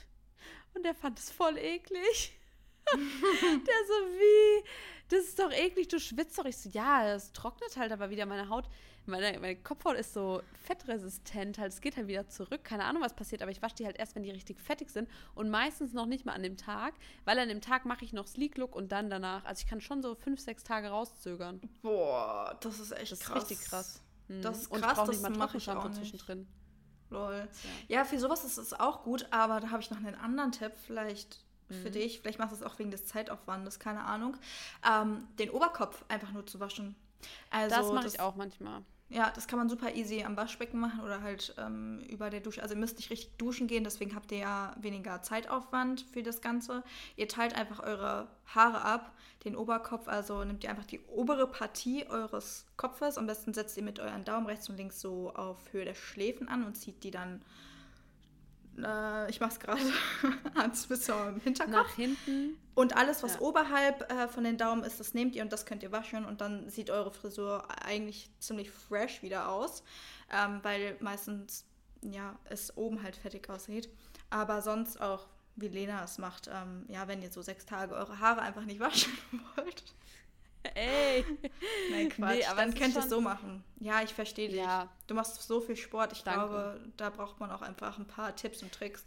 Und 0.75 0.85
der 0.85 0.95
fand 0.95 1.19
es 1.19 1.31
voll 1.31 1.57
eklig. 1.59 2.39
der 2.93 3.87
so, 3.87 3.95
wie? 4.19 4.65
Das 5.09 5.21
ist 5.21 5.39
doch 5.39 5.53
eklig, 5.53 5.89
du 5.89 6.01
schwitzt 6.01 6.39
doch. 6.39 6.45
Ich 6.45 6.57
so, 6.57 6.69
ja, 6.71 7.15
es 7.15 7.33
trocknet 7.33 7.77
halt 7.77 7.93
aber 7.93 8.11
wieder 8.11 8.27
meine 8.27 8.49
Haut 8.49 8.69
meine, 9.07 9.39
meine 9.39 9.57
Kopfhaut 9.57 9.97
ist 9.97 10.13
so 10.15 10.43
fettresistent, 10.63 11.59
halt, 11.59 11.73
es 11.73 11.81
geht 11.81 11.97
halt 11.97 12.09
wieder 12.09 12.29
zurück. 12.29 12.65
Keine 12.65 12.85
Ahnung, 12.85 13.03
was 13.03 13.15
passiert, 13.15 13.43
aber 13.43 13.51
ich 13.51 13.63
wasche 13.63 13.77
die 13.77 13.87
halt 13.87 13.99
erst, 13.99 14.15
wenn 14.15 14.23
die 14.23 14.31
richtig 14.31 14.61
fettig 14.61 14.91
sind 14.91 15.09
und 15.35 15.51
meistens 15.51 15.93
noch 15.93 16.07
nicht 16.07 16.25
mal 16.25 16.33
an 16.33 16.43
dem 16.43 16.57
Tag, 16.57 16.95
weil 17.25 17.39
an 17.39 17.49
dem 17.49 17.61
Tag 17.61 17.85
mache 17.85 18.05
ich 18.05 18.13
noch 18.13 18.27
Sleek 18.27 18.57
Look 18.57 18.75
und 18.75 18.93
dann 18.93 19.11
danach. 19.11 19.45
Also 19.45 19.63
ich 19.63 19.69
kann 19.69 19.81
schon 19.81 20.03
so 20.03 20.15
fünf, 20.15 20.41
sechs 20.41 20.65
Tage 20.65 20.89
rauszögern. 20.89 21.61
Boah, 21.83 22.57
das 22.61 22.81
ist 22.81 22.93
echt 22.93 23.13
das 23.13 23.21
ist 23.21 23.27
krass. 23.27 23.51
richtig 23.51 23.69
krass. 23.69 24.03
Mhm. 24.29 24.43
Das 24.43 24.63
ist 24.63 24.71
krass, 24.71 24.81
und 24.81 24.89
ich 24.89 24.95
brauche 24.95 25.11
nicht 25.11 25.23
mal 25.23 25.33
Trockenshampoo 25.33 25.89
zwischendrin. 25.91 26.47
Lol. 27.11 27.49
Ja. 27.89 27.99
ja, 27.99 28.05
für 28.05 28.19
sowas 28.19 28.45
ist 28.45 28.57
es 28.57 28.73
auch 28.73 29.03
gut, 29.03 29.27
aber 29.31 29.61
da 29.61 29.71
habe 29.71 29.83
ich 29.83 29.91
noch 29.91 29.99
einen 29.99 30.15
anderen 30.15 30.53
Tipp, 30.53 30.73
vielleicht 30.87 31.45
für 31.75 31.89
mhm. 31.89 31.93
dich. 31.93 32.21
Vielleicht 32.21 32.39
machst 32.39 32.53
du 32.53 32.57
es 32.57 32.63
auch 32.63 32.79
wegen 32.79 32.91
des 32.91 33.07
Zeitaufwandes, 33.07 33.79
keine 33.79 34.05
Ahnung. 34.05 34.37
Ähm, 34.89 35.29
den 35.39 35.51
Oberkopf 35.51 36.05
einfach 36.09 36.33
nur 36.33 36.47
zu 36.47 36.61
waschen. 36.61 36.95
Also, 37.51 37.77
das 37.77 37.93
mache 37.93 38.09
ich 38.09 38.21
auch 38.21 38.37
manchmal. 38.37 38.83
Ja, 39.11 39.31
das 39.31 39.47
kann 39.47 39.59
man 39.59 39.69
super 39.69 39.95
easy 39.95 40.25
am 40.25 40.37
Waschbecken 40.37 40.81
machen 40.81 41.01
oder 41.01 41.23
halt 41.23 41.55
ähm, 41.59 42.01
über 42.09 42.31
der 42.31 42.41
Dusche. 42.41 42.63
Also 42.63 42.75
ihr 42.75 42.81
müsst 42.81 42.97
nicht 42.97 43.11
richtig 43.11 43.37
duschen 43.37 43.67
gehen, 43.67 43.85
deswegen 43.85 44.15
habt 44.15 44.33
ihr 44.33 44.39
ja 44.39 44.75
weniger 44.81 45.23
Zeitaufwand 45.23 46.01
für 46.13 46.23
das 46.23 46.41
Ganze. 46.41 46.83
Ihr 47.15 47.29
teilt 47.29 47.55
einfach 47.55 47.81
eure 47.81 48.29
Haare 48.47 48.81
ab, 48.81 49.13
den 49.45 49.57
Oberkopf, 49.57 50.09
also 50.09 50.43
nehmt 50.43 50.65
ihr 50.65 50.71
einfach 50.71 50.87
die 50.87 51.01
obere 51.07 51.47
Partie 51.47 52.07
eures 52.09 52.67
Kopfes. 52.77 53.19
Am 53.19 53.27
besten 53.27 53.53
setzt 53.53 53.77
ihr 53.77 53.83
mit 53.83 54.01
euren 54.01 54.25
Daumen 54.25 54.47
rechts 54.47 54.69
und 54.71 54.79
links 54.79 55.01
so 55.01 55.33
auf 55.35 55.73
Höhe 55.73 55.85
der 55.85 55.95
Schläfen 55.95 56.49
an 56.49 56.65
und 56.65 56.75
zieht 56.75 57.05
die 57.05 57.11
dann 57.11 57.43
äh, 58.83 59.31
ich 59.31 59.41
mach's 59.41 59.61
gerade 59.61 59.81
ans 60.55 60.87
bis 60.87 61.03
zum 61.03 61.41
Hinterkopf. 61.41 61.75
Nach 61.75 61.95
hinten. 61.95 62.57
Und 62.75 62.97
alles, 62.97 63.23
was 63.23 63.35
ja. 63.35 63.41
oberhalb 63.41 64.11
äh, 64.11 64.29
von 64.29 64.45
den 64.45 64.59
Daumen 64.59 64.83
ist, 64.83 65.01
das 65.01 65.15
nehmt 65.15 65.35
ihr 65.37 65.43
und 65.43 65.53
das 65.53 65.67
könnt 65.67 65.83
ihr 65.83 65.93
waschen 65.93 66.25
und 66.25 66.41
dann 66.41 66.69
sieht 66.69 66.91
eure 66.91 67.13
Frisur 67.13 67.67
eigentlich 67.85 68.31
ziemlich 68.41 68.71
fresh 68.71 69.23
wieder 69.23 69.49
aus, 69.49 69.83
ähm, 70.33 70.61
weil 70.63 70.97
meistens 71.01 71.65
ja 72.03 72.39
es 72.45 72.77
oben 72.77 73.03
halt 73.03 73.17
fettig 73.17 73.49
aussieht. 73.49 73.89
Aber 74.31 74.63
sonst 74.63 75.01
auch, 75.01 75.27
wie 75.57 75.69
Lena 75.69 76.03
es 76.03 76.19
macht, 76.19 76.49
ähm, 76.53 76.85
ja, 76.89 77.07
wenn 77.07 77.23
ihr 77.23 77.31
so 77.31 77.43
sechs 77.43 77.67
Tage 77.67 77.95
eure 77.95 78.19
Haare 78.19 78.43
einfach 78.43 78.65
nicht 78.65 78.81
waschen 78.81 79.13
wollt, 79.57 79.85
Ey. 80.75 81.25
Nein, 81.91 82.09
Quatsch. 82.09 82.37
Nee, 82.37 82.45
aber 82.47 82.63
dann 82.63 82.75
könnt 82.75 82.95
ihr 82.95 83.01
es 83.01 83.11
so 83.11 83.21
machen. 83.21 83.63
Ja, 83.81 84.03
ich 84.03 84.15
verstehe 84.15 84.49
dich. 84.49 84.59
Ja. 84.59 84.89
Du 85.07 85.15
machst 85.15 85.41
so 85.43 85.61
viel 85.61 85.77
Sport. 85.77 86.13
Ich 86.13 86.23
Danke. 86.23 86.41
glaube, 86.41 86.81
da 86.97 87.11
braucht 87.11 87.39
man 87.41 87.51
auch 87.51 87.63
einfach 87.63 87.99
ein 87.99 88.07
paar 88.07 88.35
Tipps 88.35 88.63
und 88.63 88.73
Tricks. 88.73 89.05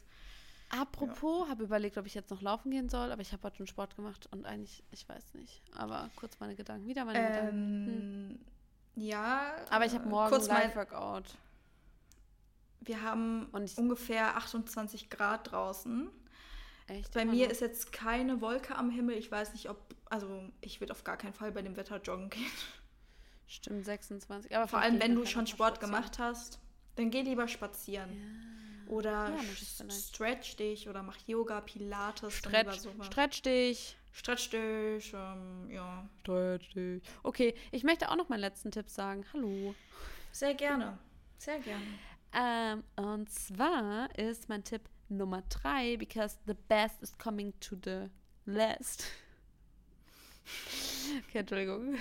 Apropos, 0.69 1.45
ja. 1.45 1.51
habe 1.51 1.63
überlegt, 1.63 1.97
ob 1.97 2.05
ich 2.05 2.13
jetzt 2.13 2.29
noch 2.29 2.41
laufen 2.41 2.71
gehen 2.71 2.89
soll, 2.89 3.11
aber 3.11 3.21
ich 3.21 3.31
habe 3.31 3.41
heute 3.43 3.57
schon 3.57 3.67
Sport 3.67 3.95
gemacht 3.95 4.27
und 4.31 4.45
eigentlich, 4.45 4.83
ich 4.91 5.07
weiß 5.07 5.33
nicht. 5.35 5.61
Aber 5.75 6.09
kurz 6.17 6.39
meine 6.39 6.55
Gedanken, 6.55 6.87
wieder 6.87 7.05
meine 7.05 7.19
ähm, 7.19 7.25
Gedanken. 7.25 8.39
Hm. 8.95 9.03
Ja. 9.03 9.55
Aber 9.69 9.85
ich 9.85 9.93
habe 9.93 10.05
äh, 10.05 10.09
morgen 10.09 10.29
kurz 10.29 10.47
Live-Workout. 10.47 11.37
Wir 12.81 13.01
haben 13.01 13.47
ungefähr 13.77 14.37
28 14.37 15.09
Grad 15.09 15.51
draußen. 15.51 16.09
Echt? 16.87 17.13
Bei 17.13 17.25
mir 17.25 17.49
ist 17.51 17.61
jetzt 17.61 17.91
keine 17.91 18.41
Wolke 18.41 18.75
am 18.75 18.89
Himmel. 18.89 19.17
Ich 19.17 19.31
weiß 19.31 19.53
nicht, 19.53 19.69
ob. 19.69 19.77
Also, 20.05 20.49
ich 20.61 20.79
würde 20.79 20.93
auf 20.93 21.03
gar 21.03 21.17
keinen 21.17 21.33
Fall 21.33 21.51
bei 21.51 21.61
dem 21.61 21.75
Wetter 21.75 22.01
joggen 22.01 22.29
gehen. 22.29 22.45
Stimmt, 23.47 23.85
26. 23.85 24.55
Aber 24.55 24.67
vor 24.67 24.79
allem, 24.79 25.01
wenn 25.01 25.15
du 25.15 25.25
schon 25.25 25.47
Sport 25.47 25.79
gemacht 25.79 26.19
hast, 26.19 26.59
dann 26.95 27.11
geh 27.11 27.21
lieber 27.21 27.47
spazieren. 27.47 28.11
Ja. 28.11 28.57
Oder 28.91 29.33
ja, 29.35 29.89
stretch 29.89 30.55
dich 30.55 30.87
oder 30.87 31.03
mach 31.03 31.17
Yoga, 31.27 31.59
Pilates, 31.61 32.33
stretch, 32.33 32.79
stretch 33.01 33.41
dich. 33.41 33.97
Stretch 34.13 34.49
dich, 34.49 35.13
ähm, 35.13 35.69
ja. 35.69 36.09
Stretch 36.21 36.73
dich. 36.73 37.03
Okay, 37.23 37.53
ich 37.71 37.83
möchte 37.83 38.09
auch 38.09 38.15
noch 38.15 38.29
meinen 38.29 38.39
letzten 38.39 38.71
Tipp 38.71 38.89
sagen. 38.89 39.25
Hallo. 39.33 39.75
Sehr 40.31 40.53
gerne. 40.55 40.97
Sehr 41.37 41.59
gerne. 41.59 41.85
Ähm, 42.33 42.83
und 42.95 43.29
zwar 43.29 44.17
ist 44.17 44.49
mein 44.49 44.63
Tipp, 44.63 44.81
Nummer 45.09 45.43
drei, 45.49 45.97
because 45.97 46.37
the 46.45 46.55
best 46.67 47.01
is 47.01 47.17
coming 47.17 47.53
to 47.59 47.75
the 47.83 48.09
last. 48.45 49.05
okay, 51.27 51.39
Entschuldigung. 51.39 51.95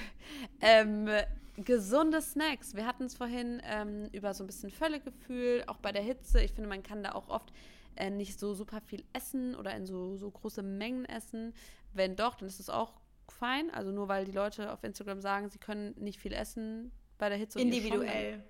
Ähm, 0.60 1.08
gesunde 1.56 2.20
Snacks. 2.20 2.74
Wir 2.74 2.86
hatten 2.86 3.04
es 3.04 3.16
vorhin 3.16 3.60
ähm, 3.64 4.08
über 4.12 4.34
so 4.34 4.44
ein 4.44 4.46
bisschen 4.46 4.70
Völlegefühl, 4.70 5.64
auch 5.66 5.78
bei 5.78 5.92
der 5.92 6.02
Hitze. 6.02 6.40
Ich 6.42 6.52
finde, 6.52 6.68
man 6.68 6.82
kann 6.82 7.02
da 7.02 7.12
auch 7.12 7.28
oft 7.28 7.52
äh, 7.96 8.10
nicht 8.10 8.38
so 8.38 8.54
super 8.54 8.80
viel 8.80 9.04
essen 9.12 9.54
oder 9.54 9.74
in 9.74 9.86
so, 9.86 10.16
so 10.16 10.30
große 10.30 10.62
Mengen 10.62 11.04
essen. 11.06 11.54
Wenn 11.92 12.16
doch, 12.16 12.34
dann 12.34 12.48
ist 12.48 12.60
es 12.60 12.68
auch 12.68 13.00
fein. 13.28 13.70
Also 13.70 13.90
nur 13.90 14.08
weil 14.08 14.24
die 14.24 14.32
Leute 14.32 14.72
auf 14.72 14.84
Instagram 14.84 15.20
sagen, 15.20 15.48
sie 15.48 15.58
können 15.58 15.94
nicht 15.98 16.20
viel 16.20 16.32
essen 16.32 16.92
bei 17.18 17.28
der 17.28 17.38
Hitze. 17.38 17.60
Individuell. 17.60 18.42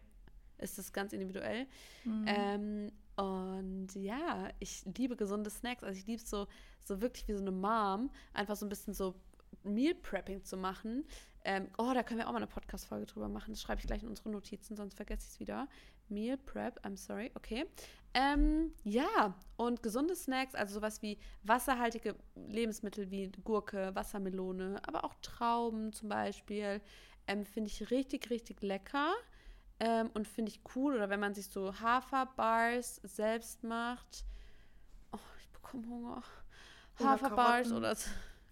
Ist 0.59 0.79
es 0.79 0.93
ganz 0.93 1.13
individuell. 1.13 1.67
Mhm. 2.05 2.25
Ähm, 2.27 2.93
und 3.17 3.89
ja, 3.95 4.51
ich 4.59 4.85
liebe 4.97 5.17
gesunde 5.17 5.51
Snacks. 5.51 5.83
Also 5.83 5.99
ich 5.99 6.07
liebe 6.07 6.23
es 6.23 6.29
so, 6.29 6.47
so 6.85 7.01
wirklich 7.01 7.27
wie 7.29 7.33
so 7.33 7.41
eine 7.41 7.51
Mom, 7.51 8.11
einfach 8.33 8.57
so 8.57 8.67
ein 8.67 8.69
bisschen 8.69 8.95
so 8.95 9.15
Meal 9.65 9.95
Prepping 9.95 10.45
zu 10.45 10.57
machen. 10.57 11.05
Ähm, 11.45 11.69
oh, 11.79 11.93
da 11.95 12.03
können 12.03 12.19
wir 12.19 12.29
auch 12.29 12.33
mal 12.33 12.39
eine 12.39 12.47
Podcast-Folge 12.47 13.07
drüber 13.07 13.29
machen. 13.29 13.53
Das 13.53 13.63
schreibe 13.63 13.81
ich 13.81 13.87
gleich 13.87 14.03
in 14.03 14.09
unsere 14.09 14.31
Notizen, 14.31 14.77
sonst 14.77 14.95
vergesse 14.95 15.27
ich 15.27 15.35
es 15.35 15.41
wieder. 15.41 15.69
Meal 16.09 16.37
Prep, 16.37 16.85
I'm 16.85 16.97
sorry, 16.97 17.31
okay. 17.35 17.67
Ähm, 18.15 18.73
ja, 18.85 19.35
und 19.57 19.83
gesunde 19.83 20.17
Snacks, 20.17 20.55
also 20.55 20.75
sowas 20.75 21.03
wie 21.03 21.19
wasserhaltige 21.43 22.17
Lebensmittel 22.49 23.11
wie 23.11 23.31
Gurke, 23.45 23.95
Wassermelone, 23.95 24.81
aber 24.87 25.05
auch 25.05 25.15
Trauben 25.23 25.93
zum 25.93 26.09
Beispiel, 26.09 26.81
ähm, 27.27 27.45
finde 27.45 27.69
ich 27.69 27.91
richtig, 27.91 28.31
richtig 28.31 28.63
lecker. 28.63 29.13
Ähm, 29.79 30.11
und 30.15 30.27
finde 30.27 30.51
ich 30.51 30.61
cool. 30.75 30.95
Oder 30.95 31.11
wenn 31.11 31.21
man 31.21 31.35
sich 31.35 31.49
so 31.49 31.79
Haferbars 31.81 32.97
selbst 33.05 33.63
macht. 33.63 34.25
Oh, 35.13 35.19
ich 35.41 35.49
bekomme 35.51 35.87
Hunger. 35.89 36.23
Haferbars 36.99 37.73
oder, 37.73 37.97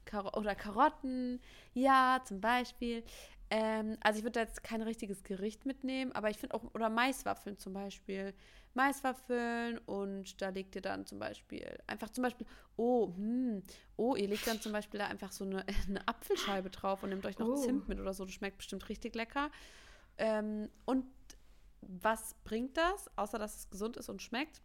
Kar 0.05 0.37
oder 0.37 0.55
Karotten. 0.55 1.41
Ja, 1.73 2.21
zum 2.25 2.41
Beispiel. 2.41 3.03
Ähm, 3.51 3.97
also 4.01 4.19
ich 4.19 4.25
würde 4.25 4.33
da 4.33 4.41
jetzt 4.41 4.63
kein 4.65 4.83
richtiges 4.83 5.23
Gericht 5.23 5.67
mitnehmen, 5.67 6.13
aber 6.13 6.31
ich 6.31 6.39
finde 6.39 6.55
auch, 6.55 6.65
oder 6.75 6.89
Maiswaffeln 6.89 7.59
zum 7.59 7.73
Beispiel. 7.73 8.35
Maiswaffeln 8.75 9.79
und 9.79 10.43
da 10.43 10.49
legt 10.49 10.75
ihr 10.75 10.83
dann 10.83 11.07
zum 11.07 11.21
Beispiel 11.21 11.79
einfach 11.87 12.11
zum 12.11 12.23
Beispiel, 12.23 12.47
oh, 12.77 13.15
hm, 13.15 13.63
oh, 13.97 14.17
ihr 14.17 14.27
legt 14.27 14.47
dann 14.49 14.61
zum 14.61 14.73
Beispiel 14.73 14.99
da 14.99 15.07
einfach 15.07 15.31
so 15.31 15.45
eine, 15.45 15.65
eine 15.89 16.07
Apfelscheibe 16.09 16.71
drauf 16.71 17.03
und 17.03 17.11
nehmt 17.11 17.25
euch 17.25 17.39
noch 17.39 17.49
oh. 17.49 17.57
Zimt 17.57 17.89
mit 17.89 18.01
oder 18.01 18.13
so. 18.13 18.25
Das 18.25 18.35
schmeckt 18.35 18.57
bestimmt 18.59 18.89
richtig 18.89 19.15
lecker. 19.15 19.51
Ähm, 20.18 20.68
und 20.85 21.07
was 21.81 22.35
bringt 22.44 22.77
das, 22.77 23.11
außer 23.16 23.38
dass 23.38 23.57
es 23.57 23.70
gesund 23.70 23.96
ist 23.96 24.09
und 24.09 24.22
schmeckt? 24.22 24.62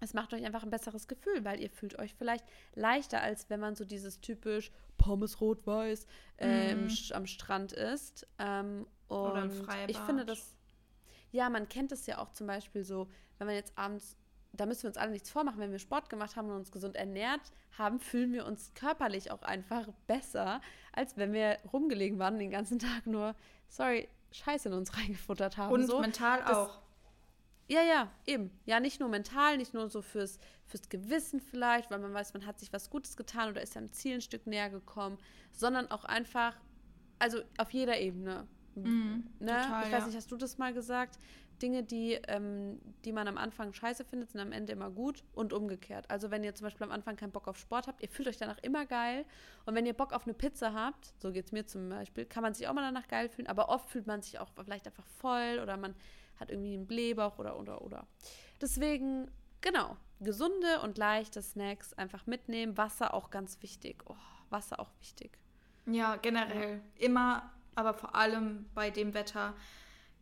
Es 0.00 0.12
macht 0.12 0.34
euch 0.34 0.44
einfach 0.44 0.62
ein 0.62 0.70
besseres 0.70 1.08
Gefühl, 1.08 1.44
weil 1.44 1.60
ihr 1.60 1.70
fühlt 1.70 1.98
euch 1.98 2.14
vielleicht 2.14 2.44
leichter, 2.74 3.22
als 3.22 3.48
wenn 3.48 3.60
man 3.60 3.76
so 3.76 3.84
dieses 3.84 4.20
typisch 4.20 4.70
Pommes 4.98 5.40
rot-weiß 5.40 6.06
ähm, 6.38 6.86
mm. 6.86 7.12
am 7.14 7.26
Strand 7.26 7.72
ist. 7.72 8.26
Ähm, 8.38 8.86
Oder 9.08 9.44
im 9.44 9.50
Freibad. 9.50 9.90
Ich 9.90 9.98
finde 9.98 10.26
das, 10.26 10.54
ja, 11.32 11.48
man 11.48 11.68
kennt 11.68 11.92
es 11.92 12.06
ja 12.06 12.18
auch 12.18 12.30
zum 12.32 12.46
Beispiel 12.46 12.84
so, 12.84 13.08
wenn 13.38 13.46
man 13.46 13.56
jetzt 13.56 13.76
abends 13.78 14.16
da 14.56 14.66
müssen 14.66 14.84
wir 14.84 14.88
uns 14.88 14.96
alle 14.96 15.10
nichts 15.10 15.30
vormachen, 15.30 15.60
wenn 15.60 15.72
wir 15.72 15.78
Sport 15.78 16.08
gemacht 16.08 16.36
haben 16.36 16.48
und 16.48 16.56
uns 16.56 16.72
gesund 16.72 16.96
ernährt 16.96 17.52
haben, 17.78 18.00
fühlen 18.00 18.32
wir 18.32 18.46
uns 18.46 18.72
körperlich 18.74 19.30
auch 19.30 19.42
einfach 19.42 19.88
besser, 20.06 20.60
als 20.92 21.16
wenn 21.16 21.32
wir 21.32 21.58
rumgelegen 21.72 22.18
waren 22.18 22.38
den 22.38 22.50
ganzen 22.50 22.78
Tag 22.78 23.06
nur, 23.06 23.34
sorry, 23.68 24.08
Scheiße 24.32 24.68
in 24.68 24.74
uns 24.74 24.96
reingefuttert 24.96 25.56
haben. 25.56 25.72
Und 25.72 25.86
so. 25.86 26.00
mental 26.00 26.40
das, 26.40 26.56
auch. 26.56 26.78
Ja, 27.68 27.82
ja, 27.82 28.10
eben. 28.26 28.50
Ja, 28.64 28.78
nicht 28.80 29.00
nur 29.00 29.08
mental, 29.08 29.56
nicht 29.56 29.74
nur 29.74 29.88
so 29.88 30.02
fürs, 30.02 30.38
fürs 30.66 30.88
Gewissen 30.88 31.40
vielleicht, 31.40 31.90
weil 31.90 31.98
man 31.98 32.14
weiß, 32.14 32.32
man 32.34 32.46
hat 32.46 32.60
sich 32.60 32.72
was 32.72 32.90
Gutes 32.90 33.16
getan 33.16 33.50
oder 33.50 33.62
ist 33.62 33.72
seinem 33.72 33.92
Ziel 33.92 34.16
ein 34.16 34.20
Stück 34.20 34.46
näher 34.46 34.70
gekommen, 34.70 35.18
sondern 35.52 35.90
auch 35.90 36.04
einfach, 36.04 36.54
also 37.18 37.40
auf 37.58 37.70
jeder 37.72 37.98
Ebene. 37.98 38.46
Mhm, 38.76 39.26
ne? 39.40 39.46
Total, 39.46 39.86
ich 39.86 39.92
weiß 39.92 40.00
ja. 40.00 40.06
nicht, 40.06 40.16
hast 40.16 40.30
du 40.30 40.36
das 40.36 40.58
mal 40.58 40.72
gesagt? 40.72 41.18
Dinge, 41.62 41.82
die, 41.82 42.14
ähm, 42.28 42.80
die 43.04 43.12
man 43.12 43.28
am 43.28 43.38
Anfang 43.38 43.72
scheiße 43.72 44.04
findet, 44.04 44.30
sind 44.30 44.40
am 44.40 44.52
Ende 44.52 44.72
immer 44.72 44.90
gut 44.90 45.24
und 45.34 45.52
umgekehrt. 45.52 46.10
Also 46.10 46.30
wenn 46.30 46.44
ihr 46.44 46.54
zum 46.54 46.66
Beispiel 46.66 46.84
am 46.84 46.92
Anfang 46.92 47.16
keinen 47.16 47.32
Bock 47.32 47.48
auf 47.48 47.58
Sport 47.58 47.86
habt, 47.86 48.02
ihr 48.02 48.08
fühlt 48.08 48.28
euch 48.28 48.36
danach 48.36 48.58
immer 48.62 48.86
geil. 48.86 49.24
Und 49.64 49.74
wenn 49.74 49.86
ihr 49.86 49.94
Bock 49.94 50.12
auf 50.12 50.24
eine 50.24 50.34
Pizza 50.34 50.72
habt, 50.72 51.12
so 51.18 51.32
geht 51.32 51.46
es 51.46 51.52
mir 51.52 51.66
zum 51.66 51.88
Beispiel, 51.88 52.24
kann 52.24 52.42
man 52.42 52.54
sich 52.54 52.68
auch 52.68 52.74
mal 52.74 52.82
danach 52.82 53.08
geil 53.08 53.28
fühlen, 53.28 53.48
aber 53.48 53.68
oft 53.68 53.88
fühlt 53.90 54.06
man 54.06 54.22
sich 54.22 54.38
auch 54.38 54.48
vielleicht 54.64 54.86
einfach 54.86 55.06
voll 55.06 55.60
oder 55.62 55.76
man 55.76 55.94
hat 56.38 56.50
irgendwie 56.50 56.74
einen 56.74 56.86
Blähbauch 56.86 57.38
oder 57.38 57.58
oder 57.58 57.82
oder. 57.82 58.06
Deswegen, 58.60 59.30
genau, 59.60 59.96
gesunde 60.20 60.80
und 60.82 60.98
leichte 60.98 61.42
Snacks 61.42 61.92
einfach 61.94 62.26
mitnehmen. 62.26 62.76
Wasser 62.76 63.14
auch 63.14 63.30
ganz 63.30 63.62
wichtig. 63.62 64.02
Oh, 64.06 64.16
Wasser 64.50 64.80
auch 64.80 64.90
wichtig. 65.00 65.38
Ja, 65.86 66.16
generell. 66.16 66.80
Immer, 66.96 67.50
aber 67.74 67.94
vor 67.94 68.14
allem 68.14 68.66
bei 68.74 68.90
dem 68.90 69.14
Wetter 69.14 69.54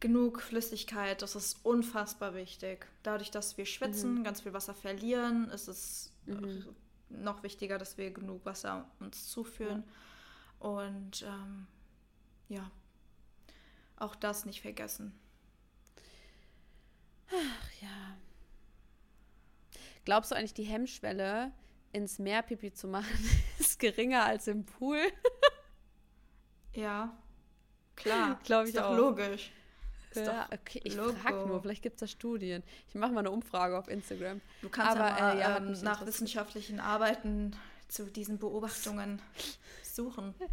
genug 0.05 0.43
Flüssigkeit, 0.43 1.23
das 1.23 1.35
ist 1.35 1.65
unfassbar 1.65 2.35
wichtig. 2.35 2.87
Dadurch, 3.03 3.31
dass 3.31 3.57
wir 3.57 3.65
schwitzen, 3.65 4.17
mhm. 4.17 4.25
ganz 4.25 4.43
viel 4.43 4.53
Wasser 4.53 4.75
verlieren, 4.75 5.49
ist 5.49 5.67
es 5.67 6.13
mhm. 6.27 6.77
noch 7.09 7.43
wichtiger, 7.43 7.79
dass 7.79 7.97
wir 7.97 8.11
genug 8.11 8.45
Wasser 8.45 8.87
uns 9.01 9.31
zuführen. 9.31 9.83
Ja. 10.61 10.69
Und 10.69 11.23
ähm, 11.23 11.67
ja, 12.51 12.71
auch 13.97 14.15
das 14.15 14.45
nicht 14.45 14.61
vergessen. 14.61 15.19
Ach 17.29 17.73
ja. 17.81 18.19
Glaubst 20.05 20.33
du 20.33 20.35
eigentlich, 20.35 20.53
die 20.53 20.65
Hemmschwelle, 20.65 21.51
ins 21.93 22.19
Meer 22.19 22.43
Pipi 22.43 22.75
zu 22.75 22.89
machen, 22.89 23.31
ist 23.59 23.79
geringer 23.79 24.27
als 24.27 24.49
im 24.49 24.67
Pool? 24.67 25.01
ja, 26.75 27.17
klar. 27.97 28.39
Glaube 28.45 28.69
ich 28.69 28.75
ist 28.75 28.79
doch 28.79 28.91
auch. 28.91 28.97
logisch. 28.99 29.51
Ist 30.17 30.27
ja, 30.27 30.49
okay, 30.53 30.81
ich 30.85 30.95
frage 30.95 31.47
nur, 31.47 31.61
vielleicht 31.61 31.83
gibt 31.83 31.97
es 31.97 32.01
da 32.01 32.07
Studien. 32.07 32.63
Ich 32.89 32.95
mache 32.95 33.13
mal 33.13 33.21
eine 33.21 33.31
Umfrage 33.31 33.79
auf 33.79 33.89
Instagram. 33.89 34.41
Du 34.63 34.69
kannst 34.69 34.97
aber 34.97 35.09
ja, 35.09 35.25
mal, 35.25 35.37
äh, 35.37 35.41
ja 35.41 35.57
ähm, 35.57 35.73
nach 35.83 36.07
wissenschaftlichen 36.07 36.81
Arbeiten 36.81 37.57
zu 37.89 38.05
diesen 38.07 38.39
Beobachtungen 38.39 39.21
suchen. 39.83 40.35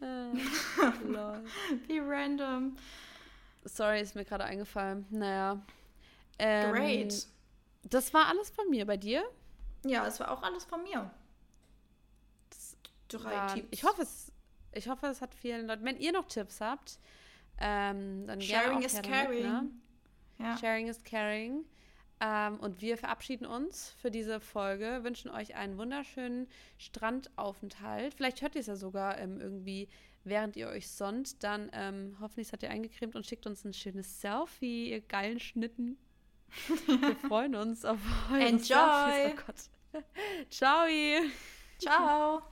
Äh, 0.00 0.34
Wie 1.86 2.00
random. 2.00 2.76
Sorry, 3.62 4.00
ist 4.00 4.16
mir 4.16 4.24
gerade 4.24 4.42
eingefallen. 4.42 5.06
Naja. 5.10 5.64
Ähm, 6.40 6.72
Great. 6.72 7.28
Das 7.84 8.12
war 8.12 8.26
alles 8.26 8.50
von 8.50 8.68
mir. 8.68 8.84
Bei 8.84 8.96
dir? 8.96 9.22
Ja, 9.84 10.04
es 10.06 10.18
war 10.18 10.32
auch 10.32 10.42
alles 10.42 10.64
von 10.64 10.82
mir. 10.82 11.08
Drei 13.06 13.30
war, 13.30 13.54
Tipps. 13.54 13.68
Ich 13.70 13.84
hoffe, 13.84 14.02
es, 14.02 14.32
ich 14.72 14.88
hoffe, 14.88 15.06
es 15.06 15.20
hat 15.20 15.34
vielen 15.34 15.66
Leuten. 15.66 15.84
Wenn 15.84 15.98
ihr 15.98 16.12
noch 16.12 16.26
Tipps 16.26 16.60
habt, 16.60 16.98
ähm, 17.58 18.26
dann 18.26 18.40
Sharing 18.40 18.82
is 18.82 19.00
caring. 19.02 19.42
Mit, 19.42 19.42
ne? 19.42 19.70
ja. 20.38 20.56
Sharing 20.58 20.88
is 20.88 21.02
caring. 21.04 21.64
Ähm, 22.20 22.60
und 22.60 22.80
wir 22.80 22.96
verabschieden 22.96 23.46
uns 23.46 23.90
für 24.00 24.10
diese 24.10 24.38
Folge, 24.38 25.00
wünschen 25.02 25.28
euch 25.28 25.56
einen 25.56 25.76
wunderschönen 25.76 26.46
Strandaufenthalt. 26.78 28.14
Vielleicht 28.14 28.42
hört 28.42 28.54
ihr 28.54 28.60
es 28.60 28.68
ja 28.68 28.76
sogar 28.76 29.18
ähm, 29.18 29.40
irgendwie, 29.40 29.88
während 30.22 30.56
ihr 30.56 30.68
euch 30.68 30.88
sonnt. 30.88 31.42
Dann 31.42 31.68
ähm, 31.72 32.16
hoffentlich 32.20 32.46
seid 32.46 32.62
ihr 32.62 32.70
eingecremt 32.70 33.16
und 33.16 33.26
schickt 33.26 33.44
uns 33.46 33.64
ein 33.64 33.72
schönes 33.72 34.20
Selfie, 34.20 34.90
ihr 34.90 35.00
geilen 35.00 35.40
Schnitten. 35.40 35.98
wir 36.86 37.16
freuen 37.16 37.56
uns 37.56 37.84
auf 37.84 37.98
euch. 38.32 38.44
Enjoy! 38.44 39.34
Oh 39.94 40.00
Ciao! 40.50 40.86
Ciao! 41.78 42.51